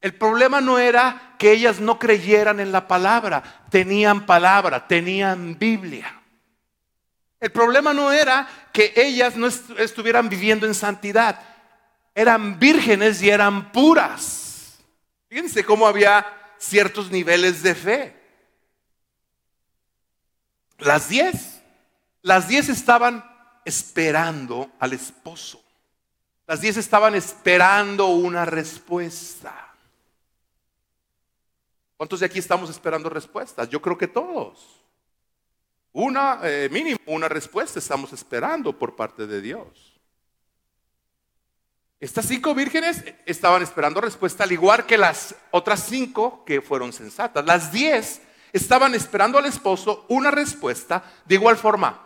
El 0.00 0.14
problema 0.14 0.62
no 0.62 0.78
era 0.78 1.34
que 1.38 1.52
ellas 1.52 1.78
no 1.78 1.98
creyeran 1.98 2.58
en 2.58 2.72
la 2.72 2.88
palabra. 2.88 3.66
Tenían 3.68 4.24
palabra, 4.24 4.88
tenían 4.88 5.58
Biblia. 5.58 6.22
El 7.38 7.52
problema 7.52 7.92
no 7.92 8.10
era 8.12 8.48
que 8.72 8.94
ellas 8.96 9.36
no 9.36 9.46
estuvieran 9.46 10.30
viviendo 10.30 10.66
en 10.66 10.74
santidad. 10.74 11.38
Eran 12.14 12.58
vírgenes 12.58 13.20
y 13.20 13.28
eran 13.28 13.72
puras. 13.72 14.78
Fíjense 15.28 15.62
cómo 15.64 15.86
había 15.86 16.24
ciertos 16.56 17.10
niveles 17.10 17.62
de 17.62 17.74
fe. 17.74 18.16
Las 20.78 21.10
diez 21.10 21.51
las 22.22 22.48
diez 22.48 22.68
estaban 22.68 23.24
esperando 23.64 24.70
al 24.78 24.92
esposo. 24.92 25.62
Las 26.46 26.60
diez 26.60 26.76
estaban 26.76 27.14
esperando 27.14 28.08
una 28.08 28.44
respuesta. 28.44 29.74
¿Cuántos 31.96 32.20
de 32.20 32.26
aquí 32.26 32.38
estamos 32.38 32.70
esperando 32.70 33.08
respuestas? 33.08 33.68
Yo 33.68 33.80
creo 33.80 33.96
que 33.96 34.08
todos. 34.08 34.82
Una, 35.92 36.40
eh, 36.42 36.68
mínimo, 36.70 36.98
una 37.06 37.28
respuesta 37.28 37.78
estamos 37.78 38.12
esperando 38.12 38.76
por 38.76 38.96
parte 38.96 39.26
de 39.26 39.40
Dios. 39.40 39.92
Estas 42.00 42.26
cinco 42.26 42.54
vírgenes 42.54 43.04
estaban 43.26 43.62
esperando 43.62 44.00
respuesta, 44.00 44.42
al 44.42 44.50
igual 44.50 44.86
que 44.86 44.98
las 44.98 45.36
otras 45.52 45.84
cinco 45.84 46.44
que 46.44 46.60
fueron 46.60 46.92
sensatas. 46.92 47.44
Las 47.44 47.70
diez 47.70 48.20
estaban 48.52 48.94
esperando 48.94 49.38
al 49.38 49.46
esposo 49.46 50.04
una 50.08 50.30
respuesta 50.30 51.04
de 51.24 51.36
igual 51.36 51.56
forma 51.56 52.01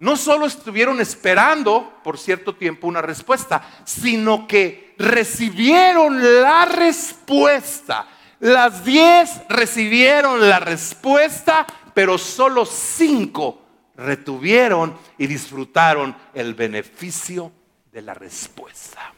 no 0.00 0.16
solo 0.16 0.46
estuvieron 0.46 1.00
esperando 1.00 2.00
por 2.02 2.18
cierto 2.18 2.54
tiempo 2.54 2.86
una 2.86 3.02
respuesta, 3.02 3.62
sino 3.84 4.48
que 4.48 4.94
recibieron 4.98 6.42
la 6.42 6.64
respuesta. 6.64 8.08
Las 8.40 8.82
diez 8.82 9.30
recibieron 9.50 10.48
la 10.48 10.58
respuesta, 10.58 11.66
pero 11.92 12.16
solo 12.16 12.64
cinco 12.64 13.62
retuvieron 13.94 14.98
y 15.18 15.26
disfrutaron 15.26 16.16
el 16.32 16.54
beneficio 16.54 17.52
de 17.92 18.00
la 18.00 18.14
respuesta. 18.14 19.12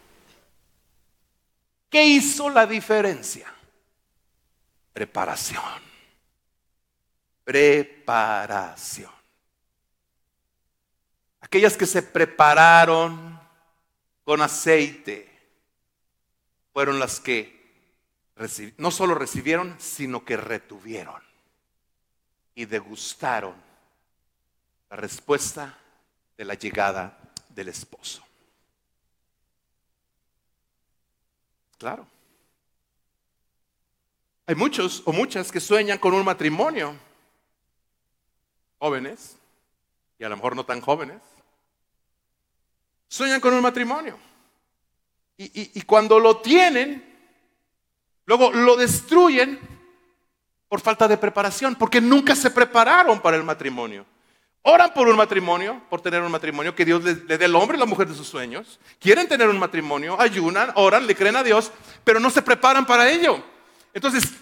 ¿Qué 1.89 2.05
hizo 2.05 2.51
la 2.51 2.67
diferencia? 2.67 3.47
Preparación. 4.93 5.63
Preparación. 7.45 9.22
Aquellas 11.53 11.77
que 11.77 11.85
se 11.85 12.01
prepararon 12.01 13.39
con 14.25 14.41
aceite 14.41 15.31
fueron 16.73 16.99
las 16.99 17.21
que 17.21 17.61
no 18.79 18.91
solo 18.91 19.15
recibieron, 19.15 19.77
sino 19.79 20.25
que 20.25 20.39
retuvieron 20.39 21.23
y 22.55 22.65
degustaron 22.65 23.55
la 24.89 24.97
respuesta 24.97 25.79
de 26.39 26.47
la 26.47 26.55
llegada 26.55 27.19
del 27.51 27.69
esposo. 27.69 28.25
Claro. 31.77 32.07
Hay 34.47 34.55
muchos 34.55 35.03
o 35.05 35.13
muchas 35.13 35.53
que 35.53 35.61
sueñan 35.61 35.99
con 35.99 36.15
un 36.15 36.25
matrimonio, 36.25 36.97
jóvenes, 38.79 39.37
y 40.19 40.25
a 40.25 40.31
lo 40.31 40.37
mejor 40.37 40.57
no 40.57 40.65
tan 40.65 40.81
jóvenes, 40.81 41.21
sueñan 43.13 43.43
con 43.43 43.53
un 43.53 43.61
matrimonio. 43.61 44.19
Y, 45.37 45.83
cuando 45.83 46.19
lo 46.19 46.39
tienen, 46.39 47.05
luego 48.25 48.53
lo 48.53 48.75
destruyen 48.77 49.61
por 50.67 50.81
falta 50.81 51.07
de 51.07 51.19
preparación, 51.19 51.75
porque 51.75 52.01
nunca 52.01 52.35
se 52.35 52.51
prepararon 52.51 53.21
para 53.21 53.37
el 53.37 53.43
matrimonio. 53.43 54.07
Oran 54.63 54.95
por 54.95 55.09
un 55.09 55.17
matrimonio, 55.17 55.83
por 55.91 56.01
tener 56.01 56.23
un 56.23 56.31
matrimonio, 56.31 56.75
que 56.75 56.87
Dios 56.87 57.05
le, 57.05 57.15
dé 57.37 57.45
el 57.45 57.55
hombre 57.55 57.77
y 57.77 57.81
la 57.81 57.87
mujer 57.87 58.09
de 58.09 58.15
sus 58.15 58.29
sueños. 58.29 58.81
Quieren 58.99 59.29
tener 59.29 59.49
un 59.49 59.59
matrimonio, 59.59 60.19
ayunan, 60.19 60.73
oran, 60.77 61.07
le 61.07 61.15
creen 61.15 61.37
a 61.37 61.43
Dios, 61.43 61.71
pero 62.05 62.19
no 62.19 62.31
se 62.31 62.41
preparan 62.41 62.87
para 62.87 63.11
ello. 63.11 63.45
Entonces, 63.93 64.33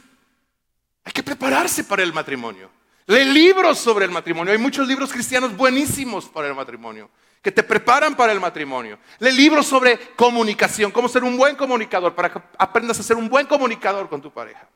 hay 1.02 1.12
que 1.12 1.24
prepararse 1.24 1.82
para 1.82 2.04
el 2.04 2.12
matrimonio. 2.12 2.70
Lee 3.06 3.24
libros 3.24 3.78
sobre 3.78 4.04
el 4.04 4.12
matrimonio. 4.12 4.52
Hay 4.52 4.58
muchos 4.58 4.86
libros 4.86 5.12
cristianos 5.12 5.56
buenísimos 5.56 6.26
para 6.26 6.46
el 6.46 6.54
matrimonio, 6.54 7.10
que 7.42 7.50
te 7.50 7.62
preparan 7.62 8.14
para 8.14 8.32
el 8.32 8.40
matrimonio. 8.40 8.98
Lee 9.18 9.32
libros 9.32 9.66
sobre 9.66 9.98
comunicación, 10.14 10.90
cómo 10.90 11.08
ser 11.08 11.24
un 11.24 11.36
buen 11.36 11.56
comunicador, 11.56 12.14
para 12.14 12.32
que 12.32 12.42
aprendas 12.58 13.00
a 13.00 13.02
ser 13.02 13.16
un 13.16 13.28
buen 13.28 13.46
comunicador 13.46 14.08
con 14.08 14.20
tu 14.20 14.30
pareja. 14.30 14.68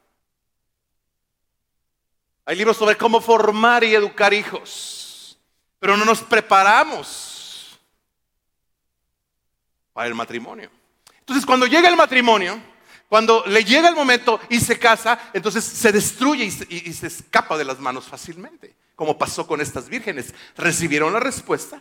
Hay 2.47 2.57
libros 2.57 2.77
sobre 2.77 2.97
cómo 2.97 3.21
formar 3.21 3.85
y 3.85 3.95
educar 3.95 4.33
hijos, 4.35 5.39
pero 5.79 5.97
no 5.97 6.05
nos 6.05 6.23
preparamos 6.23 7.79
para 9.93 10.09
el 10.09 10.15
matrimonio. 10.15 10.71
Entonces, 11.21 11.47
cuando 11.47 11.67
llega 11.67 11.89
el 11.89 11.97
matrimonio, 11.97 12.61
Cuando 13.09 13.45
le 13.47 13.63
llega 13.65 13.89
el 13.89 13.95
momento 13.95 14.41
y 14.49 14.59
se 14.59 14.77
casa, 14.77 15.31
entonces 15.33 15.63
se 15.63 15.93
destruye 15.93 16.45
y 16.45 16.51
se, 16.51 16.67
y 16.69 16.93
se 16.93 17.07
escapa 17.07 17.57
de 17.57 17.65
las 17.65 17.79
manos 17.79 18.07
fácilmente, 18.07 18.75
como 18.97 19.17
pasó 19.17 19.47
con 19.47 19.61
estas 19.61 19.89
vírgenes. 19.89 20.35
Recibieron 20.57 21.13
la 21.13 21.21
respuesta, 21.21 21.81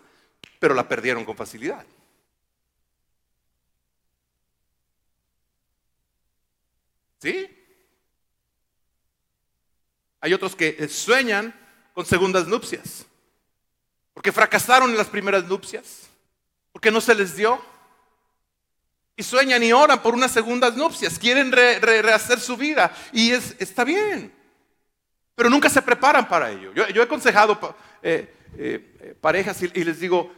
pero 0.63 0.75
la 0.75 0.87
perdieron 0.87 1.25
con 1.25 1.35
facilidad. 1.35 1.85
¿Sí? 7.19 7.49
Hay 10.21 10.33
otros 10.33 10.55
que 10.55 10.77
eh, 10.79 10.87
sueñan 10.87 11.53
con 11.93 12.05
segundas 12.05 12.47
nupcias, 12.47 13.05
porque 14.13 14.31
fracasaron 14.31 14.91
en 14.91 14.95
las 14.95 15.07
primeras 15.07 15.43
nupcias, 15.43 16.07
porque 16.71 16.91
no 16.91 17.01
se 17.01 17.13
les 17.13 17.35
dio. 17.35 17.61
Y 19.17 19.23
sueñan 19.23 19.61
y 19.63 19.73
oran 19.73 20.01
por 20.01 20.13
unas 20.13 20.31
segundas 20.31 20.77
nupcias, 20.77 21.19
quieren 21.19 21.51
rehacer 21.51 22.39
su 22.39 22.55
vida 22.55 22.95
y 23.11 23.31
es, 23.31 23.53
está 23.59 23.83
bien, 23.83 24.33
pero 25.35 25.49
nunca 25.49 25.69
se 25.69 25.81
preparan 25.81 26.25
para 26.25 26.51
ello. 26.51 26.71
Yo, 26.73 26.85
he 26.85 27.01
aconsejado 27.01 27.75
eh, 28.01 28.33
eh, 28.57 29.17
parejas 29.19 29.61
y, 29.61 29.83
les 29.83 29.99
digo, 29.99 30.33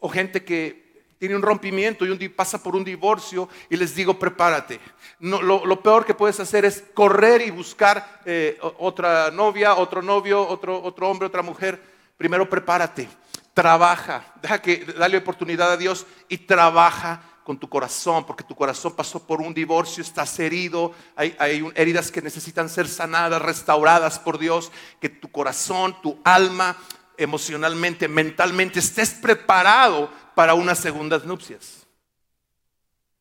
o 0.00 0.08
gente 0.08 0.44
que 0.44 0.88
tiene 1.18 1.34
un 1.34 1.42
rompimiento 1.42 2.06
y 2.06 2.28
pasa 2.28 2.62
por 2.62 2.76
un 2.76 2.84
divorcio 2.84 3.48
y 3.68 3.76
les 3.76 3.94
digo, 3.94 4.18
prepárate. 4.18 4.80
No, 5.18 5.42
lo, 5.42 5.82
peor 5.82 6.06
que 6.06 6.14
puedes 6.14 6.38
hacer 6.38 6.64
es 6.64 6.84
correr 6.94 7.42
y 7.42 7.50
buscar 7.50 8.20
eh, 8.24 8.58
otra 8.78 9.30
novia, 9.30 9.74
otro 9.74 10.00
novio, 10.00 10.46
otro, 10.46 10.80
otro 10.80 11.08
hombre, 11.08 11.26
otra 11.26 11.42
mujer. 11.42 11.82
Primero 12.16 12.48
prepárate, 12.48 13.08
trabaja, 13.52 14.32
deja 14.40 14.62
que 14.62 14.84
dale 14.96 15.18
oportunidad 15.18 15.72
a 15.72 15.76
Dios 15.76 16.06
y 16.28 16.38
trabaja 16.38 17.22
con 17.42 17.58
tu 17.58 17.68
corazón, 17.68 18.24
porque 18.26 18.44
tu 18.44 18.54
corazón 18.54 18.94
pasó 18.94 19.26
por 19.26 19.40
un 19.40 19.54
divorcio, 19.54 20.02
estás 20.02 20.38
herido, 20.38 20.92
hay 21.16 21.64
heridas 21.74 22.10
que 22.10 22.20
necesitan 22.20 22.68
ser 22.68 22.86
sanadas, 22.86 23.40
restauradas 23.40 24.18
por 24.18 24.38
Dios, 24.38 24.70
que 25.00 25.08
tu 25.08 25.32
corazón, 25.32 25.96
tu 26.02 26.18
alma, 26.24 26.76
emocionalmente, 27.18 28.08
mentalmente, 28.08 28.78
estés 28.78 29.10
preparado 29.10 30.10
para 30.34 30.54
unas 30.54 30.78
segundas 30.78 31.24
nupcias. 31.24 31.86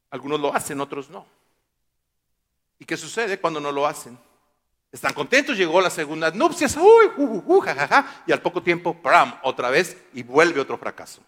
Algunos 0.09 0.39
lo 0.39 0.55
hacen, 0.55 0.79
otros 0.79 1.09
no. 1.09 1.25
¿Y 2.79 2.85
qué 2.85 2.95
sucede 2.95 3.39
cuando 3.39 3.59
no 3.59 3.71
lo 3.71 3.85
hacen? 3.85 4.17
Están 4.91 5.13
contentos, 5.13 5.57
llegó 5.57 5.81
la 5.81 5.89
segunda 5.89 6.31
nupcias, 6.31 6.77
uy, 6.77 7.61
jajaja, 7.61 8.23
y 8.25 8.31
al 8.31 8.41
poco 8.41 8.63
tiempo, 8.63 8.93
¡pram! 9.01 9.37
otra 9.43 9.69
vez 9.69 9.97
y 10.13 10.23
vuelve 10.23 10.61
otro 10.61 10.77
fracaso. 10.77 11.21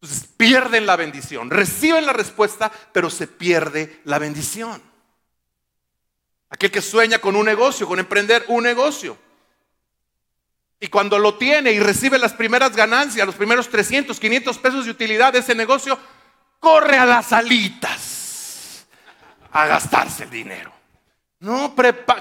Entonces 0.00 0.28
pierden 0.36 0.86
la 0.86 0.94
bendición, 0.94 1.50
reciben 1.50 2.06
la 2.06 2.12
respuesta, 2.12 2.70
pero 2.92 3.10
se 3.10 3.26
pierde 3.26 4.00
la 4.04 4.20
bendición. 4.20 4.80
Aquel 6.50 6.70
que 6.70 6.80
sueña 6.80 7.18
con 7.18 7.34
un 7.34 7.44
negocio, 7.44 7.88
con 7.88 7.98
emprender 7.98 8.44
un 8.48 8.62
negocio, 8.62 9.18
y 10.80 10.88
cuando 10.88 11.18
lo 11.18 11.34
tiene 11.34 11.72
y 11.72 11.80
recibe 11.80 12.18
las 12.18 12.32
primeras 12.32 12.74
ganancias, 12.76 13.26
los 13.26 13.34
primeros 13.34 13.68
300, 13.68 14.18
500 14.18 14.58
pesos 14.58 14.84
de 14.84 14.90
utilidad 14.92 15.32
de 15.32 15.40
ese 15.40 15.54
negocio, 15.54 15.98
corre 16.60 16.98
a 16.98 17.06
las 17.06 17.32
alitas 17.32 18.86
a 19.52 19.66
gastarse 19.66 20.24
el 20.24 20.30
dinero. 20.30 20.72
No, 21.40 21.74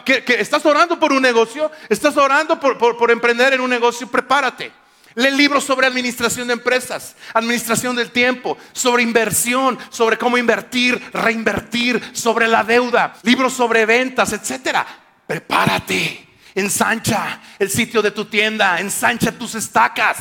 ¿qué, 0.05 0.24
estás 0.39 0.66
orando 0.66 0.99
por 0.99 1.12
un 1.12 1.22
negocio? 1.22 1.72
¿Estás 1.89 2.18
orando 2.18 2.60
por, 2.60 2.78
por 2.78 3.12
emprender 3.12 3.53
en 3.53 3.62
un 3.62 3.70
negocio? 3.70 4.08
Prepárate. 4.08 4.72
Lee 5.16 5.32
libros 5.32 5.64
sobre 5.64 5.88
administración 5.88 6.47
de 6.47 6.53
empresas, 6.53 7.16
administración 7.34 7.95
del 7.95 8.12
tiempo, 8.12 8.55
sobre 8.72 9.01
inversión, 9.01 9.78
sobre 9.89 10.18
cómo 10.18 10.38
invertir, 10.38 11.01
reinvertir, 11.12 12.12
sobre 12.14 12.47
la 12.47 12.64
deuda, 12.64 13.16
libros 13.24 13.53
sobre 13.53 13.88
ventas, 13.88 14.32
etcétera. 14.34 14.86
Prepárate 15.26 16.26
ensancha 16.58 17.39
el 17.60 17.70
sitio 17.70 18.01
de 18.01 18.10
tu 18.10 18.26
tienda, 18.26 18.80
ensancha 18.80 19.32
tus 19.32 19.53
estacas. 19.53 20.18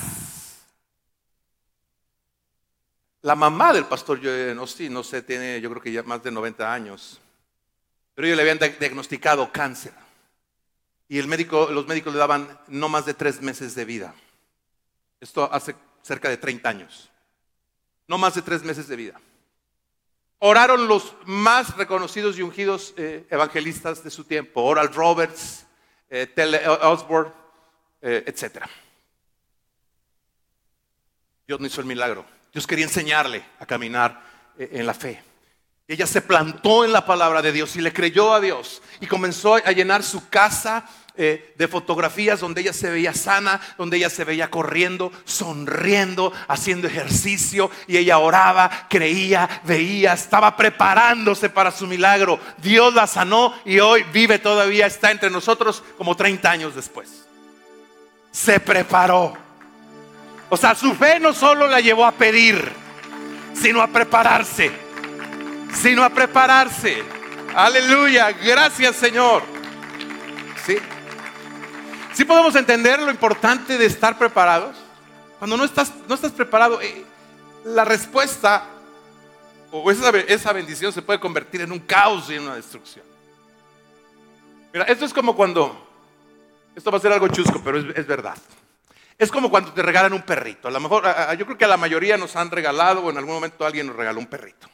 La 3.23 3.35
mamá 3.35 3.73
del 3.73 3.87
pastor 3.87 4.23
Nosti, 4.55 4.91
no 4.91 5.03
sé, 5.03 5.23
tiene 5.23 5.61
yo 5.61 5.71
creo 5.71 5.83
que 5.83 5.91
ya 5.91 6.03
más 6.03 6.23
de 6.23 6.31
90 6.31 6.73
años, 6.73 7.19
pero 8.15 8.27
ellos 8.27 8.37
le 8.37 8.43
habían 8.43 8.79
diagnosticado 8.79 9.51
cáncer. 9.51 9.95
Y 11.09 11.19
el 11.19 11.27
médico, 11.27 11.69
los 11.71 11.87
médicos 11.87 12.13
le 12.13 12.19
daban 12.19 12.59
no 12.69 12.89
más 12.89 13.07
de 13.07 13.15
tres 13.15 13.41
meses 13.41 13.75
de 13.75 13.85
vida. 13.85 14.15
Esto 15.21 15.51
hace 15.51 15.75
cerca 16.03 16.29
de 16.29 16.37
30 16.37 16.69
años. 16.69 17.11
No 18.09 18.19
más 18.19 18.35
de 18.35 18.43
tres 18.43 18.63
meses 18.63 18.89
de 18.89 18.97
vida. 18.97 19.21
Oraron 20.39 20.87
los 20.87 21.15
más 21.25 21.77
reconocidos 21.77 22.39
y 22.39 22.43
ungidos 22.43 22.93
eh, 22.97 23.27
evangelistas 23.31 24.05
de 24.05 24.11
su 24.11 24.25
tiempo. 24.25 24.63
Oral 24.63 24.93
Roberts, 24.93 25.66
eh, 26.09 26.27
Tele 26.27 26.67
Osborne, 26.69 27.33
eh, 28.01 28.25
etc. 28.27 28.65
Dios 31.47 31.61
no 31.61 31.67
hizo 31.67 31.81
el 31.81 31.87
milagro. 31.87 32.25
Dios 32.53 32.67
quería 32.67 32.85
enseñarle 32.85 33.45
a 33.59 33.67
caminar 33.67 34.23
eh, 34.59 34.71
en 34.73 34.87
la 34.87 34.95
fe. 34.95 35.23
Ella 35.89 36.07
se 36.07 36.23
plantó 36.23 36.85
en 36.85 36.93
la 36.93 37.07
palabra 37.07 37.43
de 37.43 37.53
Dios 37.53 37.77
y 37.77 37.81
le 37.81 37.93
creyó 37.93 38.35
a 38.35 38.41
Dios 38.41 38.83
y 39.01 39.07
comenzó 39.07 39.55
a 39.55 39.71
llenar 39.71 40.03
su 40.03 40.29
casa 40.29 40.89
eh, 41.19 41.55
de 41.57 41.69
fotografías 41.69 42.41
donde 42.41 42.61
ella 42.61 42.73
se 42.73 42.91
veía 42.91 43.15
sana, 43.15 43.61
donde 43.79 43.97
ella 43.97 44.11
se 44.11 44.25
veía 44.25 44.51
corriendo, 44.51 45.11
sonriendo, 45.25 46.33
haciendo 46.47 46.89
ejercicio 46.89 47.71
y 47.87 47.97
ella 47.97 48.19
oraba, 48.19 48.87
creía, 48.91 49.63
veía, 49.65 50.13
estaba 50.13 50.57
preparándose 50.57 51.49
para 51.49 51.71
su 51.71 51.87
milagro. 51.87 52.39
Dios 52.59 52.93
la 52.93 53.07
sanó 53.07 53.55
y 53.65 53.79
hoy 53.79 54.05
vive 54.13 54.39
todavía, 54.39 54.87
está 54.87 55.11
entre 55.11 55.31
nosotros 55.31 55.83
como 55.97 56.17
30 56.17 56.51
años 56.51 56.75
después. 56.75 57.27
Se 58.31 58.61
preparó. 58.61 59.33
O 60.51 60.57
sea, 60.57 60.75
su 60.75 60.95
fe 60.95 61.19
no 61.19 61.33
solo 61.33 61.67
la 61.67 61.81
llevó 61.81 62.05
a 62.05 62.13
pedir, 62.13 62.73
sino 63.55 63.81
a 63.81 63.87
prepararse. 63.87 64.71
Sino 65.73 66.05
a 66.05 66.11
prepararse. 66.11 67.03
Aleluya. 67.55 68.33
Gracias, 68.33 68.97
Señor. 68.97 69.43
Sí. 70.67 70.77
Si 72.17 72.25
podemos 72.25 72.57
entender 72.57 72.99
lo 72.99 73.11
importante 73.11 73.77
de 73.77 73.85
estar 73.85 74.17
preparados. 74.17 74.75
Cuando 75.39 75.59
no 75.59 75.65
estás, 75.65 75.93
no 76.09 76.15
estás 76.15 76.33
preparado, 76.33 76.81
eh, 76.81 77.05
la 77.63 77.85
respuesta 77.85 78.65
o 79.71 79.91
esa, 79.91 80.09
esa, 80.21 80.55
bendición 80.55 80.95
se 80.95 81.03
puede 81.03 81.21
convertir 81.21 81.61
en 81.61 81.73
un 81.73 81.81
caos 81.81 82.31
y 82.31 82.37
en 82.37 82.45
una 82.45 82.55
destrucción. 82.57 83.05
Mira, 84.73 84.87
esto 84.87 85.05
es 85.05 85.13
como 85.13 85.37
cuando, 85.37 85.91
esto 86.75 86.91
va 86.91 86.97
a 86.97 87.03
ser 87.03 87.13
algo 87.13 87.29
chusco, 87.29 87.61
pero 87.63 87.81
es, 87.81 88.07
verdad. 88.07 88.39
Es 89.19 89.31
como 89.31 89.51
cuando 89.51 89.75
te 89.75 89.83
regalan 89.83 90.15
un 90.15 90.23
perrito. 90.23 90.69
A 90.69 90.71
lo 90.71 90.81
mejor, 90.81 91.05
yo 91.37 91.45
creo 91.45 91.59
que 91.59 91.67
a 91.67 91.69
la 91.69 91.77
mayoría 91.77 92.17
nos 92.17 92.35
han 92.35 92.51
regalado 92.51 93.03
o 93.03 93.11
en 93.11 93.19
algún 93.19 93.35
momento 93.35 93.67
alguien 93.67 93.89
nos 93.89 93.97
regaló 93.97 94.21
un 94.21 94.27
perrito. 94.27 94.71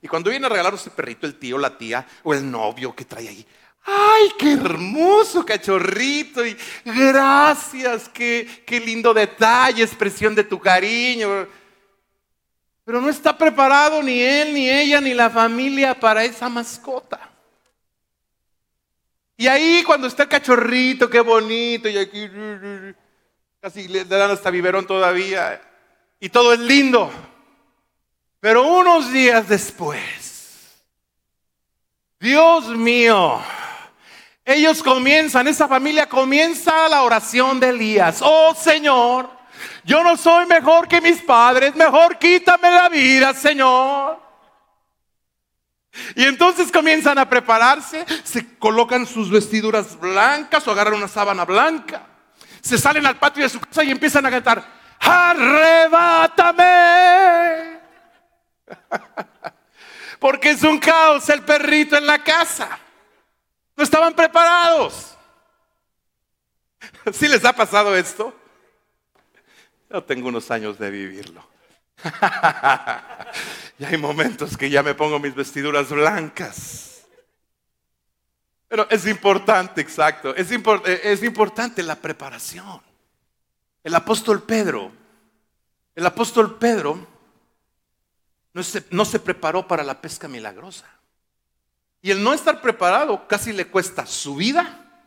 Y 0.00 0.06
cuando 0.06 0.30
viene 0.30 0.46
a 0.46 0.48
regalar 0.48 0.74
ese 0.74 0.90
perrito, 0.90 1.26
el 1.26 1.40
tío, 1.40 1.58
la 1.58 1.76
tía 1.76 2.06
o 2.22 2.34
el 2.34 2.48
novio 2.48 2.94
que 2.94 3.04
trae 3.04 3.28
ahí, 3.28 3.46
Ay, 3.82 4.32
qué 4.38 4.52
hermoso 4.52 5.44
cachorrito 5.44 6.44
y 6.44 6.56
gracias, 6.84 8.08
qué, 8.08 8.62
qué 8.66 8.78
lindo 8.78 9.14
detalle, 9.14 9.82
expresión 9.82 10.34
de 10.34 10.44
tu 10.44 10.58
cariño. 10.60 11.46
Pero 12.84 13.00
no 13.00 13.08
está 13.08 13.36
preparado 13.36 14.02
ni 14.02 14.20
él, 14.20 14.52
ni 14.52 14.68
ella, 14.68 15.00
ni 15.00 15.14
la 15.14 15.30
familia 15.30 15.98
para 15.98 16.24
esa 16.24 16.48
mascota. 16.48 17.30
Y 19.36 19.46
ahí 19.46 19.82
cuando 19.84 20.06
está 20.06 20.24
el 20.24 20.28
cachorrito, 20.28 21.08
qué 21.08 21.20
bonito, 21.20 21.88
y 21.88 21.96
aquí 21.96 22.28
casi 23.60 23.88
le 23.88 24.04
dan 24.04 24.30
hasta 24.30 24.50
biberón 24.50 24.86
todavía, 24.86 25.62
y 26.20 26.28
todo 26.28 26.52
es 26.52 26.60
lindo. 26.60 27.10
Pero 28.38 28.66
unos 28.66 29.10
días 29.10 29.48
después, 29.48 30.84
Dios 32.18 32.68
mío, 32.68 33.40
ellos 34.44 34.82
comienzan, 34.82 35.48
esa 35.48 35.68
familia 35.68 36.08
comienza 36.08 36.88
la 36.88 37.02
oración 37.02 37.60
de 37.60 37.68
Elías. 37.68 38.20
Oh 38.22 38.54
Señor, 38.54 39.30
yo 39.84 40.02
no 40.02 40.16
soy 40.16 40.46
mejor 40.46 40.88
que 40.88 41.00
mis 41.00 41.22
padres, 41.22 41.74
mejor 41.74 42.18
quítame 42.18 42.70
la 42.70 42.88
vida, 42.88 43.34
Señor. 43.34 44.18
Y 46.14 46.24
entonces 46.24 46.70
comienzan 46.70 47.18
a 47.18 47.28
prepararse, 47.28 48.06
se 48.24 48.56
colocan 48.58 49.06
sus 49.06 49.30
vestiduras 49.30 49.98
blancas 49.98 50.66
o 50.66 50.70
agarran 50.70 50.94
una 50.94 51.08
sábana 51.08 51.44
blanca, 51.44 52.06
se 52.60 52.78
salen 52.78 53.04
al 53.06 53.18
patio 53.18 53.42
de 53.42 53.48
su 53.48 53.58
casa 53.60 53.82
y 53.84 53.90
empiezan 53.90 54.24
a 54.26 54.30
cantar, 54.30 54.64
arrebátame. 55.00 56.60
Porque 60.20 60.50
es 60.50 60.62
un 60.62 60.78
caos 60.78 61.28
el 61.30 61.42
perrito 61.42 61.96
en 61.96 62.06
la 62.06 62.22
casa. 62.22 62.78
No 63.80 63.84
estaban 63.84 64.12
preparados. 64.12 65.16
¿Sí 67.14 67.26
les 67.26 67.42
ha 67.46 67.54
pasado 67.54 67.96
esto? 67.96 68.38
Yo 69.88 70.04
tengo 70.04 70.28
unos 70.28 70.50
años 70.50 70.78
de 70.78 70.90
vivirlo. 70.90 71.42
Y 73.78 73.84
hay 73.86 73.96
momentos 73.96 74.58
que 74.58 74.68
ya 74.68 74.82
me 74.82 74.94
pongo 74.94 75.18
mis 75.18 75.34
vestiduras 75.34 75.88
blancas. 75.88 77.06
Pero 78.68 78.86
es 78.90 79.06
importante, 79.06 79.80
exacto, 79.80 80.36
es, 80.36 80.50
eh, 80.52 81.18
importante 81.22 81.82
la 81.82 81.96
preparación. 81.96 82.82
El 83.82 83.94
apóstol 83.94 84.42
Pedro, 84.42 84.92
el 85.94 86.04
apóstol 86.04 86.58
Pedro 86.58 87.06
no 88.52 89.04
se 89.06 89.20
preparó 89.20 89.66
para 89.66 89.82
la 89.82 89.98
pesca 90.02 90.28
milagrosa. 90.28 90.99
Y 92.02 92.10
el 92.10 92.22
no 92.22 92.32
estar 92.32 92.60
preparado 92.60 93.26
casi 93.28 93.52
le 93.52 93.66
cuesta 93.66 94.06
su 94.06 94.36
vida, 94.36 95.04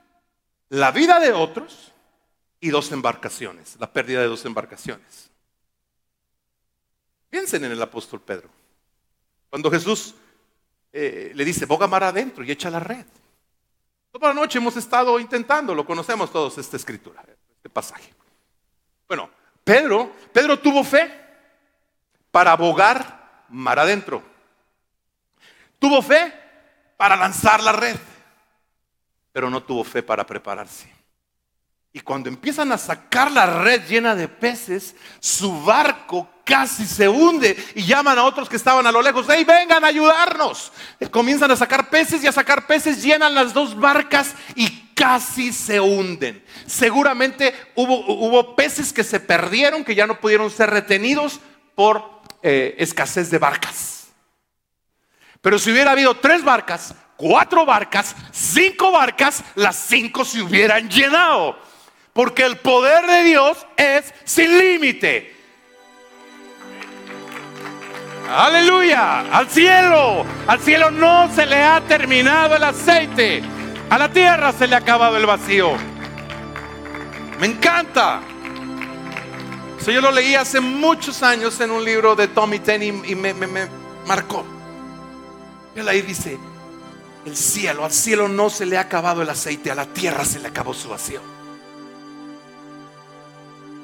la 0.69 0.91
vida 0.91 1.19
de 1.19 1.31
otros 1.31 1.91
y 2.59 2.69
dos 2.69 2.91
embarcaciones, 2.91 3.75
la 3.79 3.91
pérdida 3.91 4.21
de 4.21 4.27
dos 4.27 4.45
embarcaciones. 4.45 5.31
Piensen 7.29 7.63
en 7.65 7.71
el 7.71 7.81
apóstol 7.81 8.21
Pedro. 8.21 8.49
Cuando 9.49 9.71
Jesús 9.71 10.13
eh, 10.91 11.31
le 11.33 11.45
dice, 11.45 11.65
boga 11.65 11.87
mar 11.87 12.03
adentro 12.03 12.43
y 12.43 12.51
echa 12.51 12.69
la 12.69 12.79
red. 12.79 13.05
Toda 14.11 14.27
la 14.27 14.35
noche 14.35 14.59
hemos 14.59 14.77
estado 14.77 15.19
intentando, 15.19 15.73
lo 15.73 15.85
conocemos 15.85 16.31
todos 16.31 16.59
esta 16.59 16.77
escritura, 16.77 17.23
este 17.55 17.69
pasaje. 17.69 18.13
Bueno, 19.07 19.31
Pedro, 19.63 20.11
Pedro 20.31 20.59
tuvo 20.59 20.83
fe 20.83 21.11
para 22.29 22.55
bogar 22.55 23.45
mar 23.49 23.79
adentro. 23.79 24.21
Tuvo 25.79 26.01
fe 26.01 26.42
para 27.03 27.17
lanzar 27.17 27.61
la 27.61 27.73
red, 27.73 27.97
pero 29.33 29.49
no 29.49 29.61
tuvo 29.61 29.83
fe 29.83 30.01
para 30.01 30.25
prepararse. 30.25 30.89
Y 31.91 31.99
cuando 31.99 32.29
empiezan 32.29 32.71
a 32.71 32.77
sacar 32.77 33.29
la 33.29 33.61
red 33.61 33.85
llena 33.89 34.15
de 34.15 34.29
peces, 34.29 34.95
su 35.19 35.65
barco 35.65 36.29
casi 36.45 36.85
se 36.85 37.09
hunde 37.09 37.61
y 37.75 37.83
llaman 37.83 38.17
a 38.17 38.23
otros 38.23 38.47
que 38.47 38.55
estaban 38.55 38.87
a 38.87 38.91
lo 38.93 39.01
lejos, 39.01 39.25
hey, 39.29 39.43
vengan 39.43 39.83
a 39.83 39.87
ayudarnos. 39.87 40.71
Comienzan 41.11 41.51
a 41.51 41.57
sacar 41.57 41.89
peces 41.89 42.23
y 42.23 42.27
a 42.27 42.31
sacar 42.31 42.67
peces, 42.67 43.03
llenan 43.03 43.35
las 43.35 43.53
dos 43.53 43.77
barcas 43.77 44.33
y 44.55 44.69
casi 44.95 45.51
se 45.51 45.81
hunden. 45.81 46.41
Seguramente 46.65 47.53
hubo, 47.75 47.99
hubo 48.13 48.55
peces 48.55 48.93
que 48.93 49.03
se 49.03 49.19
perdieron, 49.19 49.83
que 49.83 49.93
ya 49.93 50.07
no 50.07 50.21
pudieron 50.21 50.49
ser 50.49 50.69
retenidos 50.69 51.41
por 51.75 52.21
eh, 52.41 52.75
escasez 52.77 53.29
de 53.29 53.39
barcas. 53.39 54.02
Pero 55.43 55.59
si 55.59 55.73
hubiera 55.73 55.91
habido 55.91 56.15
tres 56.15 56.41
barcas, 56.41 56.95
cuatro 57.17 57.65
barcas, 57.65 58.15
cinco 58.31 58.93
barcas, 58.93 59.43
las 59.55 59.75
cinco 59.75 60.23
se 60.23 60.41
hubieran 60.41 60.89
llenado. 60.89 61.59
Porque 62.13 62.43
el 62.43 62.55
poder 62.59 63.05
de 63.05 63.23
Dios 63.25 63.57
es 63.75 64.13
sin 64.23 64.57
límite. 64.57 65.35
Aleluya, 68.33 69.19
al 69.37 69.49
cielo. 69.49 70.25
Al 70.47 70.61
cielo 70.61 70.89
no 70.91 71.29
se 71.35 71.45
le 71.45 71.61
ha 71.61 71.81
terminado 71.81 72.55
el 72.55 72.63
aceite. 72.63 73.43
A 73.89 73.97
la 73.97 74.07
tierra 74.07 74.53
se 74.53 74.65
le 74.65 74.75
ha 74.75 74.79
acabado 74.79 75.17
el 75.17 75.25
vacío. 75.25 75.73
Me 77.41 77.47
encanta. 77.47 78.21
Eso 79.77 79.91
yo 79.91 79.99
lo 79.99 80.09
leí 80.09 80.35
hace 80.35 80.61
muchos 80.61 81.21
años 81.21 81.59
en 81.59 81.69
un 81.69 81.83
libro 81.83 82.15
de 82.15 82.29
Tommy 82.29 82.59
Tenney 82.59 83.01
y 83.07 83.15
me, 83.15 83.33
me 83.33 83.67
marcó. 84.07 84.62
Él 85.75 85.87
ahí 85.87 86.01
dice, 86.01 86.37
el 87.25 87.35
cielo, 87.35 87.85
al 87.85 87.91
cielo 87.91 88.27
no 88.27 88.49
se 88.49 88.65
le 88.65 88.77
ha 88.77 88.81
acabado 88.81 89.21
el 89.21 89.29
aceite, 89.29 89.71
a 89.71 89.75
la 89.75 89.85
tierra 89.85 90.25
se 90.25 90.39
le 90.39 90.47
acabó 90.47 90.73
su 90.73 90.89
vacío. 90.89 91.21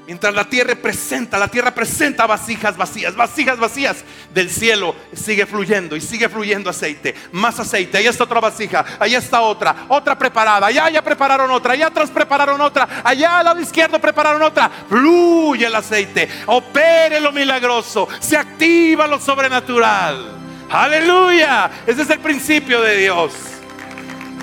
Mientras 0.10 0.34
la 0.34 0.46
tierra 0.46 0.74
presenta, 0.74 1.38
la 1.38 1.48
tierra 1.48 1.70
presenta 1.70 2.26
vasijas 2.26 2.76
vacías, 2.76 3.16
vasijas 3.16 3.60
vacías 3.60 3.98
del 4.34 4.50
cielo, 4.50 4.96
sigue 5.14 5.46
fluyendo 5.46 5.96
y 5.96 6.02
sigue 6.02 6.28
fluyendo 6.28 6.72
aceite, 6.72 7.14
más 7.32 7.60
aceite. 7.60 8.00
Ahí 8.00 8.08
está 8.08 8.24
otra 8.24 8.40
vasija, 8.40 8.84
ahí 9.00 9.14
está 9.14 9.42
otra, 9.42 9.86
otra 9.88 10.18
preparada, 10.18 10.66
allá 10.66 10.90
ya 10.90 11.04
prepararon 11.04 11.52
otra, 11.52 11.74
allá 11.74 11.88
atrás 11.88 12.10
prepararon 12.10 12.60
otra, 12.60 13.04
allá 13.04 13.38
al 13.38 13.46
lado 13.46 13.62
izquierdo 13.62 14.02
prepararon 14.02 14.42
otra. 14.42 14.72
Fluye 14.90 15.68
el 15.68 15.76
aceite, 15.76 16.28
opere 16.48 17.20
lo 17.20 17.32
milagroso, 17.32 18.08
se 18.20 18.36
activa 18.36 19.06
lo 19.06 19.20
sobrenatural. 19.20 20.39
Aleluya. 20.70 21.72
Ese 21.88 22.03
es 22.03 22.09
el 22.11 22.20
principio 22.20 22.80
de 22.82 22.97
Dios. 22.97 23.34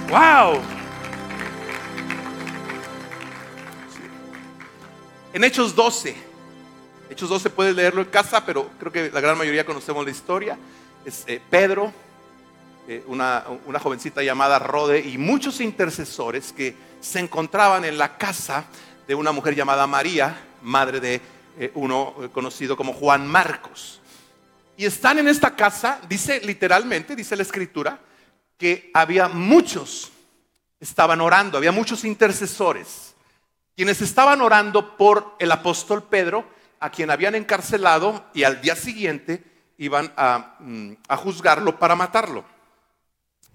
Wow. 0.08 0.60
En 5.32 5.44
Hechos 5.44 5.74
12. 5.76 6.16
Hechos 7.10 7.28
12 7.28 7.50
puedes 7.50 7.76
leerlo 7.76 8.02
en 8.02 8.08
casa, 8.08 8.44
pero 8.44 8.68
creo 8.76 8.90
que 8.90 9.10
la 9.12 9.20
gran 9.20 9.38
mayoría 9.38 9.64
conocemos 9.64 10.04
la 10.04 10.10
historia. 10.10 10.58
Es 11.04 11.22
eh, 11.28 11.40
Pedro, 11.48 11.92
eh, 12.88 13.04
una, 13.06 13.44
jovencita 13.80 14.20
llamada 14.24 14.58
Rode 14.58 14.98
y 14.98 15.18
muchos 15.18 15.60
intercesores 15.60 16.52
que 16.52 16.74
se 17.00 17.20
encontraban 17.20 17.84
en 17.84 17.98
la 17.98 18.18
casa 18.18 18.64
de 19.06 19.14
una 19.14 19.30
mujer 19.30 19.54
llamada 19.54 19.86
María, 19.86 20.36
madre 20.62 20.98
de 20.98 21.20
eh, 21.60 21.70
uno 21.74 22.14
conocido 22.32 22.76
como 22.76 22.92
Juan 22.94 23.28
Marcos. 23.28 24.00
Y 24.76 24.84
están 24.84 25.18
en 25.18 25.28
esta 25.28 25.56
casa, 25.56 26.00
dice 26.08 26.40
literalmente, 26.40 27.16
dice 27.16 27.36
la 27.36 27.42
escritura, 27.42 27.98
que 28.58 28.90
había 28.92 29.28
muchos, 29.28 30.12
estaban 30.80 31.20
orando, 31.20 31.56
había 31.56 31.72
muchos 31.72 32.04
intercesores, 32.04 33.14
quienes 33.74 34.02
estaban 34.02 34.40
orando 34.40 34.96
por 34.96 35.34
el 35.38 35.50
apóstol 35.50 36.02
Pedro, 36.02 36.46
a 36.78 36.90
quien 36.90 37.10
habían 37.10 37.34
encarcelado 37.34 38.26
y 38.34 38.44
al 38.44 38.60
día 38.60 38.76
siguiente 38.76 39.42
iban 39.78 40.12
a, 40.16 40.56
mm, 40.60 40.92
a 41.08 41.16
juzgarlo 41.16 41.78
para 41.78 41.94
matarlo. 41.94 42.44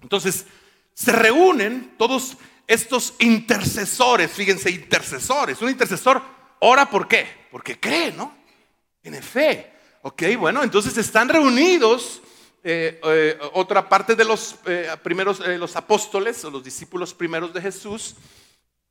Entonces, 0.02 0.46
se 0.94 1.12
reúnen 1.12 1.94
todos 1.96 2.36
estos 2.66 3.14
intercesores, 3.20 4.30
fíjense, 4.30 4.70
intercesores. 4.70 5.60
Un 5.62 5.70
intercesor 5.70 6.22
ora 6.60 6.88
por 6.88 7.06
qué? 7.06 7.46
Porque 7.50 7.78
cree, 7.78 8.12
¿no? 8.12 8.34
Tiene 9.00 9.22
fe. 9.22 9.71
Ok, 10.04 10.22
bueno, 10.36 10.64
entonces 10.64 10.98
están 10.98 11.28
reunidos 11.28 12.20
eh, 12.64 13.00
eh, 13.04 13.38
otra 13.52 13.88
parte 13.88 14.16
de 14.16 14.24
los 14.24 14.56
eh, 14.66 14.90
primeros, 15.00 15.38
los 15.38 15.76
apóstoles 15.76 16.44
o 16.44 16.50
los 16.50 16.64
discípulos 16.64 17.14
primeros 17.14 17.54
de 17.54 17.60
Jesús 17.60 18.16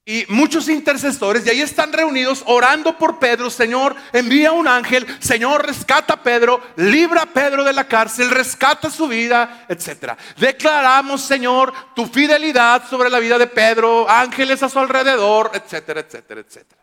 y 0.06 0.26
muchos 0.30 0.70
intercesores, 0.70 1.46
y 1.46 1.50
ahí 1.50 1.62
están 1.62 1.92
reunidos 1.92 2.44
orando 2.48 2.98
por 2.98 3.20
Pedro, 3.20 3.50
Señor, 3.50 3.96
envía 4.14 4.54
un 4.54 4.70
ángel, 4.70 5.06
Señor, 5.20 5.66
rescata 5.66 6.14
a 6.14 6.24
Pedro, 6.24 6.62
libra 6.78 7.24
a 7.24 7.26
Pedro 7.26 7.66
de 7.66 7.74
la 7.74 7.88
cárcel, 7.88 8.30
rescata 8.30 8.90
su 8.90 9.08
vida, 9.08 9.66
etc. 9.68 10.14
Declaramos, 10.38 11.22
Señor, 11.22 11.74
tu 11.94 12.08
fidelidad 12.08 12.90
sobre 12.90 13.10
la 13.10 13.20
vida 13.20 13.38
de 13.38 13.48
Pedro, 13.48 14.10
ángeles 14.10 14.64
a 14.64 14.70
su 14.70 14.80
alrededor, 14.80 15.52
etcétera, 15.54 16.00
etcétera, 16.00 16.42
etcétera. 16.42 16.82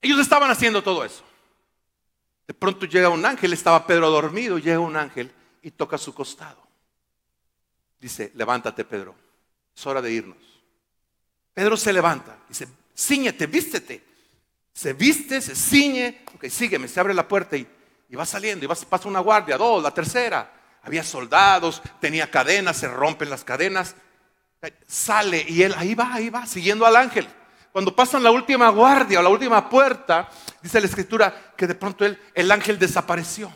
Ellos 0.00 0.18
estaban 0.18 0.50
haciendo 0.50 0.82
todo 0.82 1.04
eso. 1.04 1.22
De 2.46 2.54
pronto 2.54 2.86
llega 2.86 3.08
un 3.08 3.24
ángel, 3.24 3.52
estaba 3.52 3.86
Pedro 3.86 4.10
dormido, 4.10 4.58
llega 4.58 4.78
un 4.78 4.96
ángel 4.96 5.32
y 5.62 5.70
toca 5.70 5.96
su 5.96 6.14
costado. 6.14 6.62
Dice, 7.98 8.32
levántate 8.34 8.84
Pedro, 8.84 9.14
es 9.74 9.86
hora 9.86 10.02
de 10.02 10.12
irnos. 10.12 10.36
Pedro 11.54 11.76
se 11.76 11.92
levanta, 11.92 12.36
dice, 12.48 12.68
ciñete, 12.96 13.46
vístete. 13.46 14.04
Se 14.72 14.92
viste, 14.92 15.40
se 15.40 15.54
ciñe, 15.54 16.24
ok, 16.34 16.46
sígueme, 16.48 16.88
se 16.88 16.98
abre 16.98 17.14
la 17.14 17.28
puerta 17.28 17.56
y, 17.56 17.66
va 18.16 18.26
saliendo, 18.26 18.64
y 18.64 18.68
pasa 18.68 19.08
una 19.08 19.20
guardia, 19.20 19.56
dos, 19.56 19.82
la 19.82 19.92
tercera. 19.92 20.52
Había 20.82 21.04
soldados, 21.04 21.80
tenía 22.00 22.30
cadenas, 22.30 22.76
se 22.76 22.88
rompen 22.88 23.30
las 23.30 23.44
cadenas. 23.44 23.94
Sale 24.86 25.44
y 25.48 25.62
él 25.62 25.74
ahí 25.76 25.94
va, 25.94 26.12
ahí 26.14 26.28
va, 26.28 26.46
siguiendo 26.46 26.84
al 26.84 26.96
ángel 26.96 27.28
cuando 27.74 27.96
pasan 27.96 28.22
la 28.22 28.30
última 28.30 28.68
guardia 28.68 29.18
o 29.18 29.22
la 29.22 29.28
última 29.30 29.68
puerta, 29.68 30.28
dice 30.64 30.80
la 30.80 30.86
escritura 30.86 31.52
que 31.54 31.66
de 31.66 31.74
pronto 31.74 32.06
el 32.06 32.50
ángel 32.50 32.78
desapareció. 32.78 33.52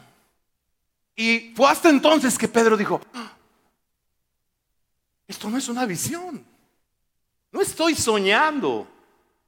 Y 1.17 1.55
fue 1.57 1.71
hasta 1.71 1.89
entonces 1.89 2.37
que 2.37 2.47
Pedro 2.47 2.77
dijo, 2.77 3.01
ah, 3.15 3.33
esto 5.27 5.49
no 5.49 5.57
es 5.57 5.69
una 5.69 5.87
visión, 5.87 6.45
no 7.51 7.63
estoy 7.63 7.95
soñando, 7.95 8.87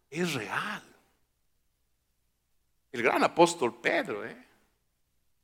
es 0.09 0.33
real. 0.33 0.83
El 2.93 3.03
gran 3.03 3.23
apóstol 3.23 3.79
Pedro, 3.79 4.25
¿eh? 4.25 4.47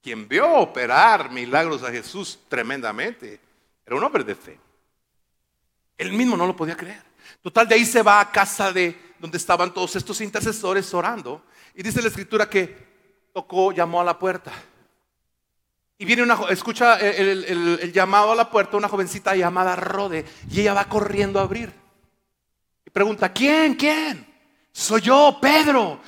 quien 0.00 0.26
vio 0.26 0.50
operar 0.54 1.30
milagros 1.30 1.82
a 1.82 1.92
Jesús 1.92 2.38
tremendamente, 2.48 3.38
era 3.84 3.94
un 3.94 4.02
hombre 4.02 4.24
de 4.24 4.34
fe. 4.34 4.58
Él 5.98 6.14
mismo 6.14 6.34
no 6.34 6.46
lo 6.46 6.56
podía 6.56 6.78
creer. 6.78 7.02
Total, 7.42 7.68
de 7.68 7.74
ahí 7.74 7.84
se 7.84 8.02
va 8.02 8.20
a 8.20 8.32
casa 8.32 8.72
de, 8.72 9.05
donde 9.18 9.38
estaban 9.38 9.72
todos 9.72 9.96
estos 9.96 10.20
intercesores 10.20 10.92
orando. 10.94 11.44
Y 11.74 11.82
dice 11.82 12.02
la 12.02 12.08
escritura 12.08 12.48
que 12.48 13.28
tocó, 13.32 13.72
llamó 13.72 14.00
a 14.00 14.04
la 14.04 14.18
puerta. 14.18 14.52
Y 15.98 16.04
viene 16.04 16.22
una, 16.22 16.38
escucha 16.50 16.98
el, 16.98 17.92
llamado 17.92 18.32
a 18.32 18.36
la 18.36 18.50
puerta, 18.50 18.76
una 18.76 18.88
jovencita 18.88 19.34
llamada 19.34 19.76
Rode, 19.76 20.24
y 20.50 20.60
ella 20.60 20.74
va 20.74 20.88
corriendo 20.88 21.38
a 21.38 21.42
abrir. 21.42 21.72
Y 22.84 22.90
pregunta, 22.90 23.32
¿quién? 23.32 23.74
¿Quién? 23.74 24.26
Soy 24.72 25.00
yo, 25.00 25.38
Pedro. 25.40 26.00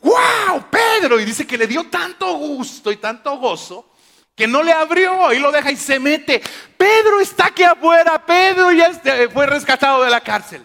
¡Wow! 0.00 0.64
Pedro. 0.70 1.20
Y 1.20 1.24
dice 1.24 1.46
que 1.46 1.58
le 1.58 1.66
dio 1.66 1.88
tanto 1.90 2.32
gusto 2.34 2.90
y 2.90 2.96
tanto 2.96 3.36
gozo 3.38 3.90
que 4.34 4.46
no 4.46 4.62
le 4.62 4.72
abrió 4.72 5.32
y 5.32 5.38
lo 5.38 5.52
deja 5.52 5.70
y 5.70 5.76
se 5.76 6.00
mete. 6.00 6.42
Pedro 6.76 7.20
está 7.20 7.46
aquí 7.46 7.62
afuera, 7.62 8.24
Pedro 8.24 8.72
ya 8.72 8.90
fue 9.32 9.46
rescatado 9.46 10.02
de 10.02 10.10
la 10.10 10.20
cárcel. 10.20 10.64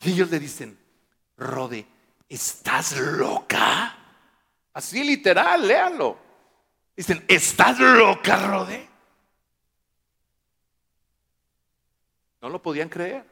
Y 0.00 0.12
ellos 0.12 0.30
le 0.30 0.38
dicen, 0.38 0.78
Rode, 1.36 1.86
¿estás 2.28 2.96
loca? 2.96 3.96
Así 4.72 5.02
literal, 5.02 5.66
léanlo. 5.66 6.18
Dicen, 6.96 7.24
¿estás 7.28 7.78
loca, 7.78 8.36
Rode? 8.36 8.88
No 12.40 12.48
lo 12.48 12.62
podían 12.62 12.88
creer. 12.88 13.24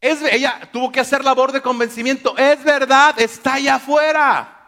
Ella 0.00 0.68
tuvo 0.72 0.90
que 0.90 1.00
hacer 1.00 1.24
labor 1.24 1.52
de 1.52 1.62
convencimiento. 1.62 2.36
Es 2.36 2.62
verdad, 2.64 3.18
está 3.20 3.54
allá 3.54 3.76
afuera. 3.76 4.58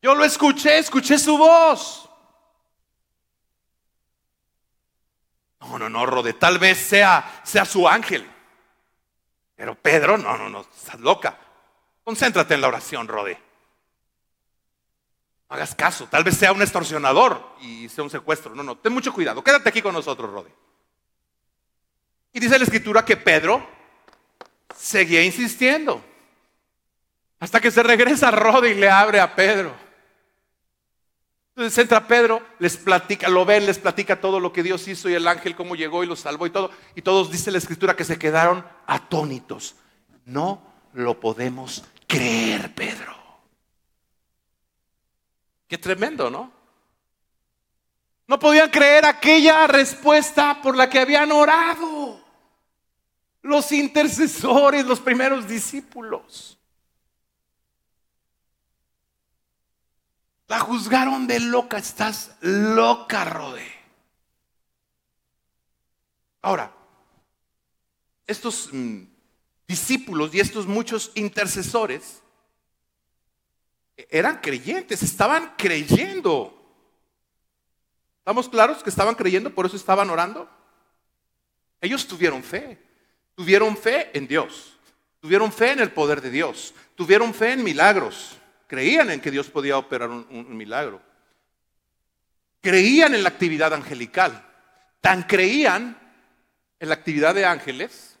Yo 0.00 0.14
lo 0.14 0.24
escuché, 0.24 0.78
escuché 0.78 1.18
su 1.18 1.36
voz. 1.36 2.08
No, 5.60 5.78
no, 5.78 5.90
no, 5.90 6.06
Rode, 6.06 6.32
tal 6.32 6.58
vez 6.58 6.78
sea, 6.78 7.42
sea 7.44 7.64
su 7.64 7.86
ángel. 7.86 8.26
Pero 9.58 9.74
Pedro, 9.74 10.16
no, 10.16 10.38
no, 10.38 10.48
no, 10.48 10.60
estás 10.60 11.00
loca. 11.00 11.36
Concéntrate 12.04 12.54
en 12.54 12.60
la 12.60 12.68
oración, 12.68 13.08
Rode. 13.08 13.36
No 15.50 15.56
hagas 15.56 15.74
caso, 15.74 16.06
tal 16.06 16.22
vez 16.22 16.36
sea 16.36 16.52
un 16.52 16.62
extorsionador 16.62 17.56
y 17.60 17.88
sea 17.88 18.04
un 18.04 18.10
secuestro. 18.10 18.54
No, 18.54 18.62
no, 18.62 18.78
ten 18.78 18.92
mucho 18.92 19.12
cuidado. 19.12 19.42
Quédate 19.42 19.68
aquí 19.68 19.82
con 19.82 19.94
nosotros, 19.94 20.30
Rode. 20.30 20.54
Y 22.32 22.38
dice 22.38 22.56
la 22.56 22.64
escritura 22.64 23.04
que 23.04 23.16
Pedro 23.16 23.66
seguía 24.76 25.24
insistiendo. 25.24 26.04
Hasta 27.40 27.60
que 27.60 27.72
se 27.72 27.82
regresa 27.82 28.30
Rode 28.30 28.70
y 28.70 28.74
le 28.74 28.88
abre 28.88 29.18
a 29.18 29.34
Pedro. 29.34 29.74
Entonces 31.58 31.78
entra 31.78 32.06
Pedro, 32.06 32.40
les 32.60 32.76
platica, 32.76 33.28
lo 33.28 33.44
ven, 33.44 33.66
les 33.66 33.80
platica 33.80 34.20
todo 34.20 34.38
lo 34.38 34.52
que 34.52 34.62
Dios 34.62 34.86
hizo 34.86 35.08
y 35.08 35.14
el 35.14 35.26
ángel 35.26 35.56
cómo 35.56 35.74
llegó 35.74 36.04
y 36.04 36.06
los 36.06 36.20
salvó 36.20 36.46
y 36.46 36.50
todo. 36.50 36.70
Y 36.94 37.02
todos 37.02 37.32
dice 37.32 37.50
la 37.50 37.58
escritura 37.58 37.96
que 37.96 38.04
se 38.04 38.16
quedaron 38.16 38.64
atónitos. 38.86 39.74
No 40.24 40.62
lo 40.92 41.18
podemos 41.18 41.82
creer, 42.06 42.72
Pedro. 42.76 43.12
Qué 45.66 45.78
tremendo, 45.78 46.30
¿no? 46.30 46.52
No 48.28 48.38
podían 48.38 48.70
creer 48.70 49.04
aquella 49.04 49.66
respuesta 49.66 50.62
por 50.62 50.76
la 50.76 50.88
que 50.88 51.00
habían 51.00 51.32
orado. 51.32 52.24
Los 53.42 53.72
intercesores, 53.72 54.86
los 54.86 55.00
primeros 55.00 55.48
discípulos. 55.48 56.56
La 60.48 60.58
juzgaron 60.58 61.26
de 61.26 61.40
loca. 61.40 61.78
Estás 61.78 62.32
loca, 62.40 63.24
Rode. 63.24 63.70
Ahora, 66.42 66.72
estos 68.26 68.70
mm, 68.72 69.02
discípulos 69.66 70.34
y 70.34 70.40
estos 70.40 70.66
muchos 70.66 71.12
intercesores 71.14 72.22
eran 74.10 74.38
creyentes, 74.40 75.02
estaban 75.02 75.54
creyendo. 75.56 76.54
¿Estamos 78.18 78.48
claros 78.48 78.82
que 78.82 78.90
estaban 78.90 79.14
creyendo, 79.14 79.54
por 79.54 79.66
eso 79.66 79.76
estaban 79.76 80.08
orando? 80.10 80.48
Ellos 81.80 82.06
tuvieron 82.06 82.42
fe, 82.42 82.78
tuvieron 83.34 83.76
fe 83.76 84.16
en 84.16 84.28
Dios, 84.28 84.78
tuvieron 85.20 85.52
fe 85.52 85.72
en 85.72 85.80
el 85.80 85.90
poder 85.92 86.20
de 86.20 86.30
Dios, 86.30 86.74
tuvieron 86.94 87.34
fe 87.34 87.52
en 87.52 87.64
milagros, 87.64 88.36
creían 88.68 89.10
en 89.10 89.20
que 89.20 89.32
Dios 89.32 89.48
podía 89.48 89.76
operar 89.78 90.10
un, 90.10 90.56
milagro, 90.56 91.00
creían 92.60 93.14
en 93.14 93.24
la 93.24 93.30
actividad 93.30 93.72
angelical, 93.74 94.46
tan 95.00 95.24
creían 95.24 95.98
en 96.78 96.88
la 96.88 96.94
actividad 96.94 97.34
de 97.34 97.46
ángeles 97.46 98.16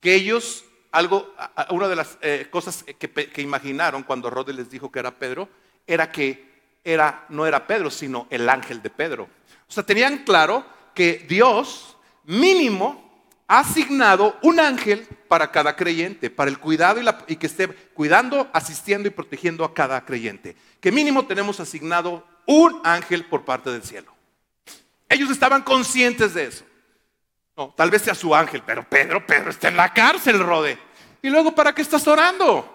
que 0.00 0.14
ellos 0.14 0.64
algo, 0.90 1.34
una 1.70 1.88
de 1.88 1.96
las 1.96 2.18
eh, 2.20 2.48
cosas 2.50 2.84
que, 2.98 3.40
imaginaron 3.40 4.02
cuando 4.02 4.28
Rode 4.28 4.52
les 4.52 4.68
dijo 4.68 4.92
que 4.92 4.98
era 4.98 5.10
Pedro, 5.10 5.48
era 5.86 6.12
que 6.12 6.52
era, 6.84 7.24
no 7.30 7.46
era 7.46 7.66
Pedro, 7.66 7.90
sino 7.90 8.26
el 8.28 8.46
ángel 8.48 8.82
de 8.82 8.90
Pedro. 8.90 9.28
O 9.68 9.72
sea, 9.72 9.84
tenían 9.84 10.18
claro 10.18 10.66
que 10.94 11.24
Dios 11.26 11.96
mínimo 12.24 13.01
ha 13.52 13.58
asignado 13.58 14.38
un 14.40 14.58
ángel 14.58 15.06
para 15.28 15.50
cada 15.50 15.76
creyente, 15.76 16.30
para 16.30 16.50
el 16.50 16.58
cuidado 16.58 17.02
y, 17.26 17.36
que 17.36 17.46
esté 17.46 17.68
cuidando, 17.68 18.48
asistiendo 18.54 19.08
y 19.08 19.10
protegiendo 19.10 19.62
a 19.62 19.74
cada 19.74 20.02
creyente. 20.06 20.56
Que 20.80 20.90
mínimo 20.90 21.26
tenemos 21.26 21.60
asignado 21.60 22.26
un 22.46 22.80
ángel 22.82 23.26
por 23.26 23.44
parte 23.44 23.68
del 23.68 23.82
cielo. 23.82 24.10
Ellos 25.06 25.28
estaban 25.28 25.60
conscientes 25.60 26.32
de 26.32 26.44
eso. 26.44 26.64
Tal 27.76 27.90
vez 27.90 28.00
sea 28.00 28.14
su 28.14 28.34
ángel, 28.34 28.62
pero 28.64 28.88
Pedro, 28.88 29.26
Pedro 29.26 29.50
está 29.50 29.68
en 29.68 29.76
la 29.76 29.92
cárcel, 29.92 30.40
Rode. 30.40 30.78
Y 31.20 31.28
luego, 31.28 31.54
¿para 31.54 31.74
qué 31.74 31.82
estás 31.82 32.08
orando? 32.08 32.74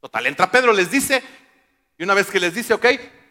Total, 0.00 0.26
entra 0.26 0.50
Pedro, 0.50 0.72
les 0.72 0.90
dice, 0.90 1.22
y 1.96 2.02
una 2.02 2.14
vez 2.14 2.28
que 2.28 2.40
les 2.40 2.52
dice, 2.52 2.74
ok, 2.74 2.86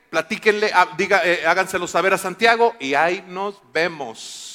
platíquenle, 0.09 0.71
ah, 0.73 0.93
diga, 0.95 1.23
eh, 1.25 1.45
háganselo 1.45 1.87
saber 1.87 2.13
a 2.13 2.17
Santiago 2.17 2.73
y 2.79 2.93
ahí 2.93 3.21
nos 3.27 3.61
vemos. 3.73 4.54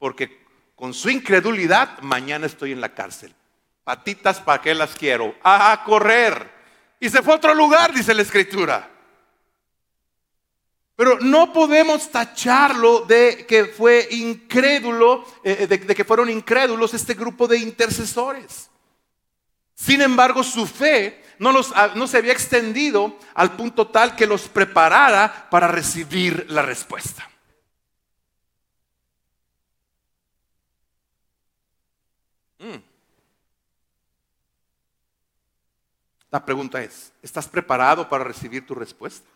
Porque 0.00 0.40
con 0.74 0.94
su 0.94 1.10
incredulidad, 1.10 2.00
mañana 2.00 2.46
estoy 2.46 2.72
en 2.72 2.80
la 2.80 2.94
cárcel. 2.94 3.32
Patitas, 3.84 4.40
¿para 4.40 4.62
qué 4.62 4.74
las 4.74 4.96
quiero? 4.96 5.36
A 5.44 5.82
correr. 5.84 6.50
Y 6.98 7.10
se 7.10 7.22
fue 7.22 7.34
a 7.34 7.36
otro 7.36 7.54
lugar, 7.54 7.92
dice 7.92 8.14
la 8.14 8.22
escritura. 8.22 8.90
Pero 10.96 11.18
no 11.20 11.52
podemos 11.52 12.10
tacharlo 12.10 13.00
de 13.00 13.44
que 13.46 13.66
fue 13.66 14.08
incrédulo, 14.10 15.24
eh, 15.44 15.66
de, 15.66 15.94
que 15.94 16.04
fueron 16.04 16.30
incrédulos 16.30 16.94
este 16.94 17.12
grupo 17.12 17.46
de 17.46 17.58
intercesores. 17.58 18.70
Sin 19.74 20.00
embargo, 20.00 20.42
su 20.42 20.66
fe 20.66 21.22
no 21.38 21.62
se 21.62 22.16
había 22.16 22.32
extendido 22.32 23.18
al 23.34 23.52
punto 23.54 23.88
tal 23.88 24.16
que 24.16 24.26
los 24.26 24.48
preparara 24.48 25.48
para 25.50 25.68
recibir 25.68 26.46
la 26.48 26.62
respuesta. 26.62 27.30
Mm. 32.60 32.82
La 36.30 36.44
pregunta 36.44 36.82
es, 36.82 37.12
¿estás 37.22 37.48
preparado 37.48 38.08
para 38.08 38.24
recibir 38.24 38.64
tu 38.64 38.74
respuesta? 38.74 39.28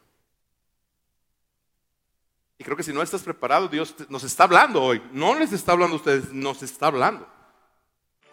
Y 2.59 2.65
creo 2.65 2.77
que 2.77 2.85
si 2.85 2.93
no 2.93 3.03
estás 3.03 3.23
preparado, 3.23 3.69
Dios 3.69 3.95
nos 4.09 4.23
está 4.23 4.45
hablando 4.45 4.81
hoy. 4.83 5.03
No 5.13 5.35
les 5.35 5.53
está 5.53 5.73
hablando 5.73 5.95
a 5.95 5.99
ustedes, 5.99 6.33
nos 6.33 6.63
está 6.63 6.87
hablando. 6.87 7.27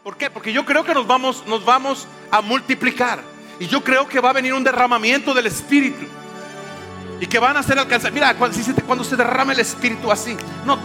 ¿Por 0.04 0.16
qué? 0.18 0.30
Porque 0.30 0.54
yo 0.54 0.66
creo 0.66 0.84
que 0.84 0.94
nos 0.94 1.08
vamos, 1.08 1.46
nos 1.48 1.66
vamos 1.66 2.08
a 2.30 2.42
multiplicar. 2.42 3.22
Y 3.60 3.68
yo 3.68 3.84
creo 3.84 4.08
que 4.08 4.20
va 4.20 4.30
a 4.30 4.34
venir 4.34 4.54
un 4.54 4.64
derramamiento 4.64 5.34
del 5.34 5.48
Espíritu. 5.48 6.06
Y 7.20 7.28
que 7.28 7.40
van 7.40 7.58
a 7.58 7.64
ser 7.64 7.78
alcanzados. 7.78 8.14
Mira, 8.14 8.36
cuando, 8.36 9.04
se 9.04 9.16
derrama 9.16 9.54
el 9.54 9.60
Espíritu 9.60 10.12
así. 10.12 10.36
No, 10.66 10.80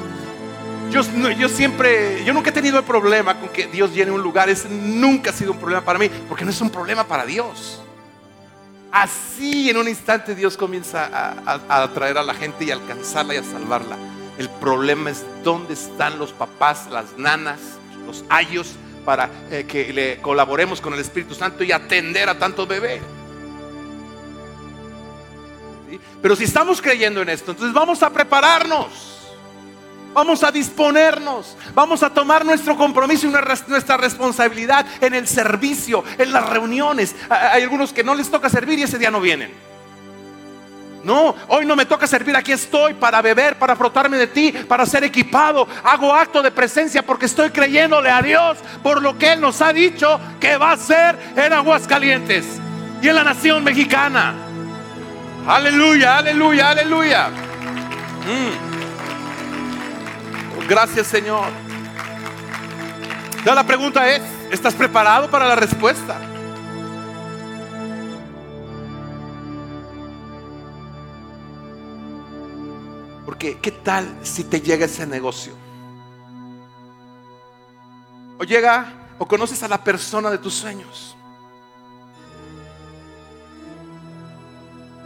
yo, 0.90 1.48
siempre, 1.48 2.24
yo 2.24 2.32
nunca 2.32 2.50
he 2.50 2.52
tenido 2.52 2.78
el 2.78 2.84
problema 2.84 3.38
con 3.38 3.48
que 3.50 3.66
Dios 3.66 3.92
llene 3.92 4.10
un 4.10 4.22
lugar. 4.22 4.48
Es 4.48 4.68
nunca 4.68 5.30
ha 5.30 5.32
sido 5.32 5.52
un 5.52 5.58
problema 5.58 5.84
para 5.84 5.98
mí. 5.98 6.08
Porque 6.28 6.44
no 6.44 6.50
es 6.50 6.60
un 6.60 6.70
problema 6.70 7.04
para 7.04 7.24
Dios. 7.24 7.82
Así 8.92 9.68
en 9.68 9.76
un 9.76 9.88
instante 9.88 10.34
Dios 10.34 10.56
comienza 10.56 11.04
a, 11.06 11.82
atraer 11.82 12.18
a 12.18 12.22
la 12.22 12.34
gente 12.34 12.64
y 12.64 12.70
a 12.70 12.74
alcanzarla 12.74 13.34
y 13.34 13.38
a 13.38 13.42
salvarla. 13.42 13.96
El 14.38 14.48
problema 14.48 15.10
es 15.10 15.24
dónde 15.42 15.74
están 15.74 16.18
los 16.18 16.32
papás, 16.32 16.88
las 16.90 17.16
nanas, 17.18 17.58
los 18.06 18.24
ayos 18.28 18.74
para 19.04 19.30
eh, 19.50 19.64
que 19.68 19.92
le 19.92 20.20
colaboremos 20.20 20.80
con 20.80 20.94
el 20.94 21.00
Espíritu 21.00 21.34
Santo 21.34 21.62
y 21.64 21.72
atender 21.72 22.28
a 22.28 22.38
tanto 22.38 22.66
bebé. 22.66 23.00
Pero 26.22 26.36
si 26.36 26.44
estamos 26.44 26.80
creyendo 26.80 27.22
en 27.22 27.28
esto, 27.28 27.52
entonces 27.52 27.74
vamos 27.74 28.02
a 28.02 28.10
prepararnos. 28.10 29.15
Vamos 30.16 30.42
a 30.42 30.50
disponernos, 30.50 31.58
vamos 31.74 32.02
a 32.02 32.08
tomar 32.08 32.42
nuestro 32.42 32.74
compromiso 32.74 33.26
y 33.26 33.30
nuestra 33.68 33.98
responsabilidad 33.98 34.86
en 35.02 35.12
el 35.12 35.28
servicio, 35.28 36.02
en 36.16 36.32
las 36.32 36.48
reuniones. 36.48 37.14
Hay 37.28 37.64
algunos 37.64 37.92
que 37.92 38.02
no 38.02 38.14
les 38.14 38.30
toca 38.30 38.48
servir 38.48 38.78
y 38.78 38.84
ese 38.84 38.98
día 38.98 39.10
no 39.10 39.20
vienen. 39.20 39.52
No, 41.04 41.34
hoy 41.48 41.66
no 41.66 41.76
me 41.76 41.84
toca 41.84 42.06
servir, 42.06 42.34
aquí 42.34 42.52
estoy 42.52 42.94
para 42.94 43.20
beber, 43.20 43.58
para 43.58 43.76
frotarme 43.76 44.16
de 44.16 44.26
ti, 44.28 44.52
para 44.66 44.86
ser 44.86 45.04
equipado. 45.04 45.68
Hago 45.84 46.14
acto 46.14 46.42
de 46.42 46.50
presencia 46.50 47.04
porque 47.04 47.26
estoy 47.26 47.50
creyéndole 47.50 48.08
a 48.08 48.22
Dios 48.22 48.56
por 48.82 49.02
lo 49.02 49.18
que 49.18 49.34
Él 49.34 49.42
nos 49.42 49.60
ha 49.60 49.74
dicho 49.74 50.18
que 50.40 50.56
va 50.56 50.72
a 50.72 50.76
ser 50.78 51.18
en 51.36 51.52
Aguascalientes 51.52 52.46
y 53.02 53.08
en 53.08 53.14
la 53.16 53.22
nación 53.22 53.62
mexicana. 53.62 54.32
Aleluya, 55.46 56.16
aleluya, 56.16 56.70
aleluya. 56.70 57.28
Mm. 57.28 58.65
Gracias 60.68 61.06
Señor. 61.06 61.46
Ya 63.44 63.54
la 63.54 63.64
pregunta 63.64 64.10
es, 64.10 64.22
¿estás 64.50 64.74
preparado 64.74 65.30
para 65.30 65.46
la 65.46 65.54
respuesta? 65.54 66.20
Porque 73.24 73.58
¿qué 73.58 73.70
tal 73.70 74.18
si 74.22 74.42
te 74.42 74.60
llega 74.60 74.86
ese 74.86 75.06
negocio? 75.06 75.52
O 78.38 78.42
llega 78.42 78.86
o 79.18 79.26
conoces 79.26 79.62
a 79.62 79.68
la 79.68 79.78
persona 79.78 80.30
de 80.30 80.38
tus 80.38 80.54
sueños. 80.54 81.16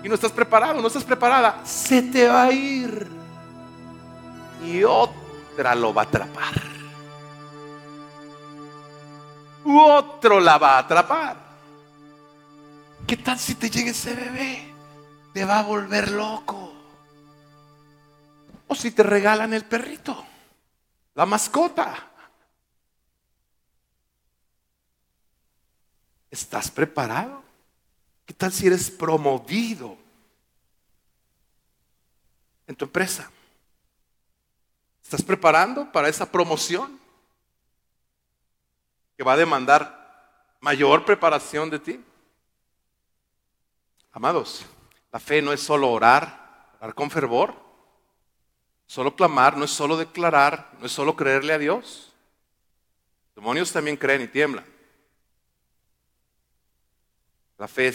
Y 0.02 0.08
no 0.08 0.14
estás 0.14 0.32
preparado, 0.32 0.80
no 0.80 0.86
estás 0.86 1.04
preparada. 1.04 1.60
Se 1.64 2.00
te 2.00 2.26
va 2.26 2.44
a 2.44 2.52
ir. 2.52 3.10
Y 4.64 4.82
otra 4.82 5.29
lo 5.56 5.92
va 5.92 6.02
a 6.02 6.04
atrapar. 6.04 6.54
U 9.64 9.78
otro 9.78 10.40
la 10.40 10.58
va 10.58 10.76
a 10.76 10.78
atrapar. 10.78 11.36
¿Qué 13.06 13.16
tal 13.16 13.38
si 13.38 13.54
te 13.54 13.68
llega 13.68 13.90
ese 13.90 14.14
bebé? 14.14 14.72
Te 15.34 15.44
va 15.44 15.60
a 15.60 15.62
volver 15.62 16.10
loco. 16.10 16.72
O 18.68 18.74
si 18.74 18.90
te 18.92 19.02
regalan 19.02 19.52
el 19.52 19.64
perrito, 19.64 20.24
la 21.14 21.26
mascota. 21.26 22.06
¿Estás 26.30 26.70
preparado? 26.70 27.42
¿Qué 28.24 28.32
tal 28.32 28.52
si 28.52 28.68
eres 28.68 28.90
promovido 28.90 29.96
en 32.68 32.76
tu 32.76 32.84
empresa? 32.84 33.28
¿Estás 35.10 35.24
preparando 35.24 35.90
para 35.90 36.08
esa 36.08 36.30
promoción 36.30 37.00
que 39.16 39.24
va 39.24 39.32
a 39.32 39.36
demandar 39.36 40.54
mayor 40.60 41.04
preparación 41.04 41.68
de 41.68 41.80
ti? 41.80 42.04
Amados, 44.12 44.64
la 45.10 45.18
fe 45.18 45.42
no 45.42 45.52
es 45.52 45.60
solo 45.60 45.90
orar, 45.90 46.70
orar 46.78 46.94
con 46.94 47.10
fervor, 47.10 47.56
solo 48.86 49.16
clamar, 49.16 49.56
no 49.56 49.64
es 49.64 49.72
solo 49.72 49.96
declarar, 49.96 50.70
no 50.78 50.86
es 50.86 50.92
solo 50.92 51.16
creerle 51.16 51.54
a 51.54 51.58
Dios. 51.58 52.14
Los 53.30 53.34
demonios 53.34 53.72
también 53.72 53.96
creen 53.96 54.22
y 54.22 54.28
tiemblan. 54.28 54.64
La 57.58 57.66
fe 57.66 57.92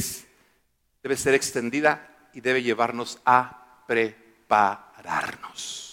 debe 1.01 1.15
ser 1.15 1.33
extendida 1.33 2.29
y 2.33 2.41
debe 2.41 2.61
llevarnos 2.61 3.21
a 3.23 3.85
prepararnos. 3.87 5.84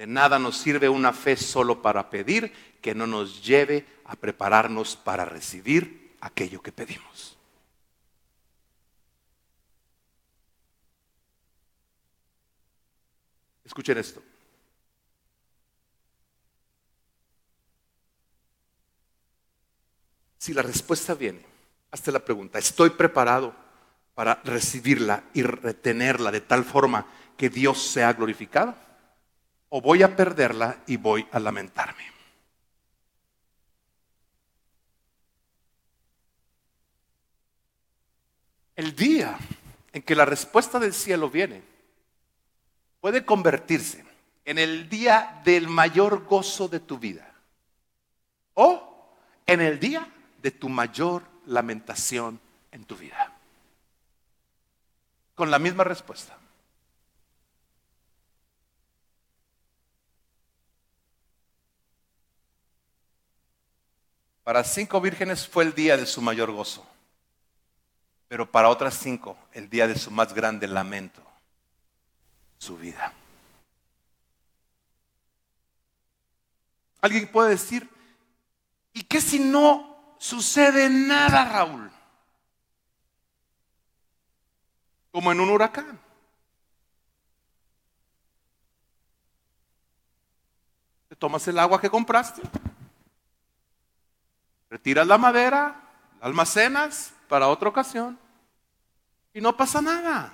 De 0.00 0.06
nada 0.06 0.38
nos 0.38 0.56
sirve 0.56 0.88
una 0.88 1.12
fe 1.12 1.36
solo 1.36 1.82
para 1.82 2.08
pedir 2.08 2.50
que 2.80 2.94
no 2.94 3.06
nos 3.06 3.44
lleve 3.44 3.84
a 4.06 4.16
prepararnos 4.16 4.96
para 4.96 5.26
recibir 5.26 6.16
aquello 6.22 6.62
que 6.62 6.72
pedimos. 6.72 7.36
Escuchen 13.62 13.98
esto. 13.98 14.22
Si 20.38 20.54
la 20.54 20.62
respuesta 20.62 21.12
viene 21.12 21.44
Hazte 21.90 22.10
la 22.10 22.24
pregunta, 22.24 22.58
¿estoy 22.58 22.88
preparado 22.88 23.54
para 24.14 24.40
recibirla 24.44 25.24
y 25.34 25.42
retenerla 25.42 26.30
de 26.30 26.40
tal 26.40 26.64
forma 26.64 27.04
que 27.36 27.50
Dios 27.50 27.82
sea 27.82 28.14
glorificado? 28.14 28.74
¿O 29.70 29.80
voy 29.80 30.02
a 30.02 30.16
perderla 30.16 30.82
y 30.86 30.96
voy 30.96 31.26
a 31.30 31.38
lamentarme? 31.38 32.04
El 38.74 38.96
día 38.96 39.38
en 39.92 40.02
que 40.02 40.16
la 40.16 40.24
respuesta 40.24 40.78
del 40.78 40.92
cielo 40.92 41.30
viene 41.30 41.62
puede 43.00 43.24
convertirse 43.24 44.04
en 44.44 44.58
el 44.58 44.88
día 44.88 45.40
del 45.44 45.68
mayor 45.68 46.24
gozo 46.24 46.66
de 46.66 46.80
tu 46.80 46.98
vida 46.98 47.32
o 48.54 49.14
en 49.46 49.60
el 49.60 49.78
día 49.78 50.08
de 50.42 50.50
tu 50.50 50.68
mayor 50.68 51.22
lamentación 51.46 52.40
en 52.72 52.84
tu 52.84 52.96
vida? 52.96 53.36
Con 55.36 55.50
la 55.50 55.60
misma 55.60 55.84
respuesta. 55.84 56.39
Para 64.50 64.64
cinco 64.64 65.00
vírgenes 65.00 65.46
fue 65.46 65.62
el 65.62 65.72
día 65.76 65.96
de 65.96 66.04
su 66.04 66.20
mayor 66.20 66.50
gozo, 66.50 66.84
pero 68.26 68.50
para 68.50 68.68
otras 68.68 68.94
cinco 68.94 69.38
el 69.52 69.70
día 69.70 69.86
de 69.86 69.96
su 69.96 70.10
más 70.10 70.34
grande 70.34 70.66
lamento, 70.66 71.22
su 72.58 72.76
vida. 72.76 73.12
Alguien 77.00 77.30
puede 77.30 77.50
decir, 77.50 77.88
¿y 78.92 79.04
qué 79.04 79.20
si 79.20 79.38
no 79.38 80.16
sucede 80.18 80.90
nada, 80.90 81.44
Raúl. 81.44 81.88
Como 85.12 85.30
en 85.30 85.38
un 85.38 85.50
huracán. 85.50 85.96
Te 91.08 91.14
tomas 91.14 91.46
el 91.46 91.56
agua 91.56 91.80
que 91.80 91.88
compraste, 91.88 92.42
retiras 94.70 95.06
la 95.06 95.18
madera, 95.18 95.76
la 96.20 96.26
almacenas 96.26 97.12
para 97.28 97.48
otra 97.48 97.68
ocasión 97.68 98.18
y 99.34 99.40
no 99.40 99.56
pasa 99.56 99.82
nada. 99.82 100.32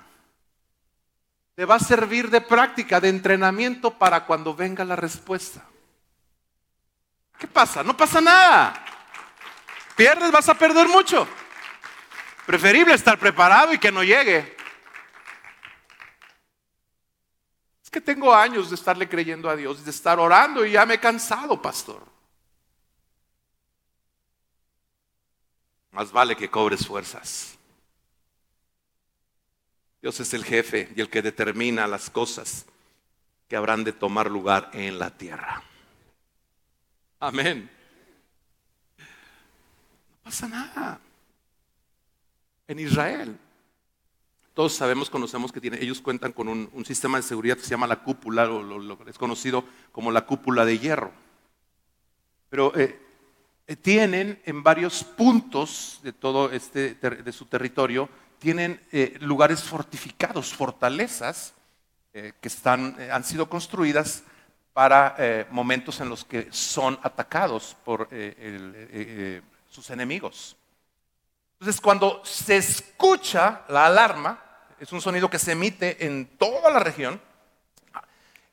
Te 1.55 1.64
va 1.64 1.76
a 1.76 1.80
servir 1.80 2.28
de 2.28 2.43
práctica, 2.43 3.01
de 3.01 3.09
entrenamiento 3.09 3.99
para 3.99 4.26
cuando 4.26 4.55
venga 4.55 4.84
la 4.84 4.95
respuesta. 4.95 5.64
¿Qué 7.39 7.47
pasa? 7.47 7.82
No 7.82 7.97
pasa 7.97 8.20
nada. 8.20 8.84
Pierdes, 9.97 10.30
vas 10.30 10.49
a 10.49 10.55
perder 10.55 10.87
mucho. 10.89 11.26
Preferible 12.45 12.95
estar 12.95 13.18
preparado 13.18 13.72
y 13.72 13.78
que 13.78 13.91
no 13.91 14.05
llegue. 14.05 14.55
Es 17.82 17.91
que 17.91 18.01
tengo 18.01 18.34
años 18.34 18.68
de 18.68 18.74
estarle 18.74 19.09
creyendo 19.09 19.49
a 19.49 19.57
Dios, 19.57 19.82
de 19.84 19.91
estar 19.91 20.18
orando 20.18 20.64
y 20.64 20.72
ya 20.72 20.84
me 20.84 20.95
he 20.95 21.01
cansado, 21.01 21.61
pastor. 21.61 22.15
Más 25.97 26.12
vale 26.12 26.36
que 26.36 26.49
cobres 26.49 26.86
fuerzas. 26.86 27.59
Dios 30.01 30.20
es 30.20 30.32
el 30.34 30.44
jefe 30.44 30.92
y 30.94 31.01
el 31.01 31.11
que 31.11 31.22
determina 31.22 31.88
las 31.88 32.11
cosas 32.11 32.66
que 33.49 33.57
habrán 33.57 33.82
de 33.82 33.92
tomar 33.92 34.30
lugar 34.30 34.70
en 34.72 35.01
la 35.01 35.11
tierra. 35.11 35.64
Amén 37.18 37.76
pasa 40.26 40.49
nada. 40.49 41.01
En 42.66 42.80
Israel, 42.80 43.38
todos 44.55 44.74
sabemos, 44.74 45.09
conocemos 45.09 45.53
que 45.53 45.61
ellos 45.80 46.01
cuentan 46.01 46.32
con 46.32 46.49
un, 46.49 46.84
sistema 46.84 47.18
de 47.18 47.22
seguridad 47.22 47.57
que 47.57 47.62
se 47.62 47.70
llama 47.70 47.86
la 47.86 48.03
cúpula, 48.03 48.51
o 48.51 48.61
lo, 48.61 48.99
es 49.07 49.18
conocido 49.18 49.64
como 49.92 50.11
la 50.11 50.26
cúpula 50.26 50.64
de 50.64 50.80
hierro. 50.80 51.12
Pero 52.51 52.76
eh, 52.76 53.01
tienen 53.74 54.40
en 54.44 54.62
varios 54.62 55.02
puntos 55.02 55.98
de 56.02 56.12
todo 56.12 56.52
este, 56.52 56.94
de 56.94 57.32
su 57.32 57.46
territorio, 57.46 58.08
tienen 58.38 58.80
eh, 58.92 59.16
lugares 59.20 59.62
fortificados, 59.62 60.54
fortalezas 60.54 61.54
que 62.12 62.48
están, 62.48 62.96
han 63.12 63.24
sido 63.24 63.46
construidas 63.50 64.22
para 64.72 65.46
momentos 65.50 66.00
en 66.00 66.08
los 66.08 66.24
que 66.24 66.48
son 66.50 66.98
atacados 67.02 67.76
por 67.84 68.08
sus 69.68 69.90
enemigos. 69.90 70.56
Entonces, 71.60 71.80
cuando 71.80 72.22
se 72.24 72.56
escucha 72.56 73.62
la 73.68 73.86
alarma, 73.86 74.38
es 74.78 74.92
un 74.92 75.00
sonido 75.00 75.30
que 75.30 75.38
se 75.38 75.52
emite 75.52 76.04
en 76.04 76.26
toda 76.38 76.70
la 76.70 76.80
región, 76.80 77.20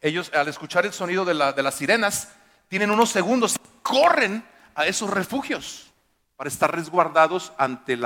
ellos 0.02 0.32
al 0.34 0.48
escuchar 0.48 0.86
el 0.86 0.94
sonido 0.94 1.26
de, 1.26 1.34
las 1.34 1.76
sirenas, 1.76 2.30
tienen 2.70 2.92
unos 2.92 3.10
segundos, 3.10 3.58
corren 3.82 4.46
a 4.76 4.88
esos 4.88 5.10
refugios 5.10 5.92
para 6.36 6.50
estar 6.50 6.76
resguardados 6.76 7.54
ante 7.58 7.98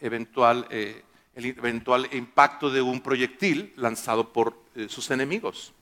eventual, 0.00 0.66
eh, 0.70 1.04
el 1.34 1.46
eventual 1.46 2.08
impacto 2.12 2.70
de 2.70 2.82
un 2.82 3.00
proyectil 3.00 3.72
lanzado 3.76 4.32
por 4.32 4.56
eh, 4.74 4.88
sus 4.88 5.10
enemigos. 5.10 5.72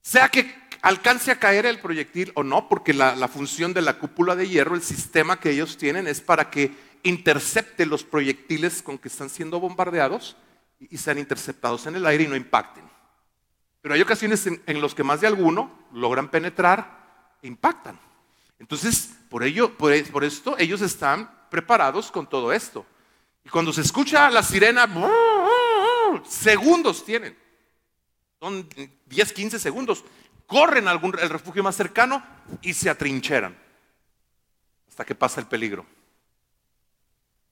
Sea 0.00 0.28
que 0.28 0.52
alcance 0.82 1.30
a 1.30 1.38
caer 1.38 1.66
el 1.66 1.78
proyectil 1.78 2.32
o 2.34 2.42
no, 2.42 2.68
porque 2.68 2.92
la, 2.92 3.28
función 3.28 3.72
de 3.72 3.82
la 3.82 3.98
cúpula 3.98 4.34
de 4.34 4.48
hierro, 4.48 4.74
el 4.74 4.82
sistema 4.82 5.38
que 5.38 5.50
ellos 5.50 5.76
tienen 5.76 6.08
es 6.08 6.20
para 6.20 6.50
que 6.50 6.72
intercepte 7.04 7.86
los 7.86 8.02
proyectiles 8.04 8.82
con 8.82 8.98
que 8.98 9.08
están 9.08 9.30
siendo 9.30 9.60
bombardeados 9.60 10.36
y, 10.80 10.98
sean 10.98 11.18
interceptados 11.18 11.86
en 11.86 11.94
el 11.94 12.06
aire 12.06 12.24
y 12.24 12.28
no 12.28 12.36
impacten. 12.36 12.84
Pero 13.80 13.94
hay 13.94 14.00
ocasiones 14.00 14.46
en, 14.46 14.62
en 14.66 14.88
que 14.88 15.04
más 15.04 15.20
de 15.20 15.28
alguno 15.28 15.70
logran 15.92 16.30
penetrar 16.30 17.01
impactan. 17.42 17.98
Entonces, 18.58 19.10
por 19.28 19.42
ello, 19.42 19.76
por, 19.76 19.92
por 20.10 20.24
esto, 20.24 20.56
ellos 20.58 20.80
están 20.80 21.30
preparados 21.50 22.10
con 22.10 22.28
todo 22.28 22.52
esto. 22.52 22.86
Y 23.44 23.48
cuando 23.48 23.72
se 23.72 23.80
escucha 23.80 24.30
la 24.30 24.42
sirena, 24.42 24.88
segundos 26.26 27.04
tienen 27.04 27.36
Son 28.40 28.68
10, 29.06 29.32
15 29.32 29.58
segundos. 29.58 30.04
Corren 30.46 30.86
al 30.88 31.00
refugio 31.00 31.62
más 31.62 31.76
cercano 31.76 32.24
y 32.60 32.74
se 32.74 32.90
atrincheran 32.90 33.56
hasta 34.88 35.04
que 35.04 35.14
pasa 35.14 35.40
el 35.40 35.46
peligro. 35.46 35.86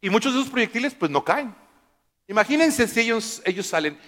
Y 0.03 0.11
muchos 0.11 0.35
de 0.35 0.41
esos 0.41 0.51
proyectiles 0.51 0.95
pues 0.95 1.11
no 1.11 1.25
caen. 1.25 1.55
Imagínense 2.29 2.87
si 2.87 3.01
ellos 3.01 3.67
salen. 3.67 3.99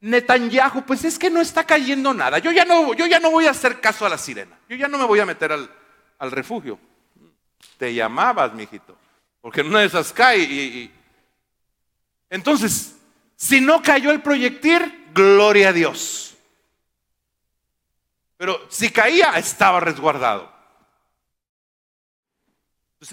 Netanyahu, 0.00 0.82
pues 0.86 1.04
es 1.04 1.18
que 1.18 1.30
no 1.30 1.40
está 1.40 1.64
cayendo 1.64 2.14
nada. 2.14 2.38
Yo 2.38 2.52
ya 2.52 2.64
no, 2.64 2.94
yo 2.94 3.06
ya 3.06 3.20
no 3.20 3.30
voy 3.30 3.46
a 3.46 3.50
hacer 3.50 3.80
caso 3.80 4.06
a 4.06 4.08
la 4.08 4.16
sirena. 4.16 4.58
Yo 4.68 4.76
ya 4.76 4.88
no 4.88 4.96
me 4.96 5.04
voy 5.04 5.20
a 5.20 5.26
meter 5.26 5.52
al, 5.52 5.70
al 6.18 6.30
refugio. 6.30 6.78
Te 7.76 7.92
llamabas, 7.92 8.54
mijito. 8.54 8.96
Porque 9.40 9.60
en 9.60 9.68
una 9.68 9.80
de 9.80 9.86
esas 9.86 10.12
cae 10.12 10.38
y, 10.38 10.94
Entonces, 12.28 12.96
si 13.36 13.60
no 13.60 13.82
cayó 13.82 14.10
el 14.10 14.22
proyectil, 14.22 15.08
gloria 15.12 15.70
a 15.70 15.72
Dios. 15.72 16.34
Pero 18.36 18.66
si 18.70 18.90
caía, 18.90 19.32
estaba 19.36 19.80
resguardado. 19.80 20.50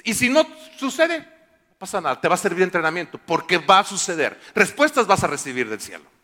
Y 0.04 0.14
si 0.14 0.30
no 0.30 0.46
sucede, 0.78 1.20
no 1.20 1.76
pasa 1.78 2.00
nada, 2.00 2.20
te 2.20 2.28
va 2.28 2.36
a 2.36 2.38
servir 2.38 2.60
de 2.60 2.66
entrenamiento, 2.66 3.18
porque 3.18 3.58
va 3.58 3.80
a 3.80 3.84
suceder. 3.84 4.40
Respuestas 4.54 5.08
vas 5.08 5.24
a 5.24 5.28
recibir 5.28 5.70
del 5.70 5.80
cielo. 5.80 6.17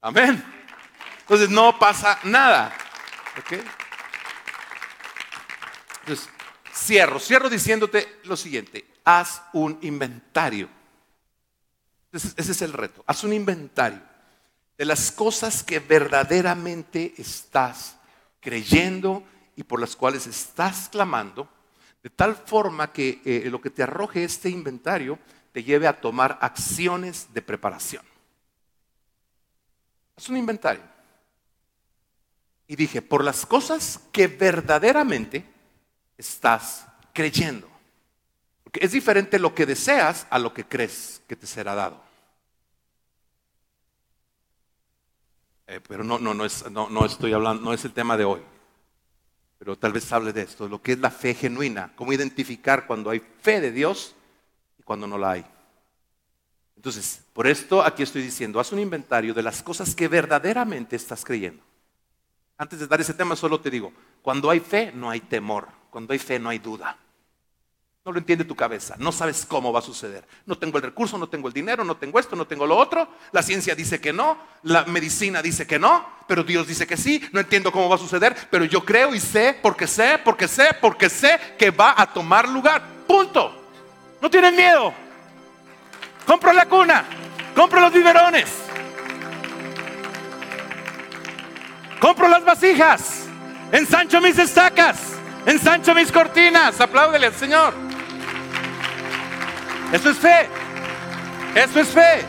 Amén. 0.00 0.42
Entonces 1.20 1.50
no 1.50 1.78
pasa 1.78 2.18
nada. 2.24 2.72
Entonces, 6.00 6.28
cierro, 6.72 7.20
cierro 7.20 7.50
diciéndote 7.50 8.20
lo 8.24 8.36
siguiente, 8.36 8.86
haz 9.04 9.42
un 9.52 9.78
inventario. 9.82 10.68
Ese, 12.12 12.52
es 12.52 12.62
el 12.62 12.72
reto, 12.72 13.04
haz 13.06 13.24
un 13.24 13.32
inventario 13.32 14.00
de 14.78 14.84
las 14.84 15.12
cosas 15.12 15.62
que 15.62 15.80
verdaderamente 15.80 17.12
estás 17.18 17.96
creyendo 18.40 19.24
y 19.56 19.64
por 19.64 19.80
las 19.80 19.94
cuales 19.94 20.26
estás 20.26 20.88
clamando, 20.88 21.48
de 22.02 22.10
tal 22.10 22.36
forma 22.36 22.92
que 22.92 23.20
eh, 23.24 23.48
lo 23.50 23.60
que 23.60 23.70
te 23.70 23.82
arroje 23.82 24.24
este 24.24 24.48
inventario 24.48 25.18
te 25.52 25.62
lleve 25.62 25.86
a 25.86 26.00
tomar 26.00 26.38
acciones 26.40 27.34
de 27.34 27.42
preparación. 27.42 28.04
Haz 30.18 30.28
un 30.28 30.36
inventario. 30.36 30.82
Y 32.66 32.74
dije, 32.74 33.00
por 33.00 33.22
las 33.22 33.46
cosas 33.46 34.00
que 34.10 34.26
verdaderamente 34.26 35.44
estás 36.18 36.86
creyendo. 37.14 37.68
Porque 38.64 38.84
es 38.84 38.90
diferente 38.90 39.38
lo 39.38 39.54
que 39.54 39.64
deseas 39.64 40.26
a 40.28 40.40
lo 40.40 40.52
que 40.52 40.64
crees 40.64 41.22
que 41.28 41.36
te 41.36 41.46
será 41.46 41.76
dado. 41.76 42.02
Eh, 45.68 45.80
pero 45.86 46.02
no, 46.02 46.18
no, 46.18 46.34
no, 46.34 46.44
es, 46.44 46.68
no, 46.68 46.90
no 46.90 47.06
estoy 47.06 47.32
hablando, 47.32 47.62
no 47.62 47.72
es 47.72 47.84
el 47.84 47.92
tema 47.92 48.16
de 48.16 48.24
hoy. 48.24 48.42
Pero 49.60 49.78
tal 49.78 49.92
vez 49.92 50.12
hable 50.12 50.32
de 50.32 50.42
esto, 50.42 50.68
lo 50.68 50.82
que 50.82 50.92
es 50.92 50.98
la 50.98 51.12
fe 51.12 51.32
genuina, 51.32 51.92
cómo 51.94 52.12
identificar 52.12 52.88
cuando 52.88 53.10
hay 53.10 53.20
fe 53.40 53.60
de 53.60 53.70
Dios 53.70 54.16
y 54.80 54.82
cuando 54.82 55.06
no 55.06 55.16
la 55.16 55.30
hay. 55.30 55.46
Entonces, 56.78 57.22
por 57.32 57.48
esto 57.48 57.82
aquí 57.82 58.04
estoy 58.04 58.22
diciendo, 58.22 58.60
haz 58.60 58.70
un 58.70 58.78
inventario 58.78 59.34
de 59.34 59.42
las 59.42 59.64
cosas 59.64 59.96
que 59.96 60.06
verdaderamente 60.06 60.94
estás 60.94 61.24
creyendo. 61.24 61.60
Antes 62.56 62.78
de 62.78 62.86
dar 62.86 63.00
ese 63.00 63.14
tema, 63.14 63.34
solo 63.34 63.60
te 63.60 63.68
digo, 63.68 63.92
cuando 64.22 64.48
hay 64.48 64.60
fe, 64.60 64.92
no 64.94 65.10
hay 65.10 65.18
temor. 65.18 65.66
Cuando 65.90 66.12
hay 66.12 66.20
fe, 66.20 66.38
no 66.38 66.50
hay 66.50 66.60
duda. 66.60 66.96
No 68.04 68.12
lo 68.12 68.18
entiende 68.20 68.44
tu 68.44 68.54
cabeza, 68.54 68.94
no 68.96 69.10
sabes 69.10 69.44
cómo 69.44 69.72
va 69.72 69.80
a 69.80 69.82
suceder. 69.82 70.24
No 70.46 70.56
tengo 70.56 70.78
el 70.78 70.84
recurso, 70.84 71.18
no 71.18 71.28
tengo 71.28 71.48
el 71.48 71.52
dinero, 71.52 71.82
no 71.82 71.96
tengo 71.96 72.20
esto, 72.20 72.36
no 72.36 72.46
tengo 72.46 72.64
lo 72.64 72.76
otro. 72.76 73.08
La 73.32 73.42
ciencia 73.42 73.74
dice 73.74 74.00
que 74.00 74.12
no, 74.12 74.38
la 74.62 74.84
medicina 74.84 75.42
dice 75.42 75.66
que 75.66 75.80
no, 75.80 76.06
pero 76.28 76.44
Dios 76.44 76.68
dice 76.68 76.86
que 76.86 76.96
sí. 76.96 77.20
No 77.32 77.40
entiendo 77.40 77.72
cómo 77.72 77.88
va 77.88 77.96
a 77.96 77.98
suceder, 77.98 78.36
pero 78.52 78.64
yo 78.64 78.84
creo 78.84 79.16
y 79.16 79.18
sé, 79.18 79.58
porque 79.60 79.88
sé, 79.88 80.20
porque 80.24 80.46
sé, 80.46 80.68
porque 80.80 81.10
sé 81.10 81.40
que 81.58 81.72
va 81.72 82.00
a 82.00 82.06
tomar 82.12 82.48
lugar. 82.48 82.84
Punto. 83.08 83.64
No 84.22 84.30
tienen 84.30 84.54
miedo. 84.54 85.07
Compro 86.28 86.52
la 86.52 86.66
cuna, 86.66 87.04
compro 87.56 87.80
los 87.80 87.90
biberones, 87.90 88.50
compro 91.98 92.28
las 92.28 92.44
vasijas, 92.44 93.24
ensancho 93.72 94.20
mis 94.20 94.38
estacas, 94.38 95.14
ensancho 95.46 95.94
mis 95.94 96.12
cortinas. 96.12 96.78
Apláudele 96.82 97.28
al 97.28 97.34
Señor. 97.34 97.72
Eso 99.90 100.10
es 100.10 100.18
fe. 100.18 100.50
Eso 101.54 101.80
es 101.80 101.88
fe. 101.88 102.26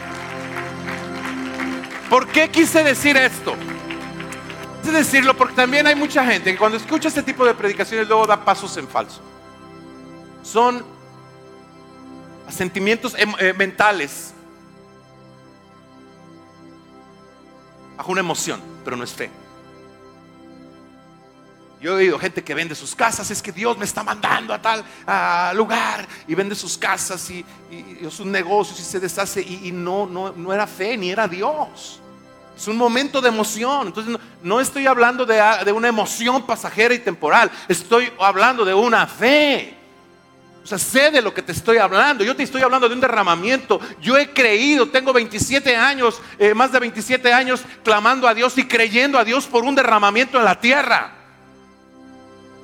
¿Por 2.09 2.25
qué 2.29 2.49
quise 2.49 2.81
decir 2.85 3.17
esto? 3.17 3.53
Quise 4.81 4.93
decirlo 4.93 5.35
porque 5.35 5.55
también 5.55 5.85
hay 5.87 5.95
mucha 5.95 6.23
gente 6.23 6.53
que 6.53 6.57
cuando 6.57 6.77
escucha 6.77 7.09
este 7.09 7.21
tipo 7.21 7.45
de 7.45 7.53
predicaciones 7.53 8.07
luego 8.07 8.25
da 8.25 8.45
pasos 8.45 8.77
en 8.77 8.87
falso. 8.87 9.21
Son 10.41 10.98
sentimientos 12.49 13.15
em, 13.17 13.33
eh, 13.39 13.53
mentales 13.53 14.33
bajo 17.97 18.11
una 18.11 18.21
emoción, 18.21 18.61
pero 18.83 18.95
no 18.95 19.03
es 19.03 19.11
fe. 19.11 19.29
Yo 21.81 21.91
he 21.91 22.03
oído 22.03 22.19
gente 22.19 22.43
que 22.43 22.53
vende 22.53 22.75
sus 22.75 22.93
casas, 22.93 23.31
es 23.31 23.41
que 23.41 23.53
Dios 23.53 23.77
me 23.77 23.85
está 23.85 24.03
mandando 24.03 24.53
a 24.53 24.61
tal 24.61 24.83
lugar 25.55 26.05
y 26.27 26.35
vende 26.35 26.53
sus 26.53 26.77
casas 26.77 27.29
y, 27.29 27.45
sus 28.09 28.25
negocios 28.25 28.79
y 28.79 28.83
se 28.83 28.99
deshace 28.99 29.41
y, 29.41 29.71
no, 29.71 30.05
no, 30.05 30.33
no, 30.33 30.53
era 30.53 30.67
fe 30.67 30.97
ni 30.97 31.09
era 31.09 31.27
Dios. 31.27 32.01
Es 32.57 32.67
un 32.67 32.75
momento 32.75 33.21
de 33.21 33.29
emoción. 33.29 33.87
Entonces 33.87 34.17
no, 34.43 34.59
estoy 34.59 34.87
hablando 34.87 35.25
de, 35.25 35.41
de, 35.63 35.71
una 35.71 35.87
emoción 35.87 36.45
pasajera 36.45 36.93
y 36.93 36.99
temporal, 36.99 37.49
estoy 37.69 38.11
hablando 38.19 38.65
de 38.65 38.73
una 38.73 39.07
fe. 39.07 39.78
O 40.63 40.67
sea, 40.67 40.77
sé 40.77 41.11
de 41.11 41.21
lo 41.21 41.33
que 41.33 41.41
te 41.41 41.51
estoy 41.51 41.77
hablando. 41.77 42.23
Yo 42.23 42.35
te 42.35 42.43
estoy 42.43 42.61
hablando 42.61 42.87
de 42.87 42.95
un 42.95 43.01
derramamiento. 43.01 43.79
Yo 44.01 44.17
he 44.17 44.31
creído, 44.31 44.89
tengo 44.89 45.13
27 45.13 45.75
años, 45.75 46.21
eh, 46.37 46.53
más 46.53 46.71
de 46.71 46.79
27 46.79 47.33
años 47.33 47.63
clamando 47.83 48.27
a 48.27 48.33
Dios 48.33 48.57
y 48.57 48.65
creyendo 48.65 49.17
a 49.17 49.23
Dios 49.23 49.45
por 49.45 49.63
un 49.63 49.75
derramamiento 49.75 50.37
en 50.37 50.45
la 50.45 50.59
tierra. 50.59 51.19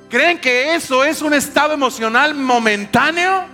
¿Creen 0.08 0.38
que 0.38 0.74
eso 0.74 1.04
es 1.04 1.20
un 1.20 1.34
estado 1.34 1.72
emocional 1.72 2.34
momentáneo? 2.34 3.44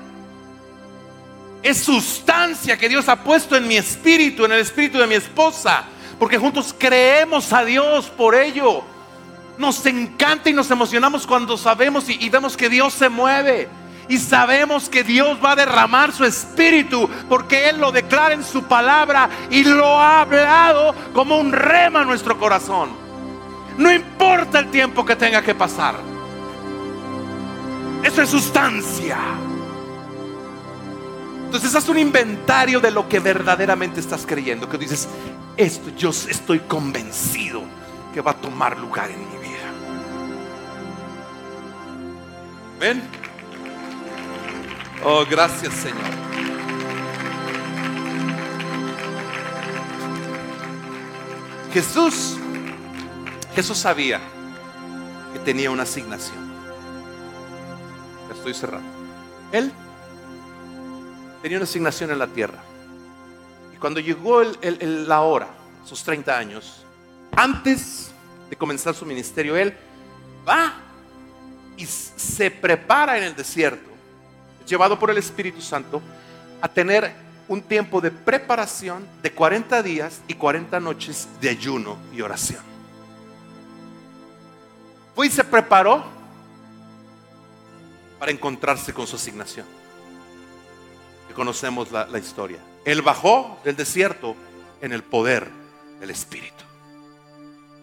Es 1.62 1.78
sustancia 1.78 2.76
que 2.76 2.88
Dios 2.88 3.08
ha 3.08 3.22
puesto 3.22 3.56
en 3.56 3.66
mi 3.66 3.76
espíritu, 3.76 4.44
en 4.44 4.52
el 4.52 4.60
espíritu 4.60 4.98
de 4.98 5.06
mi 5.06 5.14
esposa, 5.14 5.84
porque 6.18 6.36
juntos 6.36 6.74
creemos 6.76 7.52
a 7.52 7.64
Dios 7.64 8.06
por 8.06 8.34
ello. 8.34 8.82
Nos 9.56 9.84
encanta 9.86 10.50
y 10.50 10.52
nos 10.52 10.70
emocionamos 10.70 11.26
cuando 11.26 11.56
sabemos 11.56 12.08
y, 12.08 12.28
vemos 12.28 12.56
que 12.56 12.68
Dios 12.68 12.92
se 12.92 13.08
mueve. 13.08 13.68
Y 14.08 14.18
sabemos 14.18 14.88
que 14.88 15.04
Dios 15.04 15.38
va 15.42 15.52
a 15.52 15.56
derramar 15.56 16.12
su 16.12 16.24
espíritu 16.24 17.08
porque 17.28 17.68
Él 17.68 17.78
lo 17.78 17.92
declara 17.92 18.34
en 18.34 18.44
su 18.44 18.64
palabra 18.64 19.28
y 19.50 19.64
lo 19.64 19.86
ha 19.98 20.22
hablado 20.22 20.94
como 21.12 21.38
un 21.38 21.52
rema 21.52 22.02
en 22.02 22.08
nuestro 22.08 22.38
corazón. 22.38 22.90
No 23.78 23.90
importa 23.90 24.58
el 24.58 24.70
tiempo 24.70 25.04
que 25.04 25.16
tenga 25.16 25.42
que 25.42 25.54
pasar. 25.54 25.94
Eso 28.02 28.22
es 28.22 28.28
sustancia. 28.28 29.18
Entonces 31.44 31.74
haz 31.74 31.88
un 31.88 31.98
inventario 31.98 32.80
de 32.80 32.90
lo 32.90 33.08
que 33.08 33.20
verdaderamente 33.20 34.00
estás 34.00 34.26
creyendo. 34.26 34.68
Que 34.68 34.78
dices, 34.78 35.08
esto 35.56 35.90
yo 35.96 36.10
estoy 36.10 36.60
convencido 36.60 37.62
que 38.12 38.20
va 38.20 38.32
a 38.32 38.34
tomar 38.34 38.78
lugar 38.78 39.10
en 39.10 39.20
mi 39.20 39.36
vida. 39.36 39.70
¿Ven? 42.80 43.21
Oh, 45.04 45.24
gracias 45.28 45.74
Señor. 45.74 46.22
Jesús, 51.72 52.36
Jesús 53.54 53.78
sabía 53.78 54.20
que 55.32 55.38
tenía 55.40 55.70
una 55.70 55.84
asignación 55.84 56.42
estoy 58.42 58.54
cerrando. 58.54 58.88
Él 59.52 59.72
tenía 61.42 61.58
una 61.58 61.64
asignación 61.64 62.10
en 62.10 62.18
la 62.18 62.26
tierra. 62.26 62.58
Y 63.72 63.76
cuando 63.76 64.00
llegó 64.00 64.42
la 64.42 65.20
hora, 65.20 65.48
sus 65.84 66.02
30 66.02 66.36
años, 66.36 66.84
antes 67.36 68.10
de 68.50 68.56
comenzar 68.56 68.94
su 68.94 69.06
ministerio, 69.06 69.56
él 69.56 69.76
va 70.46 70.74
y 71.76 71.86
se 71.86 72.50
prepara 72.50 73.16
en 73.16 73.24
el 73.24 73.36
desierto, 73.36 73.90
llevado 74.64 74.98
por 74.98 75.10
el 75.10 75.18
Espíritu 75.18 75.60
Santo, 75.60 76.00
a 76.60 76.68
tener 76.68 77.12
un 77.48 77.60
tiempo 77.60 78.00
de 78.00 78.10
preparación 78.10 79.06
de 79.22 79.32
40 79.32 79.82
días 79.82 80.22
y 80.28 80.34
40 80.34 80.80
noches 80.80 81.28
de 81.40 81.50
ayuno 81.50 81.96
y 82.12 82.20
oración. 82.22 82.62
Fue 85.14 85.26
y 85.26 85.30
se 85.30 85.44
preparó 85.44 86.04
para 88.18 88.32
encontrarse 88.32 88.94
con 88.94 89.06
su 89.06 89.16
asignación. 89.16 89.66
Y 91.28 91.32
conocemos 91.34 91.90
la, 91.90 92.06
la 92.06 92.18
historia. 92.18 92.58
Él 92.84 93.02
bajó 93.02 93.58
del 93.64 93.76
desierto 93.76 94.36
en 94.80 94.92
el 94.92 95.02
poder 95.02 95.48
del 96.00 96.10
Espíritu. 96.10 96.64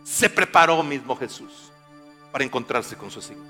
se 0.03 0.29
preparó 0.29 0.81
mismo 0.83 1.15
Jesús 1.15 1.71
para 2.31 2.43
encontrarse 2.43 2.95
con 2.95 3.11
sus 3.11 3.29
hijos. 3.29 3.45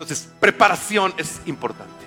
Entonces, 0.00 0.30
preparación 0.40 1.12
es 1.18 1.42
importante. 1.44 2.06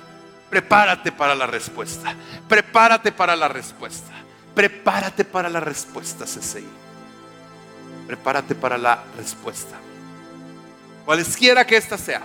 Prepárate 0.49 1.11
para 1.11 1.36
la 1.36 1.45
respuesta. 1.45 2.15
Prepárate 2.49 3.11
para 3.11 3.36
la 3.36 3.48
respuesta. 3.48 4.11
Prepárate 4.56 5.24
para 5.24 5.48
la 5.48 5.60
respuesta, 5.60 6.26
CCI. 6.26 6.65
Prepárate 8.07 8.56
para 8.56 8.80
la 8.80 9.03
respuesta. 9.15 9.78
Cualesquiera 11.06 11.68
que 11.68 11.78
ésta 11.78 11.95
sea. 11.99 12.24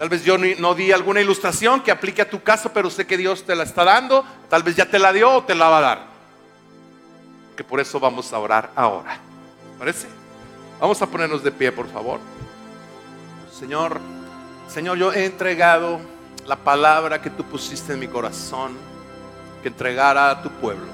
Tal 0.00 0.08
vez 0.08 0.24
yo 0.24 0.36
no 0.38 0.74
di 0.74 0.90
alguna 0.90 1.20
ilustración 1.20 1.80
que 1.80 1.92
aplique 1.92 2.22
a 2.22 2.28
tu 2.28 2.42
caso, 2.42 2.72
pero 2.72 2.90
sé 2.90 3.06
que 3.06 3.16
Dios 3.16 3.44
te 3.44 3.54
la 3.54 3.62
está 3.62 3.84
dando. 3.84 4.24
Tal 4.50 4.64
vez 4.64 4.74
ya 4.74 4.86
te 4.86 4.98
la 4.98 5.12
dio 5.12 5.30
o 5.30 5.44
te 5.44 5.54
la 5.54 5.68
va 5.68 5.78
a 5.78 5.82
dar. 5.82 6.06
Que 7.56 7.62
por 7.62 7.78
eso 7.78 8.00
vamos 8.00 8.32
a 8.32 8.40
orar 8.40 8.72
ahora. 8.74 9.20
¿Parece? 9.78 10.08
Vamos 10.80 11.00
a 11.00 11.06
ponernos 11.06 11.44
de 11.44 11.52
pie, 11.52 11.70
por 11.70 11.88
favor. 11.88 12.18
Señor, 13.56 14.00
Señor, 14.68 14.98
yo 14.98 15.12
he 15.12 15.24
entregado 15.24 16.00
la 16.46 16.56
palabra 16.56 17.20
que 17.20 17.30
tú 17.30 17.44
pusiste 17.44 17.92
en 17.92 18.00
mi 18.00 18.08
corazón, 18.08 18.76
que 19.62 19.68
entregara 19.68 20.30
a 20.30 20.42
tu 20.42 20.50
pueblo. 20.50 20.86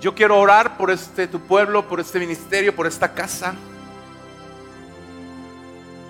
Yo 0.00 0.14
quiero 0.14 0.38
orar 0.38 0.76
por 0.76 0.90
este 0.90 1.26
tu 1.26 1.40
pueblo, 1.40 1.88
por 1.88 1.98
este 1.98 2.18
ministerio, 2.18 2.74
por 2.76 2.86
esta 2.86 3.14
casa. 3.14 3.54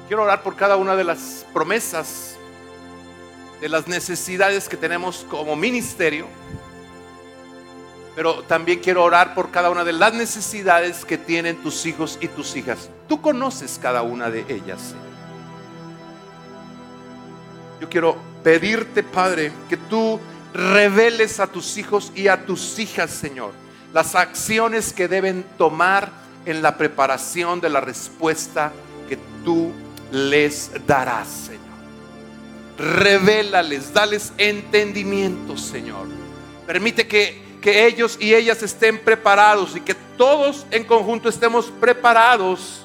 Quiero 0.08 0.24
orar 0.24 0.42
por 0.42 0.56
cada 0.56 0.76
una 0.76 0.96
de 0.96 1.04
las 1.04 1.46
promesas, 1.54 2.36
de 3.60 3.68
las 3.68 3.86
necesidades 3.86 4.68
que 4.68 4.76
tenemos 4.76 5.24
como 5.30 5.54
ministerio. 5.56 6.26
Pero 8.14 8.42
también 8.42 8.80
quiero 8.80 9.02
orar 9.02 9.34
por 9.34 9.50
cada 9.50 9.70
una 9.70 9.84
de 9.84 9.92
las 9.92 10.12
necesidades 10.12 11.04
que 11.04 11.18
tienen 11.18 11.62
tus 11.62 11.86
hijos 11.86 12.18
y 12.20 12.28
tus 12.28 12.54
hijas. 12.56 12.90
Tú 13.08 13.20
conoces 13.20 13.78
cada 13.80 14.02
una 14.02 14.30
de 14.30 14.44
ellas. 14.48 14.94
Yo 17.80 17.88
quiero 17.88 18.16
pedirte, 18.42 19.02
Padre, 19.02 19.52
que 19.68 19.76
tú 19.76 20.20
reveles 20.52 21.40
a 21.40 21.46
tus 21.48 21.76
hijos 21.76 22.12
y 22.14 22.28
a 22.28 22.46
tus 22.46 22.78
hijas, 22.78 23.10
Señor, 23.10 23.52
las 23.92 24.14
acciones 24.14 24.92
que 24.92 25.08
deben 25.08 25.44
tomar 25.58 26.10
en 26.46 26.62
la 26.62 26.76
preparación 26.76 27.60
de 27.60 27.70
la 27.70 27.80
respuesta 27.80 28.72
que 29.08 29.18
tú 29.44 29.72
les 30.12 30.70
darás, 30.86 31.28
Señor. 31.28 31.64
Revélales, 32.78 33.92
dales 33.92 34.32
entendimiento, 34.36 35.56
Señor. 35.56 36.06
Permite 36.66 37.06
que, 37.06 37.58
que 37.60 37.86
ellos 37.86 38.16
y 38.20 38.34
ellas 38.34 38.62
estén 38.62 38.98
preparados 38.98 39.76
y 39.76 39.80
que 39.80 39.94
todos 40.16 40.66
en 40.70 40.84
conjunto 40.84 41.28
estemos 41.28 41.72
preparados 41.80 42.84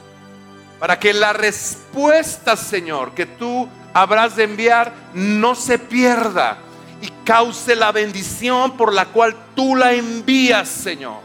para 0.79 0.97
que 0.97 1.13
la 1.13 1.33
respuesta, 1.33 2.55
Señor, 2.55 3.13
que 3.13 3.25
tú 3.25 3.67
habrás 3.93 4.35
de 4.35 4.43
enviar 4.43 4.93
no 5.13 5.55
se 5.55 5.79
pierda 5.79 6.57
y 7.01 7.09
cause 7.23 7.75
la 7.75 7.91
bendición 7.91 8.75
por 8.75 8.93
la 8.93 9.05
cual 9.05 9.35
tú 9.55 9.75
la 9.75 9.93
envías, 9.93 10.67
Señor. 10.67 11.21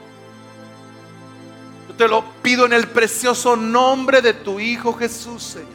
Yo 1.88 1.94
te 1.94 2.08
lo 2.08 2.24
pido 2.42 2.66
en 2.66 2.72
el 2.72 2.88
precioso 2.88 3.56
nombre 3.56 4.22
de 4.22 4.34
tu 4.34 4.60
Hijo 4.60 4.94
Jesús, 4.94 5.42
Señor. 5.42 5.73